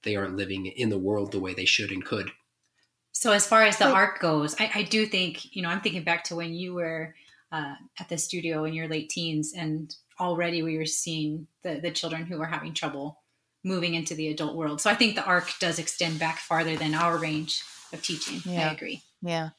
they 0.04 0.16
aren't 0.16 0.36
living 0.38 0.66
in 0.66 0.90
the 0.90 0.98
world 0.98 1.32
the 1.32 1.40
way 1.40 1.54
they 1.54 1.66
should 1.66 1.92
and 1.92 2.04
could. 2.04 2.32
So 3.14 3.32
as 3.32 3.46
far 3.46 3.64
as 3.64 3.78
the 3.78 3.88
arc 3.88 4.20
goes, 4.20 4.56
I, 4.60 4.72
I 4.76 4.84
do 4.84 5.06
think 5.06 5.56
you 5.56 5.62
know 5.62 5.70
I'm 5.70 5.82
thinking 5.82 6.04
back 6.04 6.24
to 6.26 6.36
when 6.36 6.54
you 6.54 6.74
were 6.74 7.16
uh, 7.52 7.76
at 8.00 8.10
the 8.10 8.18
studio 8.18 8.64
in 8.64 8.74
your 8.74 8.88
late 8.88 9.10
teens, 9.10 9.54
and 9.56 9.94
already 10.20 10.64
we 10.64 10.78
were 10.78 10.86
seeing 10.86 11.48
the 11.64 11.80
the 11.82 11.92
children 11.92 12.26
who 12.26 12.38
were 12.38 12.46
having 12.46 12.74
trouble 12.74 13.22
moving 13.64 13.94
into 13.94 14.16
the 14.16 14.30
adult 14.30 14.56
world. 14.56 14.82
So 14.82 14.90
I 14.90 14.96
think 14.96 15.16
the 15.16 15.26
arc 15.26 15.52
does 15.60 15.80
extend 15.80 16.20
back 16.20 16.40
farther 16.40 16.76
than 16.76 16.96
our 16.96 17.18
range 17.18 17.64
of 17.94 18.02
teaching. 18.02 18.42
Yeah. 18.46 18.70
I 18.70 18.74
agree. 18.74 19.02
Yeah. 19.22 19.50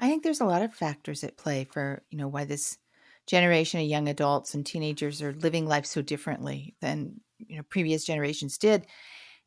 I 0.00 0.08
think 0.08 0.22
there's 0.22 0.40
a 0.40 0.46
lot 0.46 0.62
of 0.62 0.74
factors 0.74 1.22
at 1.24 1.36
play 1.36 1.64
for, 1.64 2.02
you 2.10 2.18
know, 2.18 2.28
why 2.28 2.44
this 2.44 2.78
generation 3.26 3.80
of 3.80 3.86
young 3.86 4.08
adults 4.08 4.54
and 4.54 4.64
teenagers 4.64 5.22
are 5.22 5.32
living 5.32 5.66
life 5.66 5.86
so 5.86 6.02
differently 6.02 6.74
than, 6.80 7.20
you 7.38 7.56
know, 7.56 7.62
previous 7.62 8.04
generations 8.04 8.58
did. 8.58 8.86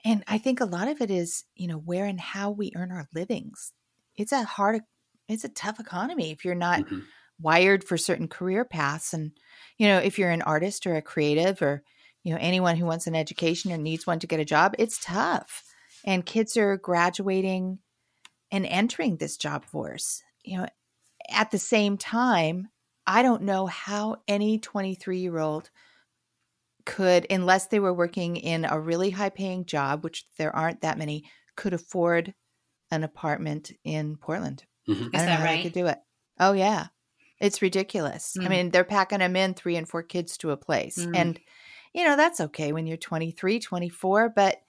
And 0.07 0.23
I 0.25 0.37
think 0.37 0.61
a 0.61 0.65
lot 0.65 0.87
of 0.87 1.01
it 1.01 1.11
is, 1.11 1.43
you 1.55 1.67
know, 1.67 1.77
where 1.77 2.05
and 2.05 2.19
how 2.19 2.49
we 2.49 2.71
earn 2.77 2.93
our 2.93 3.07
livings. 3.13 3.73
It's 4.15 4.31
a 4.31 4.43
hard 4.43 4.81
it's 5.27 5.43
a 5.43 5.49
tough 5.49 5.81
economy 5.81 6.31
if 6.31 6.45
you're 6.45 6.55
not 6.55 6.79
mm-hmm. 6.79 6.99
wired 7.41 7.83
for 7.83 7.97
certain 7.97 8.29
career 8.29 8.63
paths 8.63 9.13
and 9.13 9.31
you 9.77 9.87
know, 9.87 9.97
if 9.97 10.17
you're 10.17 10.31
an 10.31 10.41
artist 10.41 10.87
or 10.87 10.95
a 10.95 11.01
creative 11.01 11.61
or 11.61 11.83
you 12.23 12.33
know 12.33 12.39
anyone 12.41 12.75
who 12.75 12.85
wants 12.85 13.07
an 13.07 13.15
education 13.15 13.71
or 13.71 13.77
needs 13.77 14.05
one 14.05 14.19
to 14.19 14.27
get 14.27 14.41
a 14.41 14.45
job 14.45 14.75
it's 14.77 14.99
tough 14.99 15.63
and 16.03 16.25
kids 16.25 16.57
are 16.57 16.75
graduating 16.75 17.79
and 18.51 18.65
entering 18.65 19.15
this 19.15 19.37
job 19.37 19.63
force 19.63 20.21
you 20.43 20.57
know 20.57 20.67
at 21.29 21.51
the 21.51 21.57
same 21.57 21.97
time 21.97 22.67
i 23.05 23.21
don't 23.21 23.43
know 23.43 23.65
how 23.65 24.17
any 24.27 24.59
23 24.59 25.19
year 25.19 25.39
old 25.39 25.69
could 26.87 27.27
unless 27.29 27.67
they 27.67 27.79
were 27.79 27.93
working 27.93 28.37
in 28.37 28.65
a 28.65 28.79
really 28.79 29.11
high 29.11 29.29
paying 29.29 29.65
job 29.65 30.03
which 30.03 30.25
there 30.37 30.55
aren't 30.55 30.81
that 30.81 30.97
many 30.97 31.23
could 31.55 31.73
afford 31.73 32.33
an 32.89 33.03
apartment 33.03 33.71
in 33.83 34.15
portland 34.15 34.63
mm-hmm. 34.89 35.07
i 35.13 35.17
don't 35.17 35.27
know 35.27 35.33
how 35.33 35.43
right? 35.43 35.57
they 35.57 35.63
could 35.63 35.73
do 35.73 35.85
it 35.85 35.99
oh 36.39 36.53
yeah 36.53 36.87
it's 37.39 37.61
ridiculous 37.61 38.35
mm. 38.39 38.45
i 38.45 38.49
mean 38.49 38.71
they're 38.71 38.83
packing 38.83 39.19
them 39.19 39.35
in 39.35 39.53
three 39.53 39.75
and 39.75 39.87
four 39.87 40.01
kids 40.01 40.37
to 40.37 40.51
a 40.51 40.57
place 40.57 40.97
mm. 40.97 41.15
and 41.15 41.39
you 41.97 42.05
know, 42.05 42.15
that's 42.15 42.39
okay 42.39 42.71
when 42.71 42.85
you're 42.85 42.95
23, 42.95 43.59
24, 43.59 44.29
but 44.29 44.61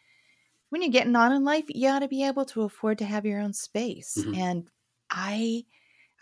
when 0.71 0.81
you're 0.81 0.91
getting 0.91 1.15
on 1.15 1.33
in 1.33 1.45
life, 1.45 1.65
you 1.69 1.89
ought 1.89 1.99
to 1.99 2.09
be 2.09 2.25
able 2.25 2.47
to 2.47 2.63
afford 2.63 2.99
to 2.99 3.05
have 3.05 3.27
your 3.27 3.41
own 3.41 3.53
space. 3.53 4.17
Mm-hmm. 4.19 4.35
And 4.35 4.71
I 5.11 5.65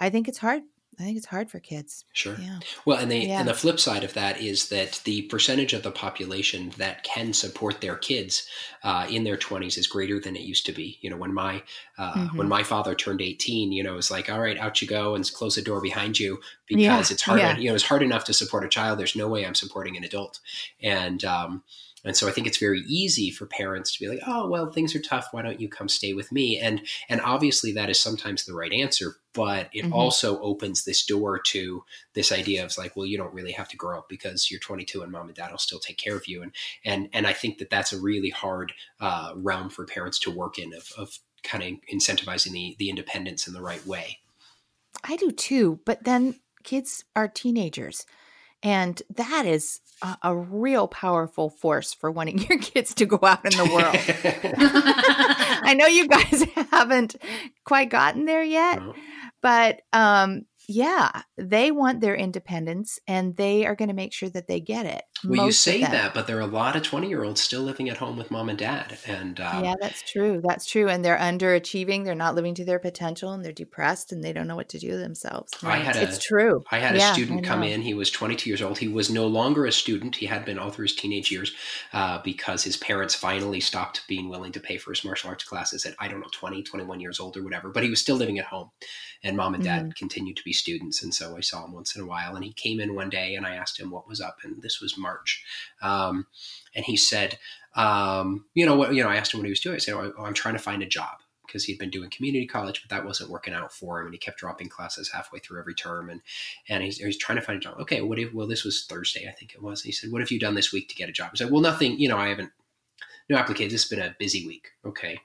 I 0.01 0.11
think 0.11 0.29
it's 0.29 0.39
hard 0.39 0.63
I 0.99 1.03
think 1.03 1.19
it's 1.19 1.27
hard 1.27 1.51
for 1.51 1.61
kids. 1.61 2.07
Sure. 2.13 2.37
Yeah. 2.41 2.59
Well, 2.87 2.99
and 2.99 3.11
the 3.11 3.19
yeah. 3.19 3.41
and 3.41 3.49
the 3.49 3.55
flip 3.55 3.79
side 3.79 4.03
of 4.03 4.15
that 4.15 4.41
is 4.41 4.71
that 4.71 5.03
the 5.05 5.23
percentage 5.23 5.75
of 5.75 5.83
the 5.83 5.91
population 5.91 6.73
that 6.79 7.03
can 7.03 7.35
support 7.35 7.83
their 7.83 7.97
kids 7.97 8.49
uh, 8.83 9.07
in 9.11 9.25
their 9.25 9.37
twenties 9.37 9.77
is 9.77 9.87
greater 9.87 10.19
than 10.19 10.37
it 10.37 10.43
used 10.43 10.65
to 10.67 10.73
be. 10.73 10.99
You 11.03 11.11
know, 11.11 11.17
when 11.17 11.35
my 11.35 11.63
uh, 11.99 12.15
mm-hmm. 12.15 12.39
when 12.39 12.49
my 12.49 12.63
father 12.63 12.95
turned 12.95 13.21
eighteen, 13.21 13.73
you 13.73 13.83
know, 13.83 13.99
it's 13.99 14.11
like, 14.11 14.31
all 14.31 14.41
right, 14.41 14.59
out 14.59 14.81
you 14.81 14.89
go, 14.89 15.15
and 15.15 15.31
close 15.35 15.57
the 15.57 15.63
door 15.63 15.83
behind 15.83 16.19
you 16.19 16.41
because 16.67 16.83
yeah. 16.83 17.01
it's 17.01 17.23
hard. 17.23 17.59
You 17.59 17.69
know, 17.69 17.75
it's 17.75 17.85
hard 17.85 18.03
enough 18.03 18.25
to 18.25 18.33
support 18.33 18.65
a 18.65 18.69
child. 18.69 18.99
There's 18.99 19.17
no 19.17 19.29
way 19.29 19.45
I'm 19.45 19.55
supporting 19.55 19.97
an 19.99 20.05
adult, 20.05 20.41
and 20.83 21.23
um, 21.25 21.63
and 22.07 22.17
so 22.17 22.29
I 22.29 22.31
think 22.31 22.47
it's 22.47 22.59
very 22.59 22.81
easy 22.87 23.31
for 23.31 23.47
parents 23.47 23.93
to 23.93 24.01
be 24.01 24.09
like, 24.09 24.21
"Oh, 24.27 24.49
well, 24.49 24.71
things 24.71 24.95
are 24.95 25.01
tough. 25.01 25.29
Why 25.33 25.43
don't 25.43 25.61
you 25.61 25.69
come 25.69 25.89
stay 25.89 26.13
with 26.13 26.33
me?" 26.33 26.59
And 26.59 26.87
and 27.09 27.21
obviously 27.21 27.73
that 27.73 27.91
is 27.91 28.01
sometimes 28.01 28.45
the 28.45 28.55
right 28.55 28.73
answer, 28.73 29.17
but 29.33 29.69
it 29.75 29.85
mm-hmm. 29.85 29.93
also 29.93 30.41
opens 30.41 30.85
this 30.85 31.05
door 31.05 31.39
to 31.39 31.85
this 32.15 32.33
idea 32.33 32.65
of 32.65 32.77
like, 32.79 32.97
well, 32.97 33.07
you 33.07 33.19
don't 33.19 33.35
really 33.35 33.53
have 33.53 33.69
to 33.69 33.77
grow 33.77 33.99
up 33.99 34.09
because 34.09 34.51
you're 34.51 34.61
22 34.61 35.03
and 35.03 35.13
mom 35.13 35.27
and 35.27 35.37
dad 35.37 35.51
will 35.51 35.59
still 35.59 35.79
take 35.79 35.99
care 35.99 36.17
of 36.17 36.27
you. 36.27 36.43
And 36.43 36.53
and 36.85 37.09
and 37.13 37.27
I 37.27 37.33
think 37.33 37.59
that 37.59 37.71
that's 37.71 37.93
a 37.93 38.01
really 38.01 38.31
hard 38.31 38.73
uh, 39.01 39.33
realm 39.37 39.69
for 39.69 39.85
parents 39.85 40.19
to 40.21 40.31
work 40.31 40.59
in 40.59 40.73
of 40.73 40.91
of 40.97 41.19
kind 41.43 41.63
of 41.63 41.73
incentivizing 41.93 42.53
the 42.53 42.77
the 42.79 42.89
independence 42.89 43.47
in 43.47 43.53
the 43.53 43.63
right 43.63 43.85
way. 43.87 44.19
I 45.05 45.17
do 45.17 45.31
too, 45.31 45.81
but 45.85 46.05
then 46.05 46.41
kids 46.65 47.05
are 47.15 47.29
teenagers. 47.29 48.07
And 48.63 49.01
that 49.15 49.47
is 49.47 49.81
a, 50.03 50.17
a, 50.23 50.37
real 50.37 50.89
powerful 50.89 51.51
force 51.51 51.93
for 51.93 52.11
wanting 52.11 52.39
your 52.49 52.59
kids 52.59 52.95
to 52.95 53.07
go 53.07 53.19
out 53.23 53.45
in 53.45 53.57
the 53.57 53.65
world. 53.65 53.97
I 55.63 55.75
know 55.75 55.87
you 55.87 56.09
guys 56.09 56.45
haven't 56.71 57.17
quite 57.65 57.91
gotten 57.91 58.25
there 58.25 58.43
yet, 58.43 58.83
no. 58.83 58.95
but 59.43 59.83
um, 59.93 60.47
yeah, 60.69 61.23
they 61.37 61.71
want 61.71 62.01
their 62.01 62.17
independence 62.17 62.99
and 63.07 63.37
they 63.37 63.65
are 63.67 63.77
going 63.77 63.89
to 63.89 63.95
make 63.95 64.13
sure 64.13 64.29
that 64.31 64.49
they 64.49 64.61
get 64.61 64.85
it. 64.87 65.03
Well, 65.25 65.47
you 65.47 65.53
say 65.53 65.81
that, 65.81 66.13
but 66.13 66.27
there 66.27 66.39
are 66.39 66.41
a 66.41 66.47
lot 66.47 66.75
of 66.75 66.83
20 66.83 67.09
year 67.09 67.23
olds 67.23 67.41
still 67.41 67.63
living 67.63 67.89
at 67.89 67.97
home 67.97 68.17
with 68.17 68.31
mom 68.31 68.49
and 68.49 68.59
dad. 68.59 68.99
And 69.07 69.39
um, 69.41 69.65
yeah, 69.65 69.75
that's 69.81 70.03
true. 70.03 70.41
That's 70.43 70.67
true. 70.67 70.89
And 70.89 71.05
they're 71.05 71.17
underachieving. 71.17 72.05
They're 72.05 72.15
not 72.15 72.35
living 72.35 72.55
to 72.57 72.65
their 72.65 72.81
potential 72.81 73.33
and 73.33 73.45
they're 73.45 73.53
depressed 73.53 74.11
and 74.13 74.25
they 74.25 74.33
don't 74.33 74.49
know 74.49 74.57
what 74.57 74.69
to 74.71 74.79
do 74.79 74.99
themselves. 74.99 75.53
Right? 75.63 75.75
I 75.75 75.85
had 75.85 75.97
a, 75.97 76.03
it's 76.03 76.19
true. 76.19 76.63
I 76.71 76.79
had 76.79 76.97
yeah, 76.97 77.11
a 77.11 77.15
student 77.15 77.45
come 77.45 77.63
in. 77.63 77.81
He 77.81 77.95
was 77.95 78.11
22 78.11 78.51
years 78.51 78.63
old. 78.63 78.79
He 78.79 78.89
was 78.89 79.09
no 79.09 79.27
longer 79.27 79.67
a 79.67 79.73
student. 79.73 80.17
He 80.17 80.27
had 80.27 80.45
been 80.45 80.59
all 80.59 80.71
through 80.71 80.85
his 80.85 80.97
teenage 80.97 81.31
years 81.31 81.53
uh, 81.93 82.21
because 82.23 82.65
his 82.65 82.77
parents 82.77 83.15
finally 83.15 83.61
stopped 83.61 84.03
being 84.09 84.29
willing 84.29 84.53
to 84.53 84.61
pay 84.61 84.79
for 84.79 84.91
his 84.91 85.05
martial 85.05 85.31
arts 85.31 85.45
classes 85.45 85.87
at, 85.87 85.95
I 86.01 86.09
don't 86.09 86.21
know, 86.21 86.27
20, 86.33 86.65
21 86.65 87.01
years 87.01 87.21
old 87.21 87.37
or 87.37 87.45
whatever. 87.45 87.71
But 87.71 87.85
he 87.85 87.91
was 87.91 88.01
still 88.01 88.17
living 88.17 88.39
at 88.39 88.47
home. 88.47 88.71
And 89.23 89.37
mom 89.37 89.55
and 89.55 89.65
dad 89.65 89.83
mm-hmm. 89.83 89.91
continued 89.93 90.37
to 90.37 90.45
be 90.45 90.53
students. 90.57 91.03
And 91.03 91.15
so 91.15 91.37
I 91.37 91.41
saw 91.41 91.65
him 91.65 91.73
once 91.73 91.95
in 91.97 92.03
a 92.03 92.07
while. 92.07 92.35
And 92.35 92.45
he 92.45 92.53
came 92.53 92.81
in 92.81 92.95
one 92.95 93.11
day 93.11 93.35
and 93.35 93.47
I 93.47 93.55
asked 93.57 93.79
him 93.79 93.91
what 93.91 94.09
was 94.09 94.21
up. 94.21 94.39
And 94.43 94.63
this 94.63 94.81
was 94.81 94.99
March. 94.99 95.45
Um, 95.83 96.27
and 96.75 96.85
he 96.85 96.97
said, 96.97 97.39
um, 97.75 98.47
you 98.55 98.67
know 98.67 98.77
what, 98.77 98.95
you 98.95 99.03
know, 99.03 99.09
I 99.09 99.17
asked 99.17 99.35
him 99.35 99.41
what 99.41 99.47
he 99.47 99.51
was 99.51 99.61
doing. 99.61 99.77
I 99.77 99.79
said, 99.79 99.95
oh, 99.95 100.13
I'm 100.19 100.35
trying 100.35 100.55
to 100.55 100.63
find 100.63 100.83
a 100.83 100.87
job 100.87 101.19
because 101.47 101.65
he'd 101.65 101.79
been 101.79 101.91
doing 101.91 102.11
community 102.11 102.47
college, 102.47 102.83
but 102.83 102.95
that 102.95 103.07
wasn't 103.07 103.31
working 103.31 103.55
out 103.55 103.73
for 103.73 104.01
him. 104.01 104.07
And 104.07 104.15
he 104.15 104.19
kept 104.19 104.39
dropping 104.39 104.69
classes 104.69 105.13
halfway 105.13 105.39
through 105.39 105.61
every 105.61 105.75
term. 105.75 106.11
And, 106.11 106.21
and 106.69 106.83
he's, 106.83 106.99
he's 106.99 107.19
trying 107.19 107.39
to 107.39 107.45
find 107.45 107.57
a 107.57 107.61
job. 107.61 107.77
Okay. 107.81 108.01
What 108.01 108.19
if, 108.19 108.35
well, 108.35 108.49
this 108.49 108.65
was 108.65 108.85
Thursday, 108.85 109.29
I 109.29 109.33
think 109.33 109.55
it 109.55 109.63
was. 109.63 109.83
And 109.83 109.87
he 109.87 109.93
said, 109.93 110.11
what 110.11 110.21
have 110.21 110.31
you 110.31 110.41
done 110.41 110.55
this 110.55 110.73
week 110.73 110.89
to 110.89 110.97
get 110.97 111.09
a 111.09 111.13
job? 111.13 111.31
I 111.33 111.37
said, 111.37 111.51
well, 111.51 111.63
nothing, 111.63 111.99
you 111.99 112.09
know, 112.09 112.19
I 112.19 112.29
haven't, 112.29 112.51
no 113.29 113.37
applications. 113.37 113.75
It's 113.75 113.89
been 113.89 114.01
a 114.01 114.17
busy 114.19 114.47
week. 114.47 114.69
Okay 114.85 115.21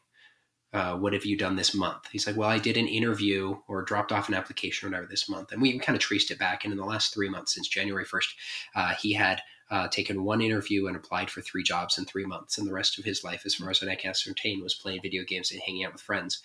uh, 0.73 0.95
what 0.95 1.13
have 1.13 1.25
you 1.25 1.38
done 1.38 1.55
this 1.55 1.73
month? 1.73 2.07
He's 2.12 2.25
like, 2.25 2.38
well, 2.38 2.49
I 2.49 2.57
did 2.57 2.77
an 2.77 2.88
interview 2.88 3.57
or 3.67 3.84
dropped 3.84 4.12
off 4.12 4.29
an 4.29 4.36
application 4.36 4.88
or 4.88 4.91
whatever 4.91 5.07
this 5.07 5.27
month. 5.27 5.51
And 5.51 5.62
we 5.62 5.77
kind 5.79 5.95
of 5.95 6.01
traced 6.01 6.31
it 6.31 6.39
back. 6.39 6.63
And 6.63 6.71
in 6.71 6.77
the 6.77 6.86
last 6.86 7.13
three 7.13 7.29
months, 7.29 7.55
since 7.55 7.67
January 7.67 8.05
1st, 8.05 8.27
uh, 8.75 8.93
he 9.01 9.13
had 9.13 9.41
uh, 9.69 9.89
taken 9.89 10.23
one 10.23 10.41
interview 10.41 10.88
and 10.88 10.95
applied 10.95 11.29
for 11.29 11.41
three 11.41 11.63
jobs 11.63 11.97
in 11.97 12.05
three 12.05 12.25
months. 12.25 12.57
And 12.57 12.65
the 12.65 12.73
rest 12.73 12.97
of 12.97 13.05
his 13.05 13.23
life, 13.23 13.43
as 13.45 13.55
far 13.55 13.69
as 13.69 13.84
I 13.84 13.95
can 13.95 14.12
ascertain, 14.12 14.62
was 14.62 14.73
playing 14.73 15.01
video 15.01 15.23
games 15.25 15.51
and 15.51 15.62
hanging 15.65 15.84
out 15.84 15.93
with 15.93 16.01
friends. 16.01 16.41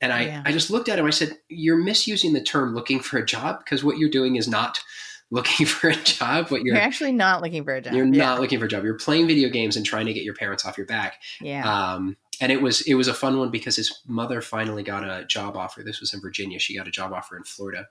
And 0.00 0.12
I, 0.12 0.22
yeah. 0.22 0.42
I 0.46 0.52
just 0.52 0.70
looked 0.70 0.88
at 0.88 0.98
him. 0.98 1.06
I 1.06 1.10
said, 1.10 1.38
you're 1.48 1.76
misusing 1.76 2.32
the 2.32 2.42
term 2.42 2.74
looking 2.74 3.00
for 3.00 3.18
a 3.18 3.24
job 3.24 3.58
because 3.58 3.84
what 3.84 3.98
you're 3.98 4.10
doing 4.10 4.36
is 4.36 4.48
not 4.48 4.80
looking 5.30 5.66
for 5.66 5.88
a 5.88 5.94
job. 5.94 6.50
What 6.50 6.62
you're, 6.62 6.74
you're 6.74 6.82
actually 6.82 7.12
not 7.12 7.42
looking 7.42 7.64
for 7.64 7.74
a 7.74 7.82
job. 7.82 7.92
You're 7.92 8.06
yeah. 8.06 8.24
not 8.24 8.40
looking 8.40 8.58
for 8.58 8.64
a 8.64 8.68
job. 8.68 8.84
You're 8.84 8.98
playing 8.98 9.26
video 9.26 9.50
games 9.50 9.76
and 9.76 9.84
trying 9.84 10.06
to 10.06 10.12
get 10.14 10.24
your 10.24 10.34
parents 10.34 10.64
off 10.64 10.76
your 10.78 10.86
back. 10.86 11.20
Yeah. 11.40 11.66
Um, 11.66 12.16
and 12.42 12.50
it 12.50 12.60
was 12.60 12.80
it 12.82 12.94
was 12.94 13.06
a 13.06 13.14
fun 13.14 13.38
one 13.38 13.50
because 13.50 13.76
his 13.76 14.02
mother 14.04 14.40
finally 14.40 14.82
got 14.82 15.04
a 15.04 15.24
job 15.24 15.56
offer. 15.56 15.84
This 15.84 16.00
was 16.00 16.12
in 16.12 16.20
Virginia. 16.20 16.58
She 16.58 16.76
got 16.76 16.88
a 16.88 16.90
job 16.90 17.12
offer 17.12 17.36
in 17.36 17.44
Florida, 17.44 17.86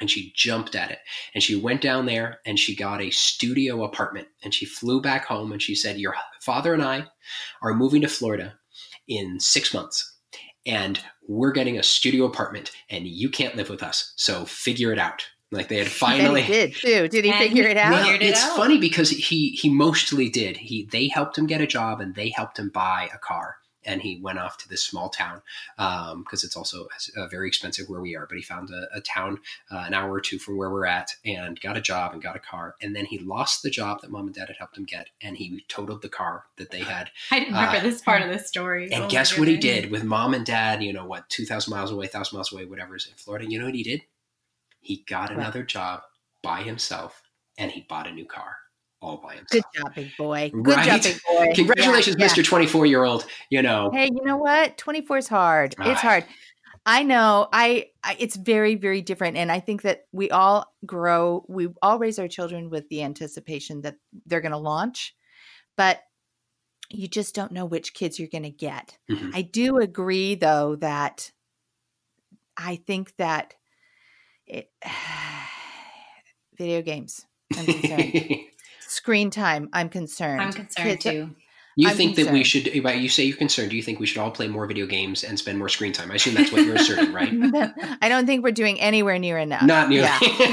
and 0.00 0.10
she 0.10 0.32
jumped 0.34 0.74
at 0.74 0.90
it. 0.90 0.98
And 1.34 1.42
she 1.42 1.56
went 1.56 1.82
down 1.82 2.06
there 2.06 2.40
and 2.46 2.58
she 2.58 2.74
got 2.74 3.02
a 3.02 3.10
studio 3.10 3.84
apartment. 3.84 4.28
And 4.42 4.54
she 4.54 4.64
flew 4.64 5.02
back 5.02 5.26
home 5.26 5.52
and 5.52 5.60
she 5.60 5.74
said, 5.74 5.98
"Your 5.98 6.14
father 6.40 6.72
and 6.72 6.82
I 6.82 7.04
are 7.60 7.74
moving 7.74 8.00
to 8.00 8.08
Florida 8.08 8.54
in 9.06 9.38
six 9.40 9.74
months." 9.74 10.16
And 10.64 10.98
we're 11.28 11.52
getting 11.52 11.78
a 11.78 11.82
studio 11.82 12.24
apartment, 12.24 12.72
and 12.88 13.06
you 13.06 13.28
can't 13.28 13.56
live 13.56 13.68
with 13.68 13.82
us. 13.82 14.14
So 14.16 14.46
figure 14.46 14.90
it 14.90 14.98
out. 14.98 15.26
Like 15.52 15.68
they 15.68 15.76
had 15.76 15.86
finally 15.88 16.40
he 16.40 16.52
did 16.52 16.74
too. 16.76 17.08
Did 17.08 17.26
he 17.26 17.32
figure 17.32 17.68
it 17.68 17.76
out? 17.76 17.92
Well, 17.92 18.18
it's 18.22 18.42
out. 18.42 18.56
funny 18.56 18.78
because 18.78 19.10
he 19.10 19.50
he 19.50 19.68
mostly 19.68 20.30
did. 20.30 20.56
He 20.56 20.88
they 20.90 21.08
helped 21.08 21.36
him 21.36 21.46
get 21.46 21.60
a 21.60 21.66
job 21.66 22.00
and 22.00 22.14
they 22.14 22.30
helped 22.30 22.58
him 22.58 22.70
buy 22.70 23.10
a 23.14 23.18
car 23.18 23.56
and 23.86 24.02
he 24.02 24.20
went 24.20 24.38
off 24.38 24.58
to 24.58 24.68
this 24.68 24.82
small 24.82 25.08
town 25.08 25.40
because 25.76 26.12
um, 26.12 26.24
it's 26.30 26.56
also 26.56 26.88
uh, 27.16 27.26
very 27.28 27.48
expensive 27.48 27.88
where 27.88 28.00
we 28.00 28.16
are. 28.16 28.26
But 28.26 28.36
he 28.36 28.42
found 28.42 28.70
a, 28.70 28.96
a 28.96 29.00
town 29.00 29.38
uh, 29.70 29.84
an 29.86 29.94
hour 29.94 30.12
or 30.12 30.20
two 30.20 30.38
from 30.38 30.56
where 30.56 30.70
we're 30.70 30.86
at 30.86 31.14
and 31.24 31.58
got 31.60 31.76
a 31.76 31.80
job 31.80 32.12
and 32.12 32.22
got 32.22 32.36
a 32.36 32.40
car. 32.40 32.74
And 32.82 32.94
then 32.94 33.06
he 33.06 33.18
lost 33.18 33.62
the 33.62 33.70
job 33.70 34.00
that 34.02 34.10
mom 34.10 34.26
and 34.26 34.34
dad 34.34 34.48
had 34.48 34.56
helped 34.56 34.76
him 34.76 34.84
get, 34.84 35.08
and 35.22 35.36
he 35.36 35.64
totaled 35.68 36.02
the 36.02 36.08
car 36.08 36.44
that 36.56 36.70
they 36.70 36.80
had. 36.80 37.10
I 37.30 37.38
didn't 37.38 37.54
remember 37.54 37.78
uh, 37.78 37.80
this 37.80 38.02
part 38.02 38.22
of 38.22 38.28
the 38.28 38.38
story. 38.38 38.92
And 38.92 39.04
oh 39.04 39.08
guess 39.08 39.38
what 39.38 39.48
he 39.48 39.56
did 39.56 39.90
with 39.90 40.04
mom 40.04 40.34
and 40.34 40.44
dad? 40.44 40.82
You 40.82 40.92
know 40.92 41.06
what, 41.06 41.28
two 41.28 41.46
thousand 41.46 41.70
miles 41.70 41.90
away, 41.90 42.06
thousand 42.06 42.36
miles 42.36 42.52
away, 42.52 42.64
whatever 42.64 42.96
is 42.96 43.06
in 43.06 43.14
Florida. 43.14 43.48
You 43.48 43.58
know 43.58 43.66
what 43.66 43.74
he 43.74 43.82
did? 43.82 44.02
He 44.80 45.04
got 45.08 45.32
another 45.32 45.64
job 45.64 46.02
by 46.42 46.62
himself, 46.62 47.22
and 47.58 47.72
he 47.72 47.86
bought 47.88 48.06
a 48.06 48.12
new 48.12 48.24
car 48.24 48.56
all 49.06 49.16
by 49.18 49.36
himself. 49.36 49.64
Good 49.72 49.80
job, 49.80 49.94
big 49.94 50.16
boy. 50.16 50.50
Good 50.50 50.66
right? 50.66 50.86
job, 50.86 51.02
big 51.02 51.20
boy. 51.28 51.52
Congratulations, 51.54 52.16
yeah, 52.18 52.26
Mr. 52.26 52.44
24 52.44 52.86
year 52.86 53.04
old. 53.04 53.26
You 53.50 53.62
know. 53.62 53.90
Hey, 53.92 54.10
you 54.12 54.24
know 54.24 54.36
what? 54.36 54.76
24 54.76 55.18
is 55.18 55.28
hard. 55.28 55.74
It's 55.80 56.00
hard. 56.00 56.24
I 56.84 57.02
know. 57.02 57.48
I, 57.52 57.90
I, 58.02 58.16
it's 58.18 58.36
very 58.36 58.76
very 58.76 59.02
different 59.02 59.36
and 59.36 59.50
I 59.50 59.60
think 59.60 59.82
that 59.82 60.06
we 60.12 60.30
all 60.30 60.72
grow 60.84 61.44
we 61.48 61.68
all 61.82 61.98
raise 61.98 62.18
our 62.18 62.28
children 62.28 62.70
with 62.70 62.88
the 62.88 63.02
anticipation 63.02 63.82
that 63.82 63.96
they're 64.26 64.40
going 64.40 64.52
to 64.52 64.58
launch. 64.58 65.14
But 65.76 66.00
you 66.90 67.08
just 67.08 67.34
don't 67.34 67.52
know 67.52 67.66
which 67.66 67.94
kids 67.94 68.18
you're 68.18 68.28
going 68.28 68.44
to 68.44 68.50
get. 68.50 68.96
Mm-hmm. 69.10 69.30
I 69.34 69.42
do 69.42 69.78
agree 69.78 70.36
though 70.36 70.76
that 70.76 71.32
I 72.56 72.76
think 72.76 73.14
that 73.16 73.54
it 74.46 74.70
video 76.58 76.82
games. 76.82 77.26
I'm 77.56 77.66
concerned. 77.66 78.12
screen 78.96 79.30
time, 79.30 79.68
I'm 79.72 79.88
concerned. 79.88 80.40
I'm 80.40 80.52
concerned 80.52 81.00
Kids, 81.00 81.04
too. 81.04 81.30
You 81.78 81.90
I'm 81.90 81.96
think 81.96 82.14
concerned. 82.14 82.28
that 82.28 82.32
we 82.32 82.42
should, 82.44 82.74
you 82.74 83.08
say 83.10 83.24
you're 83.24 83.36
concerned, 83.36 83.70
do 83.70 83.76
you 83.76 83.82
think 83.82 84.00
we 84.00 84.06
should 84.06 84.16
all 84.16 84.30
play 84.30 84.48
more 84.48 84.66
video 84.66 84.86
games 84.86 85.22
and 85.22 85.38
spend 85.38 85.58
more 85.58 85.68
screen 85.68 85.92
time? 85.92 86.10
I 86.10 86.14
assume 86.14 86.34
that's 86.34 86.50
what 86.50 86.64
you're 86.64 86.76
asserting, 86.76 87.12
right? 87.12 87.30
I 88.00 88.08
don't 88.08 88.24
think 88.24 88.42
we're 88.42 88.52
doing 88.52 88.80
anywhere 88.80 89.18
near 89.18 89.36
enough. 89.36 89.62
Not 89.62 89.90
nearly. 89.90 90.08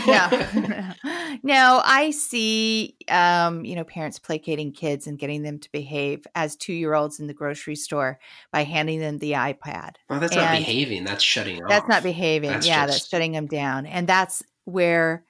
Yeah. 0.06 0.94
no. 1.06 1.34
no, 1.44 1.82
I 1.84 2.12
see, 2.12 2.98
um, 3.08 3.64
you 3.64 3.76
know, 3.76 3.86
parents 3.86 4.20
placating 4.20 4.74
kids 4.74 5.08
and 5.08 5.18
getting 5.18 5.44
them 5.44 5.60
to 5.60 5.72
behave 5.72 6.28
as 6.36 6.58
two 6.58 6.74
year 6.74 6.94
olds 6.94 7.22
in 7.22 7.28
the 7.28 7.34
grocery 7.34 7.78
store 7.78 8.20
by 8.52 8.66
handing 8.66 9.00
them 9.00 9.20
the 9.20 9.32
iPad. 9.32 9.96
Well, 10.10 10.20
that's 10.20 10.36
and 10.36 10.42
not 10.42 10.58
behaving. 10.58 11.06
That's 11.06 11.24
shutting 11.24 11.62
That's 11.70 11.84
off. 11.84 11.90
not 11.90 12.04
behaving. 12.04 12.50
That's 12.50 12.68
yeah, 12.68 12.86
just... 12.86 12.98
that's 12.98 13.10
shutting 13.10 13.32
them 13.32 13.48
down. 13.48 13.86
And 13.86 14.08
that's 14.08 14.44
where 14.66 15.24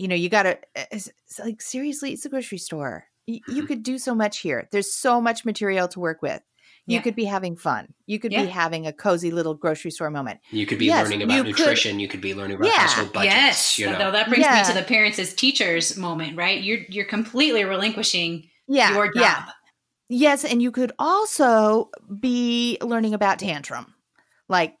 you 0.00 0.08
know, 0.08 0.14
you 0.14 0.30
got 0.30 0.44
to 0.44 0.58
like 1.44 1.60
seriously, 1.60 2.12
it's 2.14 2.24
a 2.24 2.30
grocery 2.30 2.56
store. 2.56 3.04
You, 3.26 3.40
you, 3.46 3.54
mm-hmm. 3.54 3.66
could 3.66 3.82
do 3.82 3.98
so 3.98 4.14
much 4.14 4.38
here. 4.38 4.66
There's 4.72 4.90
so 4.90 5.20
much 5.20 5.44
material 5.44 5.88
to 5.88 6.00
work 6.00 6.22
with. 6.22 6.40
You 6.86 6.94
yeah. 6.94 7.02
could 7.02 7.14
be 7.14 7.26
having 7.26 7.54
fun. 7.54 7.92
You 8.06 8.18
could 8.18 8.32
yeah. 8.32 8.44
be 8.44 8.48
having 8.48 8.86
a 8.86 8.94
cozy 8.94 9.30
little 9.30 9.52
grocery 9.52 9.90
store 9.90 10.08
moment. 10.08 10.40
You 10.50 10.64
could 10.64 10.78
be 10.78 10.86
yes, 10.86 11.04
learning 11.04 11.22
about 11.22 11.36
you 11.36 11.42
nutrition. 11.44 11.92
Could, 11.92 12.00
you 12.00 12.08
could 12.08 12.22
be 12.22 12.34
learning 12.34 12.56
about 12.56 12.68
yeah. 12.68 12.78
household 12.78 13.12
budgets. 13.12 13.34
Yes, 13.34 13.78
you 13.78 13.86
know? 13.86 13.98
though 13.98 14.10
that 14.10 14.30
brings 14.30 14.46
me 14.46 14.64
to 14.64 14.72
the 14.72 14.86
parents 14.86 15.18
as 15.18 15.34
teachers 15.34 15.98
moment, 15.98 16.34
right? 16.34 16.62
You're 16.62 16.80
you're 16.88 17.04
completely 17.04 17.64
relinquishing 17.64 18.48
yeah. 18.66 18.94
your 18.94 19.08
job. 19.08 19.16
Yeah. 19.16 19.48
Yes, 20.08 20.46
and 20.46 20.62
you 20.62 20.72
could 20.72 20.92
also 20.98 21.90
be 22.18 22.78
learning 22.80 23.12
about 23.12 23.38
tantrum. 23.38 23.94
Like, 24.48 24.76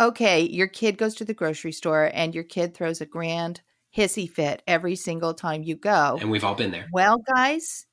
okay, 0.00 0.40
your 0.40 0.66
kid 0.66 0.96
goes 0.96 1.14
to 1.16 1.26
the 1.26 1.34
grocery 1.34 1.72
store 1.72 2.10
and 2.14 2.34
your 2.34 2.44
kid 2.44 2.74
throws 2.74 3.02
a 3.02 3.06
grand 3.06 3.60
hissy 3.96 4.28
fit 4.30 4.62
every 4.66 4.96
single 4.96 5.34
time 5.34 5.62
you 5.62 5.76
go. 5.76 6.18
And 6.20 6.30
we've 6.30 6.44
all 6.44 6.54
been 6.54 6.70
there. 6.70 6.86
Well, 6.92 7.18
guys, 7.34 7.86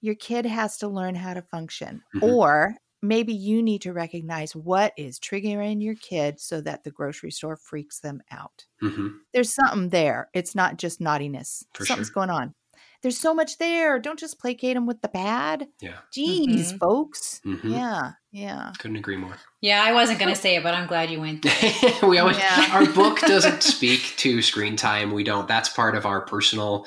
your 0.00 0.14
kid 0.14 0.46
has 0.46 0.76
to 0.78 0.88
learn 0.88 1.14
how 1.14 1.34
to 1.34 1.42
function. 1.42 2.02
Mm-hmm. 2.14 2.24
Or 2.24 2.76
maybe 3.02 3.32
you 3.32 3.62
need 3.62 3.82
to 3.82 3.92
recognize 3.92 4.54
what 4.54 4.92
is 4.96 5.18
triggering 5.18 5.82
your 5.82 5.94
kid 5.94 6.40
so 6.40 6.60
that 6.62 6.84
the 6.84 6.90
grocery 6.90 7.30
store 7.30 7.56
freaks 7.56 8.00
them 8.00 8.20
out. 8.30 8.64
Mm-hmm. 8.82 9.08
There's 9.32 9.54
something 9.54 9.90
there. 9.90 10.28
It's 10.34 10.54
not 10.54 10.76
just 10.76 11.00
naughtiness. 11.00 11.64
For 11.74 11.86
Something's 11.86 12.08
sure. 12.08 12.14
going 12.14 12.30
on. 12.30 12.54
There's 13.02 13.18
so 13.18 13.34
much 13.34 13.58
there. 13.58 13.98
Don't 13.98 14.18
just 14.18 14.38
placate 14.38 14.74
them 14.74 14.86
with 14.86 15.00
the 15.02 15.08
bad. 15.08 15.68
Yeah. 15.80 15.98
Jeez, 16.12 16.46
mm-hmm. 16.46 16.76
folks. 16.78 17.40
Mm-hmm. 17.44 17.72
Yeah. 17.72 18.12
Yeah. 18.32 18.72
Couldn't 18.78 18.96
agree 18.96 19.16
more. 19.16 19.36
Yeah, 19.60 19.82
I 19.82 19.92
wasn't 19.92 20.18
going 20.18 20.34
to 20.34 20.40
say 20.40 20.56
it, 20.56 20.62
but 20.62 20.74
I'm 20.74 20.86
glad 20.86 21.10
you 21.10 21.20
went. 21.20 21.46
we 22.02 22.18
always 22.18 22.38
yeah. 22.38 22.70
our 22.72 22.86
book 22.86 23.20
doesn't 23.20 23.62
speak 23.62 24.14
to 24.18 24.42
screen 24.42 24.76
time. 24.76 25.12
We 25.12 25.24
don't. 25.24 25.48
That's 25.48 25.68
part 25.68 25.96
of 25.96 26.06
our 26.06 26.20
personal 26.20 26.86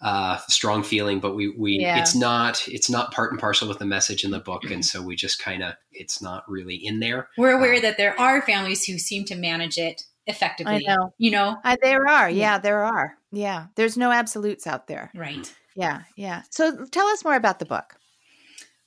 uh, 0.00 0.38
strong 0.48 0.82
feeling, 0.82 1.18
but 1.18 1.34
we 1.34 1.48
we 1.48 1.78
yeah. 1.80 1.98
it's 1.98 2.14
not 2.14 2.62
it's 2.68 2.90
not 2.90 3.12
part 3.12 3.32
and 3.32 3.40
parcel 3.40 3.68
with 3.68 3.78
the 3.78 3.86
message 3.86 4.22
in 4.22 4.30
the 4.30 4.38
book, 4.38 4.64
and 4.64 4.84
so 4.84 5.02
we 5.02 5.16
just 5.16 5.38
kind 5.38 5.62
of 5.62 5.74
it's 5.92 6.20
not 6.20 6.44
really 6.46 6.74
in 6.74 7.00
there. 7.00 7.28
We're 7.38 7.56
aware 7.56 7.76
uh, 7.76 7.80
that 7.80 7.96
there 7.96 8.18
are 8.20 8.42
families 8.42 8.84
who 8.84 8.98
seem 8.98 9.24
to 9.26 9.34
manage 9.34 9.78
it 9.78 10.02
effectively. 10.26 10.86
I 10.86 10.94
know. 10.94 11.14
You 11.18 11.30
know, 11.30 11.56
uh, 11.64 11.76
there 11.82 12.08
are. 12.08 12.28
Yeah, 12.28 12.54
yeah, 12.54 12.58
there 12.58 12.84
are. 12.84 13.16
Yeah, 13.32 13.66
there's 13.74 13.96
no 13.96 14.10
absolutes 14.10 14.66
out 14.66 14.86
there. 14.86 15.10
Right. 15.14 15.52
Yeah, 15.76 16.02
yeah. 16.16 16.42
So 16.50 16.86
tell 16.86 17.06
us 17.08 17.24
more 17.24 17.36
about 17.36 17.58
the 17.58 17.64
book. 17.64 17.96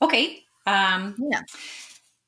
Okay. 0.01 0.43
Um, 0.65 1.15
yeah. 1.17 1.41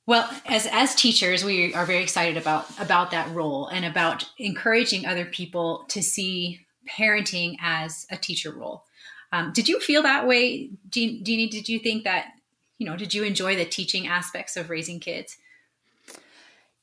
Well, 0.05 0.29
as 0.47 0.67
as 0.71 0.95
teachers, 0.95 1.43
we 1.43 1.73
are 1.73 1.85
very 1.85 2.01
excited 2.01 2.35
about 2.35 2.67
about 2.79 3.11
that 3.11 3.29
role 3.31 3.67
and 3.67 3.85
about 3.85 4.25
encouraging 4.37 5.05
other 5.05 5.25
people 5.25 5.85
to 5.89 6.01
see 6.01 6.65
parenting 6.89 7.57
as 7.61 8.07
a 8.09 8.17
teacher 8.17 8.51
role. 8.51 8.85
Um, 9.31 9.51
did 9.53 9.69
you 9.69 9.79
feel 9.79 10.01
that 10.01 10.27
way, 10.27 10.71
Jeanne? 10.89 11.23
Did 11.23 11.69
you 11.69 11.79
think 11.79 12.05
that 12.05 12.31
you 12.79 12.87
know? 12.87 12.97
Did 12.97 13.13
you 13.13 13.23
enjoy 13.23 13.55
the 13.55 13.65
teaching 13.65 14.07
aspects 14.07 14.57
of 14.57 14.71
raising 14.71 14.99
kids? 14.99 15.37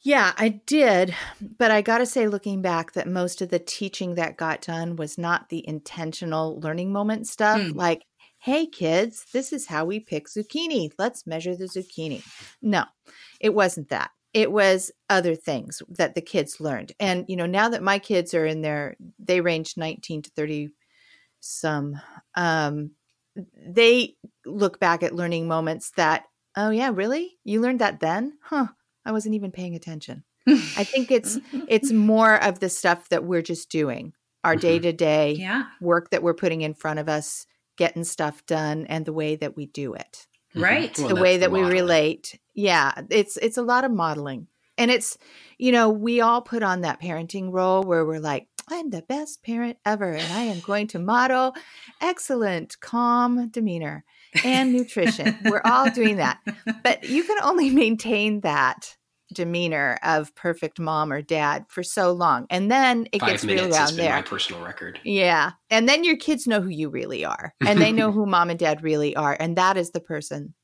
Yeah, 0.06 0.34
I 0.36 0.60
did. 0.66 1.16
But 1.58 1.72
I 1.72 1.82
got 1.82 1.98
to 1.98 2.06
say, 2.06 2.28
looking 2.28 2.62
back, 2.62 2.92
that 2.92 3.08
most 3.08 3.42
of 3.42 3.48
the 3.48 3.58
teaching 3.58 4.14
that 4.14 4.36
got 4.36 4.62
done 4.62 4.94
was 4.94 5.18
not 5.18 5.48
the 5.48 5.66
intentional 5.66 6.60
learning 6.60 6.92
moment 6.92 7.26
stuff. 7.26 7.60
Mm. 7.60 7.74
Like, 7.74 8.04
hey, 8.38 8.66
kids, 8.66 9.26
this 9.32 9.52
is 9.52 9.66
how 9.66 9.84
we 9.84 9.98
pick 9.98 10.28
zucchini. 10.28 10.92
Let's 10.96 11.26
measure 11.26 11.56
the 11.56 11.64
zucchini. 11.64 12.24
No, 12.62 12.84
it 13.40 13.52
wasn't 13.52 13.88
that. 13.88 14.12
It 14.32 14.52
was 14.52 14.92
other 15.10 15.34
things 15.34 15.82
that 15.88 16.14
the 16.14 16.20
kids 16.20 16.60
learned. 16.60 16.92
And, 17.00 17.24
you 17.26 17.34
know, 17.34 17.46
now 17.46 17.68
that 17.70 17.82
my 17.82 17.98
kids 17.98 18.32
are 18.32 18.46
in 18.46 18.62
there, 18.62 18.96
they 19.18 19.40
range 19.40 19.74
19 19.76 20.22
to 20.22 20.30
30 20.36 20.68
some, 21.40 22.00
um, 22.36 22.92
they 23.34 24.14
look 24.44 24.78
back 24.78 25.02
at 25.02 25.16
learning 25.16 25.48
moments 25.48 25.90
that, 25.96 26.26
oh, 26.56 26.70
yeah, 26.70 26.92
really? 26.94 27.38
You 27.42 27.60
learned 27.60 27.80
that 27.80 27.98
then? 27.98 28.34
Huh 28.40 28.68
I 29.06 29.12
wasn't 29.12 29.36
even 29.36 29.52
paying 29.52 29.74
attention. 29.74 30.24
I 30.46 30.84
think 30.84 31.10
it's 31.10 31.38
it's 31.68 31.92
more 31.92 32.42
of 32.42 32.60
the 32.60 32.68
stuff 32.68 33.08
that 33.08 33.24
we're 33.24 33.42
just 33.42 33.70
doing, 33.70 34.12
our 34.44 34.56
day 34.56 34.78
to 34.78 34.92
day 34.92 35.48
work 35.80 36.10
that 36.10 36.22
we're 36.22 36.34
putting 36.34 36.60
in 36.60 36.74
front 36.74 36.98
of 36.98 37.08
us, 37.08 37.46
getting 37.78 38.04
stuff 38.04 38.44
done, 38.44 38.84
and 38.86 39.06
the 39.06 39.12
way 39.12 39.36
that 39.36 39.56
we 39.56 39.66
do 39.66 39.94
it. 39.94 40.26
Mm-hmm. 40.54 40.62
Right. 40.62 40.98
Well, 40.98 41.08
the 41.08 41.16
way 41.16 41.38
that 41.38 41.52
we 41.52 41.62
relate. 41.62 42.38
Yeah. 42.54 42.92
It's 43.10 43.36
it's 43.38 43.56
a 43.56 43.62
lot 43.62 43.84
of 43.84 43.90
modeling. 43.90 44.48
And 44.78 44.90
it's, 44.90 45.16
you 45.56 45.72
know, 45.72 45.88
we 45.88 46.20
all 46.20 46.42
put 46.42 46.62
on 46.62 46.82
that 46.82 47.00
parenting 47.00 47.50
role 47.50 47.82
where 47.82 48.04
we're 48.04 48.20
like, 48.20 48.46
I'm 48.68 48.90
the 48.90 49.02
best 49.02 49.42
parent 49.42 49.78
ever, 49.86 50.12
and 50.12 50.32
I 50.32 50.42
am 50.42 50.60
going 50.60 50.88
to 50.88 50.98
model 50.98 51.54
excellent, 52.00 52.78
calm 52.80 53.48
demeanor 53.48 54.04
and 54.44 54.72
nutrition. 54.72 55.38
We're 55.44 55.62
all 55.64 55.88
doing 55.90 56.16
that. 56.16 56.40
But 56.82 57.04
you 57.04 57.24
can 57.24 57.38
only 57.42 57.70
maintain 57.70 58.40
that 58.40 58.95
demeanor 59.32 59.98
of 60.02 60.34
perfect 60.34 60.78
mom 60.78 61.12
or 61.12 61.22
dad 61.22 61.66
for 61.68 61.82
so 61.82 62.12
long. 62.12 62.46
And 62.50 62.70
then 62.70 63.08
it 63.12 63.20
Five 63.20 63.30
gets 63.30 63.44
real 63.44 63.72
around 63.72 63.96
there. 63.96 64.14
My 64.14 64.22
personal 64.22 64.64
record. 64.64 65.00
Yeah. 65.04 65.52
And 65.70 65.88
then 65.88 66.04
your 66.04 66.16
kids 66.16 66.46
know 66.46 66.60
who 66.60 66.68
you 66.68 66.88
really 66.88 67.24
are. 67.24 67.54
And 67.64 67.80
they 67.80 67.92
know 67.92 68.12
who 68.12 68.26
mom 68.26 68.50
and 68.50 68.58
dad 68.58 68.82
really 68.82 69.16
are. 69.16 69.36
And 69.38 69.56
that 69.56 69.76
is 69.76 69.90
the 69.90 70.00
person 70.00 70.54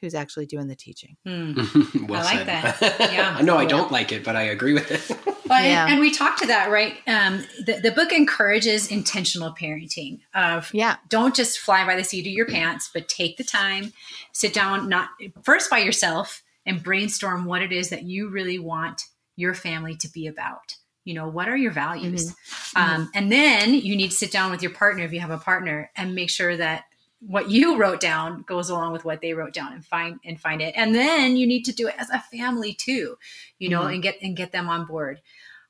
who's 0.00 0.14
actually 0.14 0.46
doing 0.46 0.68
the 0.68 0.76
teaching. 0.76 1.16
Mm. 1.26 1.56
well 2.08 2.20
I 2.20 2.24
like 2.24 2.46
said. 2.46 2.46
that. 2.46 3.10
Yeah. 3.12 3.40
no, 3.42 3.56
I 3.56 3.64
don't 3.64 3.90
like 3.90 4.12
it, 4.12 4.24
but 4.24 4.36
I 4.36 4.42
agree 4.42 4.72
with 4.72 4.90
it. 4.90 5.18
Well, 5.48 5.64
yeah. 5.64 5.84
and, 5.84 5.94
and, 5.94 6.00
we 6.00 6.12
talked 6.12 6.40
to 6.40 6.46
that, 6.48 6.70
right? 6.70 6.96
Um, 7.06 7.44
the, 7.64 7.80
the 7.82 7.90
book 7.90 8.12
encourages 8.12 8.92
intentional 8.92 9.54
parenting 9.54 10.20
of 10.34 10.72
yeah. 10.74 10.96
don't 11.08 11.34
just 11.34 11.58
fly 11.58 11.86
by 11.86 11.96
the 11.96 12.04
seat 12.04 12.26
of 12.26 12.32
your 12.32 12.46
pants, 12.46 12.90
but 12.92 13.08
take 13.08 13.38
the 13.38 13.44
time, 13.44 13.92
sit 14.32 14.52
down, 14.52 14.88
not 14.88 15.08
first 15.42 15.70
by 15.70 15.78
yourself 15.78 16.42
and 16.68 16.82
brainstorm 16.82 17.46
what 17.46 17.62
it 17.62 17.72
is 17.72 17.90
that 17.90 18.04
you 18.04 18.28
really 18.28 18.58
want 18.58 19.02
your 19.36 19.54
family 19.54 19.96
to 19.96 20.08
be 20.12 20.26
about. 20.26 20.76
You 21.04 21.14
know, 21.14 21.26
what 21.26 21.48
are 21.48 21.56
your 21.56 21.72
values? 21.72 22.32
Mm-hmm. 22.32 22.78
Um, 22.78 22.88
mm-hmm. 22.88 23.10
and 23.14 23.32
then 23.32 23.74
you 23.74 23.96
need 23.96 24.10
to 24.10 24.16
sit 24.16 24.30
down 24.30 24.50
with 24.50 24.62
your 24.62 24.72
partner 24.72 25.04
if 25.04 25.12
you 25.12 25.20
have 25.20 25.30
a 25.30 25.38
partner 25.38 25.90
and 25.96 26.14
make 26.14 26.28
sure 26.28 26.56
that 26.56 26.84
what 27.20 27.50
you 27.50 27.78
wrote 27.78 28.00
down 28.00 28.42
goes 28.42 28.68
along 28.68 28.92
with 28.92 29.04
what 29.04 29.20
they 29.20 29.32
wrote 29.32 29.52
down 29.52 29.72
and 29.72 29.84
find 29.84 30.20
and 30.24 30.40
find 30.40 30.62
it 30.62 30.72
and 30.76 30.94
then 30.94 31.36
you 31.36 31.48
need 31.48 31.64
to 31.64 31.72
do 31.72 31.88
it 31.88 31.94
as 31.98 32.08
a 32.10 32.20
family 32.20 32.72
too 32.72 33.18
you 33.58 33.68
know 33.68 33.80
mm-hmm. 33.80 33.94
and 33.94 34.02
get 34.04 34.16
and 34.22 34.36
get 34.36 34.52
them 34.52 34.68
on 34.68 34.86
board 34.86 35.20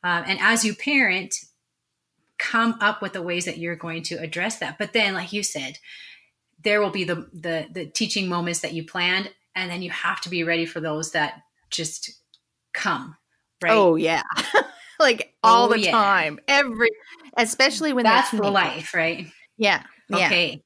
um, 0.05 0.25
and 0.27 0.39
as 0.43 0.63
you 0.63 0.75
parent 0.75 1.37
come 2.37 2.75
up 2.83 3.01
with 3.01 3.15
the 3.15 3.23
ways 3.23 3.47
that 3.47 3.57
you're 3.57 3.77
going 3.77 4.03
to 4.03 4.17
address 4.17 4.59
that 4.59 4.77
but 4.77 4.93
then 4.93 5.15
like 5.15 5.33
you 5.33 5.43
said 5.43 5.79
there 6.63 6.83
will 6.83 6.91
be 6.91 7.05
the 7.05 7.27
the, 7.33 7.67
the 7.73 7.87
teaching 7.87 8.29
moments 8.29 8.61
that 8.61 8.75
you 8.75 8.85
planned 8.85 9.31
and 9.59 9.71
then 9.71 9.83
you 9.83 9.91
have 9.91 10.21
to 10.21 10.29
be 10.29 10.45
ready 10.45 10.67
for 10.67 10.81
those 10.81 11.13
that 11.13 11.41
just 11.71 12.11
come 12.73 13.17
right 13.63 13.73
oh 13.73 13.97
yeah 13.97 14.23
like 15.01 15.35
all 15.43 15.67
oh, 15.67 15.69
the 15.69 15.81
yeah. 15.81 15.91
time 15.91 16.39
every 16.49 16.91
especially 17.37 17.93
when 17.93 18.05
that's 18.05 18.31
the 18.31 18.51
life 18.51 18.95
right 18.95 19.27
yeah 19.57 19.83
okay 20.13 20.63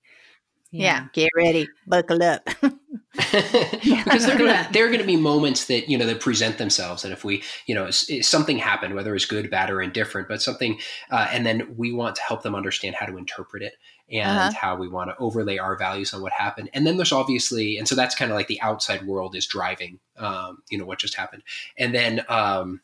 yeah. 0.73 1.03
Yeah. 1.03 1.07
Get 1.13 1.31
ready. 1.37 1.69
Buckle 1.87 2.23
up. 2.23 2.49
because 3.15 4.25
they're 4.25 4.39
gonna 4.39 4.67
there 4.73 4.87
are 4.87 4.91
gonna 4.91 5.05
be 5.05 5.17
moments 5.17 5.67
that 5.67 5.87
you 5.87 5.99
know 5.99 6.07
that 6.07 6.19
present 6.19 6.57
themselves, 6.57 7.05
and 7.05 7.13
if 7.13 7.25
we 7.25 7.43
you 7.67 7.75
know 7.75 7.91
something 7.91 8.57
happened, 8.57 8.95
whether 8.95 9.15
it's 9.15 9.27
good, 9.27 9.51
bad, 9.51 9.71
or 9.71 9.83
indifferent, 9.83 10.29
but 10.29 10.41
something, 10.41 10.79
uh, 11.11 11.29
and 11.31 11.45
then 11.45 11.75
we 11.77 11.93
want 11.93 12.17
to 12.17 12.23
help 12.23 12.43
them 12.43 12.55
understand 12.55 12.97
how 12.97 13.05
to 13.05 13.19
interpret 13.19 13.63
it 13.63 13.75
and 14.13 14.39
uh-huh. 14.39 14.53
how 14.61 14.77
we 14.77 14.89
want 14.89 15.11
to 15.11 15.17
overlay 15.19 15.59
our 15.59 15.77
values 15.77 16.13
on 16.13 16.23
what 16.23 16.33
happened, 16.33 16.71
and 16.75 16.87
then 16.87 16.97
there's 16.97 17.13
obviously, 17.13 17.79
and 17.79 17.89
so 17.89 17.95
that's 17.95 18.15
kind 18.15 18.31
of 18.31 18.37
like 18.37 18.49
the 18.49 18.61
outside 18.61 19.07
world 19.07 19.35
is 19.35 19.47
driving, 19.47 19.99
um, 20.19 20.63
you 20.71 20.79
know, 20.79 20.85
what 20.85 20.99
just 20.99 21.15
happened, 21.15 21.43
and 21.79 21.95
then. 21.95 22.23
Um, 22.29 22.81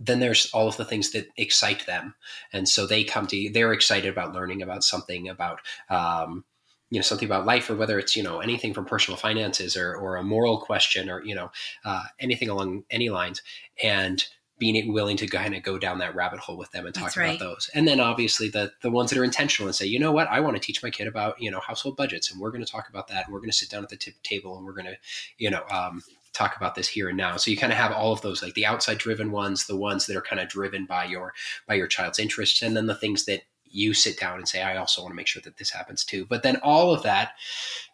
then 0.00 0.20
there's 0.20 0.50
all 0.54 0.68
of 0.68 0.78
the 0.78 0.86
things 0.86 1.12
that 1.12 1.26
excite 1.36 1.84
them 1.84 2.14
and 2.54 2.66
so 2.66 2.86
they 2.86 3.04
come 3.04 3.26
to 3.26 3.50
they're 3.52 3.74
excited 3.74 4.08
about 4.08 4.32
learning 4.32 4.62
about 4.62 4.82
something 4.82 5.28
about 5.28 5.60
um, 5.90 6.46
you 6.92 6.98
know 6.98 7.02
something 7.02 7.26
about 7.26 7.46
life 7.46 7.70
or 7.70 7.74
whether 7.74 7.98
it's 7.98 8.14
you 8.14 8.22
know 8.22 8.40
anything 8.40 8.74
from 8.74 8.84
personal 8.84 9.16
finances 9.16 9.76
or, 9.78 9.94
or 9.94 10.16
a 10.16 10.22
moral 10.22 10.58
question 10.58 11.08
or 11.08 11.24
you 11.24 11.34
know 11.34 11.50
uh, 11.84 12.04
anything 12.20 12.50
along 12.50 12.84
any 12.90 13.08
lines 13.08 13.42
and 13.82 14.26
being 14.62 14.92
willing 14.92 15.16
to 15.16 15.26
kind 15.26 15.56
of 15.56 15.62
go 15.64 15.76
down 15.76 15.98
that 15.98 16.14
rabbit 16.14 16.38
hole 16.38 16.56
with 16.56 16.70
them 16.70 16.86
and 16.86 16.94
talk 16.94 17.16
about 17.16 17.40
those. 17.40 17.68
And 17.74 17.88
then 17.88 17.98
obviously 17.98 18.48
the 18.48 18.70
the 18.80 18.92
ones 18.92 19.10
that 19.10 19.18
are 19.18 19.24
intentional 19.24 19.66
and 19.66 19.74
say 19.74 19.86
you 19.86 19.98
know 19.98 20.12
what? 20.12 20.28
I 20.28 20.38
want 20.38 20.54
to 20.54 20.62
teach 20.62 20.84
my 20.84 20.90
kid 20.90 21.08
about 21.08 21.34
you 21.42 21.50
know 21.50 21.58
household 21.58 21.96
budgets 21.96 22.30
and 22.30 22.40
we're 22.40 22.52
going 22.52 22.64
to 22.64 22.70
talk 22.70 22.88
about 22.88 23.08
that 23.08 23.24
and 23.24 23.32
we're 23.34 23.40
going 23.40 23.50
to 23.50 23.56
sit 23.56 23.70
down 23.70 23.82
at 23.82 23.88
the 23.88 23.96
t- 23.96 24.14
table 24.22 24.56
and 24.56 24.64
we're 24.64 24.72
going 24.72 24.86
to 24.86 24.96
you 25.36 25.50
know 25.50 25.64
um, 25.68 26.00
talk 26.32 26.56
about 26.56 26.76
this 26.76 26.86
here 26.86 27.08
and 27.08 27.16
now. 27.16 27.36
So 27.36 27.50
you 27.50 27.56
kind 27.56 27.72
of 27.72 27.78
have 27.78 27.90
all 27.90 28.12
of 28.12 28.20
those 28.20 28.40
like 28.40 28.54
the 28.54 28.66
outside 28.66 28.98
driven 28.98 29.32
ones 29.32 29.66
the 29.66 29.76
ones 29.76 30.06
that 30.06 30.16
are 30.16 30.22
kind 30.22 30.40
of 30.40 30.48
driven 30.48 30.86
by 30.86 31.06
your 31.06 31.34
by 31.66 31.74
your 31.74 31.88
child's 31.88 32.20
interests 32.20 32.62
and 32.62 32.76
then 32.76 32.86
the 32.86 32.94
things 32.94 33.24
that 33.24 33.42
you 33.72 33.94
sit 33.94 34.20
down 34.20 34.36
and 34.36 34.46
say, 34.46 34.62
I 34.62 34.76
also 34.76 35.00
want 35.00 35.12
to 35.12 35.16
make 35.16 35.26
sure 35.26 35.42
that 35.42 35.56
this 35.56 35.70
happens 35.70 36.04
too. 36.04 36.26
But 36.26 36.42
then 36.42 36.56
all 36.62 36.92
of 36.92 37.02
that, 37.04 37.32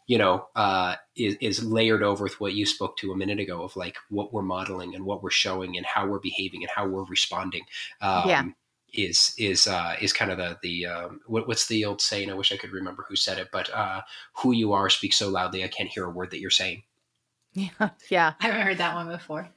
you 0.08 0.16
know, 0.16 0.48
uh, 0.56 0.96
is, 1.14 1.36
is 1.40 1.62
layered 1.62 2.02
over 2.02 2.24
with 2.24 2.40
what 2.40 2.54
you 2.54 2.64
spoke 2.66 2.96
to 2.96 3.12
a 3.12 3.16
minute 3.16 3.38
ago 3.38 3.62
of 3.62 3.76
like 3.76 3.94
what 4.08 4.32
we're 4.32 4.42
modeling 4.42 4.94
and 4.94 5.04
what 5.04 5.22
we're 5.22 5.30
showing 5.30 5.76
and 5.76 5.84
how 5.84 6.06
we're 6.06 6.18
behaving 6.18 6.62
and 6.62 6.70
how 6.74 6.88
we're 6.88 7.04
responding. 7.04 7.62
Um, 8.00 8.28
yeah. 8.28 8.44
Is 8.94 9.34
is 9.36 9.66
uh, 9.66 9.96
is 10.00 10.14
kind 10.14 10.30
of 10.30 10.38
the 10.38 10.56
the 10.62 10.86
um, 10.86 11.20
what, 11.26 11.46
what's 11.46 11.66
the 11.66 11.84
old 11.84 12.00
saying? 12.00 12.30
I 12.30 12.34
wish 12.34 12.52
I 12.52 12.56
could 12.56 12.72
remember 12.72 13.04
who 13.06 13.16
said 13.16 13.36
it, 13.36 13.48
but 13.52 13.68
uh, 13.68 14.00
who 14.36 14.52
you 14.52 14.72
are 14.72 14.88
speaks 14.88 15.16
so 15.16 15.28
loudly 15.28 15.62
I 15.62 15.68
can't 15.68 15.90
hear 15.90 16.06
a 16.06 16.10
word 16.10 16.30
that 16.30 16.40
you're 16.40 16.48
saying. 16.48 16.84
Yeah, 17.52 17.68
yeah, 18.08 18.32
I 18.40 18.46
haven't 18.46 18.62
heard 18.62 18.78
that 18.78 18.94
one 18.94 19.08
before. 19.08 19.50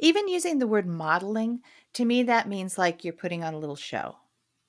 Even 0.00 0.26
using 0.26 0.58
the 0.58 0.66
word 0.66 0.88
modeling 0.88 1.60
to 1.94 2.04
me, 2.04 2.24
that 2.24 2.48
means 2.48 2.76
like 2.76 3.04
you're 3.04 3.12
putting 3.12 3.44
on 3.44 3.54
a 3.54 3.58
little 3.58 3.76
show. 3.76 4.16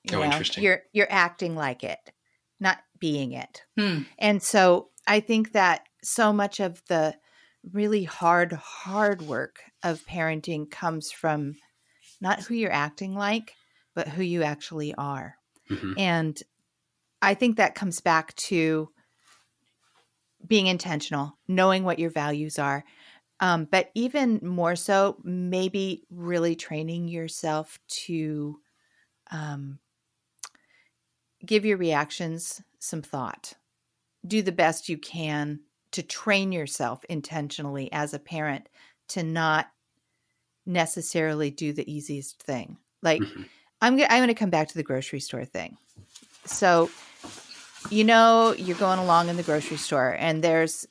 You 0.04 0.18
oh, 0.18 0.20
know, 0.20 0.26
interesting. 0.26 0.62
You're 0.62 0.82
you're 0.92 1.10
acting 1.10 1.56
like 1.56 1.82
it, 1.82 2.12
not 2.60 2.78
being 3.00 3.32
it. 3.32 3.64
Hmm. 3.76 4.02
And 4.18 4.40
so 4.42 4.89
I 5.06 5.20
think 5.20 5.52
that 5.52 5.86
so 6.02 6.32
much 6.32 6.60
of 6.60 6.82
the 6.88 7.14
really 7.72 8.04
hard, 8.04 8.52
hard 8.52 9.22
work 9.22 9.60
of 9.82 10.04
parenting 10.06 10.70
comes 10.70 11.10
from 11.10 11.56
not 12.20 12.42
who 12.42 12.54
you're 12.54 12.72
acting 12.72 13.14
like, 13.14 13.54
but 13.94 14.08
who 14.08 14.22
you 14.22 14.42
actually 14.42 14.94
are. 14.94 15.36
Mm-hmm. 15.70 15.94
And 15.98 16.42
I 17.22 17.34
think 17.34 17.56
that 17.56 17.74
comes 17.74 18.00
back 18.00 18.34
to 18.36 18.88
being 20.46 20.66
intentional, 20.66 21.38
knowing 21.48 21.84
what 21.84 21.98
your 21.98 22.10
values 22.10 22.58
are. 22.58 22.84
Um, 23.40 23.66
but 23.70 23.90
even 23.94 24.40
more 24.42 24.76
so, 24.76 25.16
maybe 25.22 26.04
really 26.10 26.54
training 26.54 27.08
yourself 27.08 27.78
to 28.04 28.58
um, 29.30 29.78
give 31.44 31.64
your 31.64 31.78
reactions 31.78 32.60
some 32.78 33.02
thought. 33.02 33.54
Do 34.26 34.42
the 34.42 34.52
best 34.52 34.88
you 34.88 34.98
can 34.98 35.60
to 35.92 36.02
train 36.02 36.52
yourself 36.52 37.04
intentionally 37.08 37.92
as 37.92 38.14
a 38.14 38.18
parent 38.18 38.68
to 39.08 39.22
not 39.22 39.70
necessarily 40.66 41.50
do 41.50 41.72
the 41.72 41.90
easiest 41.90 42.42
thing. 42.42 42.76
Like 43.02 43.20
mm-hmm. 43.20 43.42
I'm 43.80 43.96
going 43.96 44.08
I'm 44.10 44.28
to 44.28 44.34
come 44.34 44.50
back 44.50 44.68
to 44.68 44.74
the 44.74 44.82
grocery 44.82 45.20
store 45.20 45.44
thing. 45.44 45.76
So 46.44 46.90
you 47.88 48.04
know 48.04 48.54
you're 48.56 48.76
going 48.76 48.98
along 48.98 49.28
in 49.28 49.36
the 49.36 49.42
grocery 49.42 49.78
store 49.78 50.14
and 50.18 50.44
there's 50.44 50.86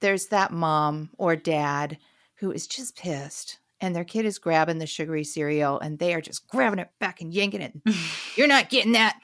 there's 0.00 0.26
that 0.26 0.52
mom 0.52 1.10
or 1.18 1.36
dad 1.36 1.98
who 2.36 2.50
is 2.52 2.66
just 2.66 2.96
pissed 2.96 3.58
and 3.80 3.94
their 3.94 4.04
kid 4.04 4.24
is 4.24 4.38
grabbing 4.38 4.78
the 4.78 4.86
sugary 4.86 5.24
cereal 5.24 5.78
and 5.78 5.98
they 5.98 6.14
are 6.14 6.20
just 6.20 6.46
grabbing 6.48 6.80
it 6.80 6.90
back 6.98 7.20
and 7.20 7.32
yanking 7.32 7.60
it. 7.60 7.72
You're 8.36 8.48
not 8.48 8.70
getting 8.70 8.92
that 8.92 9.18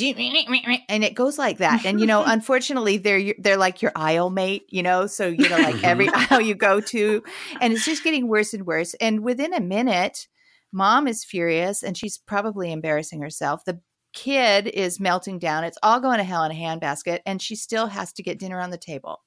and 0.88 1.04
it 1.04 1.14
goes 1.14 1.38
like 1.38 1.58
that. 1.58 1.84
And 1.84 2.00
you 2.00 2.06
know 2.06 2.22
unfortunately 2.26 2.96
they're 2.96 3.34
they're 3.38 3.56
like 3.56 3.82
your 3.82 3.92
aisle 3.94 4.30
mate 4.30 4.66
you 4.68 4.82
know? 4.82 5.06
So 5.06 5.26
you 5.26 5.48
know 5.48 5.58
like 5.58 5.82
every 5.84 6.08
aisle 6.08 6.40
you 6.40 6.54
go 6.54 6.80
to 6.80 7.22
and 7.60 7.72
it's 7.72 7.84
just 7.84 8.04
getting 8.04 8.28
worse 8.28 8.54
and 8.54 8.66
worse. 8.66 8.94
And 8.94 9.20
within 9.20 9.54
a 9.54 9.60
minute 9.60 10.28
mom 10.72 11.08
is 11.08 11.24
furious 11.24 11.82
and 11.82 11.96
she's 11.96 12.18
probably 12.18 12.72
embarrassing 12.72 13.22
herself. 13.22 13.64
The 13.64 13.80
kid 14.12 14.66
is 14.66 15.00
melting 15.00 15.38
down. 15.38 15.64
It's 15.64 15.78
all 15.82 16.00
going 16.00 16.18
to 16.18 16.24
hell 16.24 16.44
in 16.44 16.52
a 16.52 16.54
handbasket 16.54 17.20
and 17.26 17.40
she 17.40 17.56
still 17.56 17.86
has 17.86 18.12
to 18.14 18.22
get 18.22 18.38
dinner 18.38 18.60
on 18.60 18.70
the 18.70 18.78
table. 18.78 19.22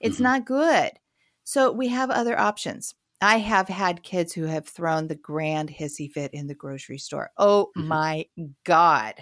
It's 0.00 0.16
mm-hmm. 0.16 0.24
not 0.24 0.46
good. 0.46 0.92
So 1.44 1.72
we 1.72 1.88
have 1.88 2.10
other 2.10 2.38
options. 2.38 2.94
I 3.20 3.38
have 3.38 3.68
had 3.68 4.04
kids 4.04 4.32
who 4.32 4.44
have 4.44 4.68
thrown 4.68 5.08
the 5.08 5.16
grand 5.16 5.70
hissy 5.70 6.10
fit 6.10 6.32
in 6.32 6.46
the 6.46 6.54
grocery 6.54 6.98
store. 6.98 7.30
Oh 7.36 7.70
mm-hmm. 7.76 7.88
my 7.88 8.26
God 8.64 9.14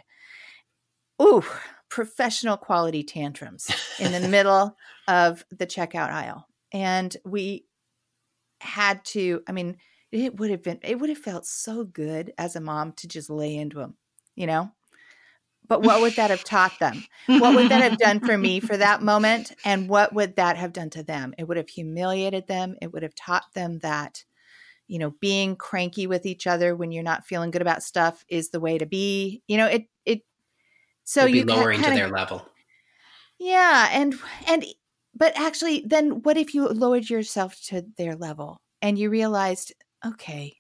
ooh, 1.20 1.44
professional 1.88 2.56
quality 2.56 3.02
tantrums 3.02 3.70
in 3.98 4.12
the 4.12 4.28
middle 4.28 4.76
of 5.08 5.44
the 5.50 5.66
checkout 5.66 6.10
aisle. 6.10 6.46
And 6.72 7.16
we 7.24 7.64
had 8.60 9.04
to, 9.06 9.42
I 9.48 9.52
mean, 9.52 9.76
it 10.12 10.36
would 10.36 10.50
have 10.50 10.62
been, 10.62 10.78
it 10.82 10.98
would 10.98 11.10
have 11.10 11.18
felt 11.18 11.46
so 11.46 11.84
good 11.84 12.32
as 12.38 12.56
a 12.56 12.60
mom 12.60 12.92
to 12.92 13.08
just 13.08 13.30
lay 13.30 13.56
into 13.56 13.78
them, 13.78 13.94
you 14.34 14.46
know? 14.46 14.70
But 15.68 15.82
what 15.82 16.00
would 16.00 16.14
that 16.14 16.30
have 16.30 16.44
taught 16.44 16.78
them? 16.78 17.04
What 17.26 17.56
would 17.56 17.70
that 17.70 17.82
have 17.82 17.98
done 17.98 18.20
for 18.20 18.38
me 18.38 18.60
for 18.60 18.76
that 18.76 19.02
moment? 19.02 19.52
And 19.64 19.88
what 19.88 20.14
would 20.14 20.36
that 20.36 20.56
have 20.56 20.72
done 20.72 20.90
to 20.90 21.02
them? 21.02 21.34
It 21.38 21.48
would 21.48 21.56
have 21.56 21.68
humiliated 21.68 22.46
them. 22.46 22.76
It 22.80 22.92
would 22.92 23.02
have 23.02 23.16
taught 23.16 23.52
them 23.52 23.80
that, 23.80 24.24
you 24.86 25.00
know, 25.00 25.14
being 25.20 25.56
cranky 25.56 26.06
with 26.06 26.24
each 26.24 26.46
other 26.46 26.76
when 26.76 26.92
you're 26.92 27.02
not 27.02 27.26
feeling 27.26 27.50
good 27.50 27.62
about 27.62 27.82
stuff 27.82 28.24
is 28.28 28.50
the 28.50 28.60
way 28.60 28.78
to 28.78 28.86
be. 28.86 29.42
You 29.48 29.56
know, 29.56 29.66
it 29.66 29.88
so 31.06 31.24
you 31.24 31.44
lowering 31.44 31.80
to 31.82 31.90
their 31.90 32.08
level. 32.08 32.44
Yeah, 33.38 33.88
and 33.92 34.14
and 34.48 34.64
but 35.14 35.38
actually 35.38 35.84
then 35.86 36.22
what 36.22 36.36
if 36.36 36.52
you 36.52 36.66
lowered 36.68 37.08
yourself 37.08 37.58
to 37.66 37.86
their 37.96 38.16
level 38.16 38.60
and 38.82 38.98
you 38.98 39.08
realized, 39.08 39.72
okay, 40.04 40.56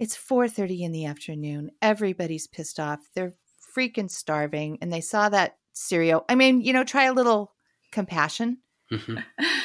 it's 0.00 0.16
4:30 0.16 0.80
in 0.80 0.92
the 0.92 1.04
afternoon. 1.06 1.70
Everybody's 1.80 2.48
pissed 2.48 2.80
off. 2.80 2.98
They're 3.14 3.34
freaking 3.74 4.10
starving 4.10 4.78
and 4.82 4.92
they 4.92 5.00
saw 5.00 5.28
that 5.28 5.56
cereal. 5.74 6.24
I 6.28 6.34
mean, 6.34 6.60
you 6.60 6.72
know, 6.72 6.84
try 6.84 7.04
a 7.04 7.14
little 7.14 7.54
compassion. 7.92 8.58
Mm-hmm. 8.90 9.18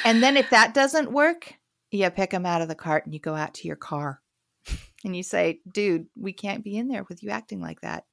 And 0.04 0.22
then 0.22 0.36
if 0.36 0.50
that 0.50 0.74
doesn't 0.74 1.10
work, 1.10 1.54
you 1.90 2.08
pick 2.10 2.30
them 2.30 2.46
out 2.46 2.62
of 2.62 2.68
the 2.68 2.74
cart 2.76 3.04
and 3.04 3.12
you 3.12 3.20
go 3.20 3.34
out 3.34 3.54
to 3.54 3.66
your 3.66 3.76
car 3.76 4.20
and 5.04 5.16
you 5.16 5.24
say, 5.24 5.60
dude, 5.70 6.06
we 6.14 6.32
can't 6.32 6.62
be 6.62 6.76
in 6.76 6.86
there 6.86 7.04
with 7.08 7.22
you 7.22 7.30
acting 7.30 7.60
like 7.60 7.80
that 7.80 8.04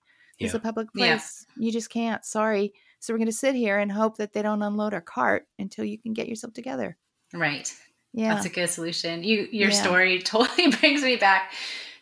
yeah. 0.41 0.45
it's 0.47 0.55
a 0.55 0.59
public 0.59 0.93
place. 0.93 1.45
Yeah. 1.57 1.65
You 1.65 1.71
just 1.71 1.89
can't. 1.89 2.23
Sorry. 2.25 2.73
So 2.99 3.13
we're 3.13 3.17
going 3.17 3.27
to 3.27 3.33
sit 3.33 3.55
here 3.55 3.79
and 3.79 3.91
hope 3.91 4.17
that 4.17 4.33
they 4.33 4.41
don't 4.41 4.61
unload 4.61 4.93
our 4.93 5.01
cart 5.01 5.47
until 5.57 5.85
you 5.85 5.97
can 5.97 6.13
get 6.13 6.27
yourself 6.27 6.53
together. 6.53 6.97
Right. 7.33 7.73
Yeah. 8.13 8.33
That's 8.33 8.45
a 8.45 8.49
good 8.49 8.69
solution. 8.69 9.23
You 9.23 9.47
your 9.51 9.69
yeah. 9.69 9.81
story 9.81 10.19
totally 10.23 10.71
brings 10.71 11.01
me 11.01 11.15
back 11.15 11.53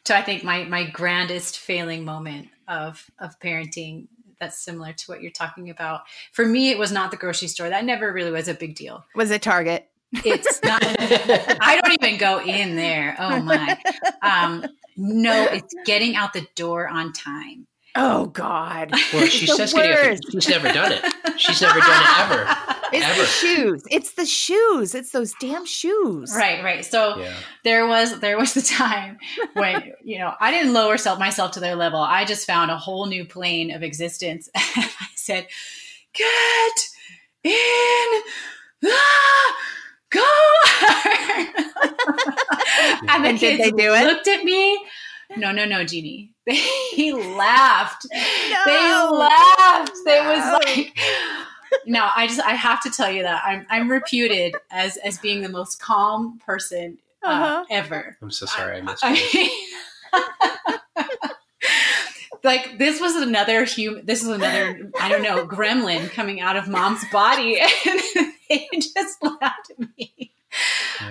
to 0.05 0.17
I 0.17 0.21
think 0.21 0.43
my 0.43 0.63
my 0.65 0.89
grandest 0.89 1.59
failing 1.59 2.03
moment 2.03 2.49
of 2.67 3.09
of 3.19 3.39
parenting 3.39 4.07
that's 4.39 4.57
similar 4.57 4.93
to 4.93 5.05
what 5.11 5.21
you're 5.21 5.31
talking 5.31 5.69
about. 5.69 6.01
For 6.31 6.45
me, 6.45 6.71
it 6.71 6.79
was 6.79 6.91
not 6.91 7.11
the 7.11 7.17
grocery 7.17 7.49
store. 7.49 7.69
That 7.69 7.83
never 7.83 8.11
really 8.11 8.31
was 8.31 8.47
a 8.47 8.53
big 8.53 8.75
deal. 8.75 9.05
Was 9.13 9.31
it 9.31 9.41
Target? 9.41 9.89
It's 10.13 10.61
not. 10.63 10.81
I 11.61 11.79
don't 11.83 12.01
even 12.01 12.17
go 12.17 12.41
in 12.41 12.75
there. 12.75 13.15
Oh 13.19 13.41
my. 13.41 13.77
Um, 14.21 14.65
no, 14.97 15.43
it's 15.45 15.73
getting 15.85 16.15
out 16.15 16.33
the 16.33 16.47
door 16.55 16.87
on 16.87 17.13
time. 17.13 17.67
Oh 17.95 18.27
God! 18.27 18.91
Well, 19.13 19.25
she 19.27 19.47
says 19.47 19.73
getting 19.73 19.91
out 20.11 20.19
she's 20.31 20.47
never 20.49 20.67
done 20.71 20.91
it. 20.91 21.03
She's 21.37 21.61
never 21.61 21.79
done 21.79 22.01
it 22.03 22.19
ever. 22.19 22.55
It's 22.91 23.05
ever. 23.05 23.21
the 23.21 23.27
shoes. 23.27 23.83
It's 23.91 24.13
the 24.13 24.25
shoes. 24.25 24.95
It's 24.95 25.11
those 25.11 25.35
damn 25.39 25.63
shoes. 25.67 26.33
Right, 26.35 26.63
right. 26.63 26.83
So 26.83 27.19
Yeah. 27.19 27.35
there 27.63 27.85
was 27.85 28.19
there 28.19 28.35
was 28.35 28.55
the 28.55 28.63
time 28.63 29.19
when 29.53 29.93
you 30.03 30.17
know 30.17 30.33
I 30.39 30.49
didn't 30.49 30.73
lower 30.73 30.97
self 30.97 31.19
myself 31.19 31.51
to 31.51 31.59
their 31.59 31.75
level. 31.75 31.99
I 31.99 32.25
just 32.25 32.47
found 32.47 32.71
a 32.71 32.77
whole 32.77 33.05
new 33.05 33.25
plane 33.25 33.69
of 33.71 33.83
existence. 33.83 34.49
I 34.55 34.89
said, 35.15 35.45
"Get 36.15 36.89
in 37.43 38.21
the 38.81 38.95
car." 40.09 40.23
and 43.07 43.23
the 43.23 43.29
And 43.29 43.39
did 43.39 43.39
kids 43.39 43.57
they 43.63 43.71
do 43.71 43.93
it? 43.93 44.03
looked 44.05 44.27
at 44.27 44.43
me. 44.43 44.83
No, 45.37 45.51
no, 45.51 45.65
no, 45.65 45.83
Jeanne. 45.83 46.29
They 46.97 47.13
laughed. 47.13 48.05
They 48.11 48.73
No. 48.89 49.09
laughed. 49.13 49.91
They 50.05 50.21
No. 50.21 50.29
was 50.33 50.65
like. 50.65 50.97
No, 51.85 52.09
I 52.15 52.27
just 52.27 52.39
I 52.41 52.53
have 52.53 52.81
to 52.83 52.89
tell 52.89 53.11
you 53.11 53.23
that 53.23 53.43
I'm 53.45 53.65
I'm 53.69 53.89
reputed 53.91 54.55
as 54.71 54.97
as 54.97 55.17
being 55.19 55.41
the 55.41 55.49
most 55.49 55.79
calm 55.79 56.39
person 56.45 56.97
uh, 57.23 57.27
Uh-huh. 57.27 57.65
Ever. 57.69 58.17
I'm 58.21 58.31
so 58.31 58.45
sorry 58.47 58.77
I 58.77 58.81
missed 58.81 59.03
you. 59.03 59.09
I- 60.13 60.79
like 62.43 62.77
this 62.77 62.99
was 63.01 63.15
another 63.15 63.65
human. 63.65 64.05
This 64.05 64.21
is 64.23 64.29
another 64.29 64.91
I 64.99 65.09
don't 65.09 65.23
know 65.23 65.45
gremlin 65.45 66.09
coming 66.11 66.39
out 66.41 66.55
of 66.57 66.67
mom's 66.67 67.03
body, 67.11 67.59
and 67.85 67.99
they 68.49 68.67
just 68.73 69.21
laughed 69.23 69.71
at 69.71 69.79
me. 69.97 70.28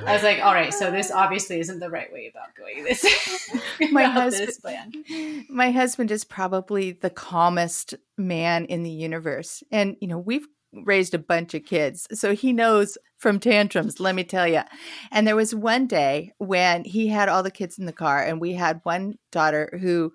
I 0.04 0.12
was 0.12 0.22
like, 0.22 0.40
all 0.42 0.52
right, 0.52 0.72
so 0.72 0.90
this 0.90 1.10
obviously 1.14 1.60
isn't 1.60 1.78
the 1.78 1.90
right 1.90 2.12
way 2.12 2.30
about 2.30 2.54
going 2.54 2.84
this. 2.84 3.04
My 3.92 4.04
husband- 4.04 4.48
this 4.48 4.58
plan. 4.58 4.92
My 5.48 5.70
husband 5.70 6.10
is 6.10 6.24
probably 6.24 6.92
the 6.92 7.10
calmest 7.10 7.94
man 8.16 8.64
in 8.66 8.82
the 8.82 8.90
universe. 8.90 9.62
And, 9.70 9.96
you 10.00 10.08
know, 10.08 10.18
we've 10.18 10.46
raised 10.72 11.14
a 11.14 11.18
bunch 11.18 11.54
of 11.54 11.64
kids. 11.64 12.06
So 12.12 12.34
he 12.34 12.52
knows 12.52 12.98
from 13.18 13.40
tantrums, 13.40 14.00
let 14.00 14.14
me 14.14 14.24
tell 14.24 14.46
you. 14.46 14.62
And 15.10 15.26
there 15.26 15.36
was 15.36 15.54
one 15.54 15.86
day 15.86 16.32
when 16.38 16.84
he 16.84 17.08
had 17.08 17.28
all 17.28 17.42
the 17.42 17.50
kids 17.50 17.78
in 17.78 17.86
the 17.86 17.92
car, 17.92 18.22
and 18.22 18.40
we 18.40 18.52
had 18.52 18.80
one 18.82 19.14
daughter 19.32 19.78
who 19.80 20.12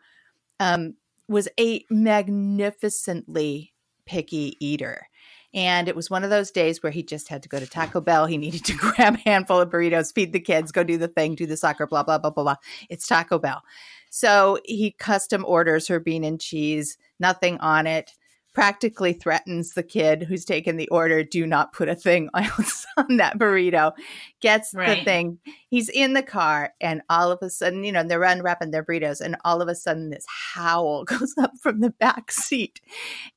um, 0.59 0.95
was 1.27 1.47
a 1.59 1.83
magnificently 1.89 3.73
picky 4.05 4.55
eater. 4.59 5.07
And 5.53 5.87
it 5.87 5.95
was 5.95 6.09
one 6.09 6.23
of 6.23 6.29
those 6.29 6.51
days 6.51 6.81
where 6.81 6.91
he 6.91 7.03
just 7.03 7.27
had 7.27 7.43
to 7.43 7.49
go 7.49 7.59
to 7.59 7.67
Taco 7.67 8.01
Bell. 8.01 8.25
He 8.25 8.37
needed 8.37 8.65
to 8.65 8.73
grab 8.77 9.15
a 9.15 9.29
handful 9.29 9.59
of 9.59 9.69
burritos, 9.69 10.13
feed 10.13 10.33
the 10.33 10.39
kids, 10.39 10.71
go 10.71 10.83
do 10.83 10.97
the 10.97 11.07
thing, 11.07 11.35
do 11.35 11.45
the 11.45 11.57
soccer, 11.57 11.85
blah, 11.85 12.03
blah, 12.03 12.17
blah, 12.17 12.31
blah, 12.31 12.43
blah. 12.43 12.55
It's 12.89 13.07
Taco 13.07 13.39
Bell. 13.39 13.61
So 14.09 14.59
he 14.65 14.91
custom 14.91 15.43
orders 15.47 15.87
her 15.87 15.99
bean 15.99 16.23
and 16.23 16.39
cheese, 16.39 16.97
nothing 17.19 17.59
on 17.59 17.87
it, 17.87 18.13
practically 18.53 19.13
threatens 19.13 19.73
the 19.73 19.83
kid 19.83 20.23
who's 20.23 20.45
taken 20.45 20.77
the 20.77 20.87
order, 20.89 21.23
do 21.23 21.45
not 21.45 21.73
put 21.73 21.89
a 21.89 21.95
thing 21.95 22.29
else 22.35 22.85
on 22.97 23.17
that 23.17 23.37
burrito, 23.37 23.93
gets 24.39 24.71
the 24.71 25.01
thing. 25.03 25.39
He's 25.67 25.89
in 25.89 26.13
the 26.13 26.23
car, 26.23 26.73
and 26.79 27.01
all 27.09 27.31
of 27.31 27.39
a 27.41 27.49
sudden, 27.49 27.83
you 27.83 27.91
know, 27.91 28.03
they're 28.03 28.23
unwrapping 28.23 28.71
their 28.71 28.83
burritos, 28.83 29.21
and 29.21 29.35
all 29.43 29.61
of 29.61 29.67
a 29.67 29.75
sudden, 29.75 30.11
this 30.11 30.25
howl 30.53 31.03
goes 31.05 31.33
up 31.37 31.53
from 31.59 31.81
the 31.81 31.89
back 31.89 32.31
seat, 32.31 32.79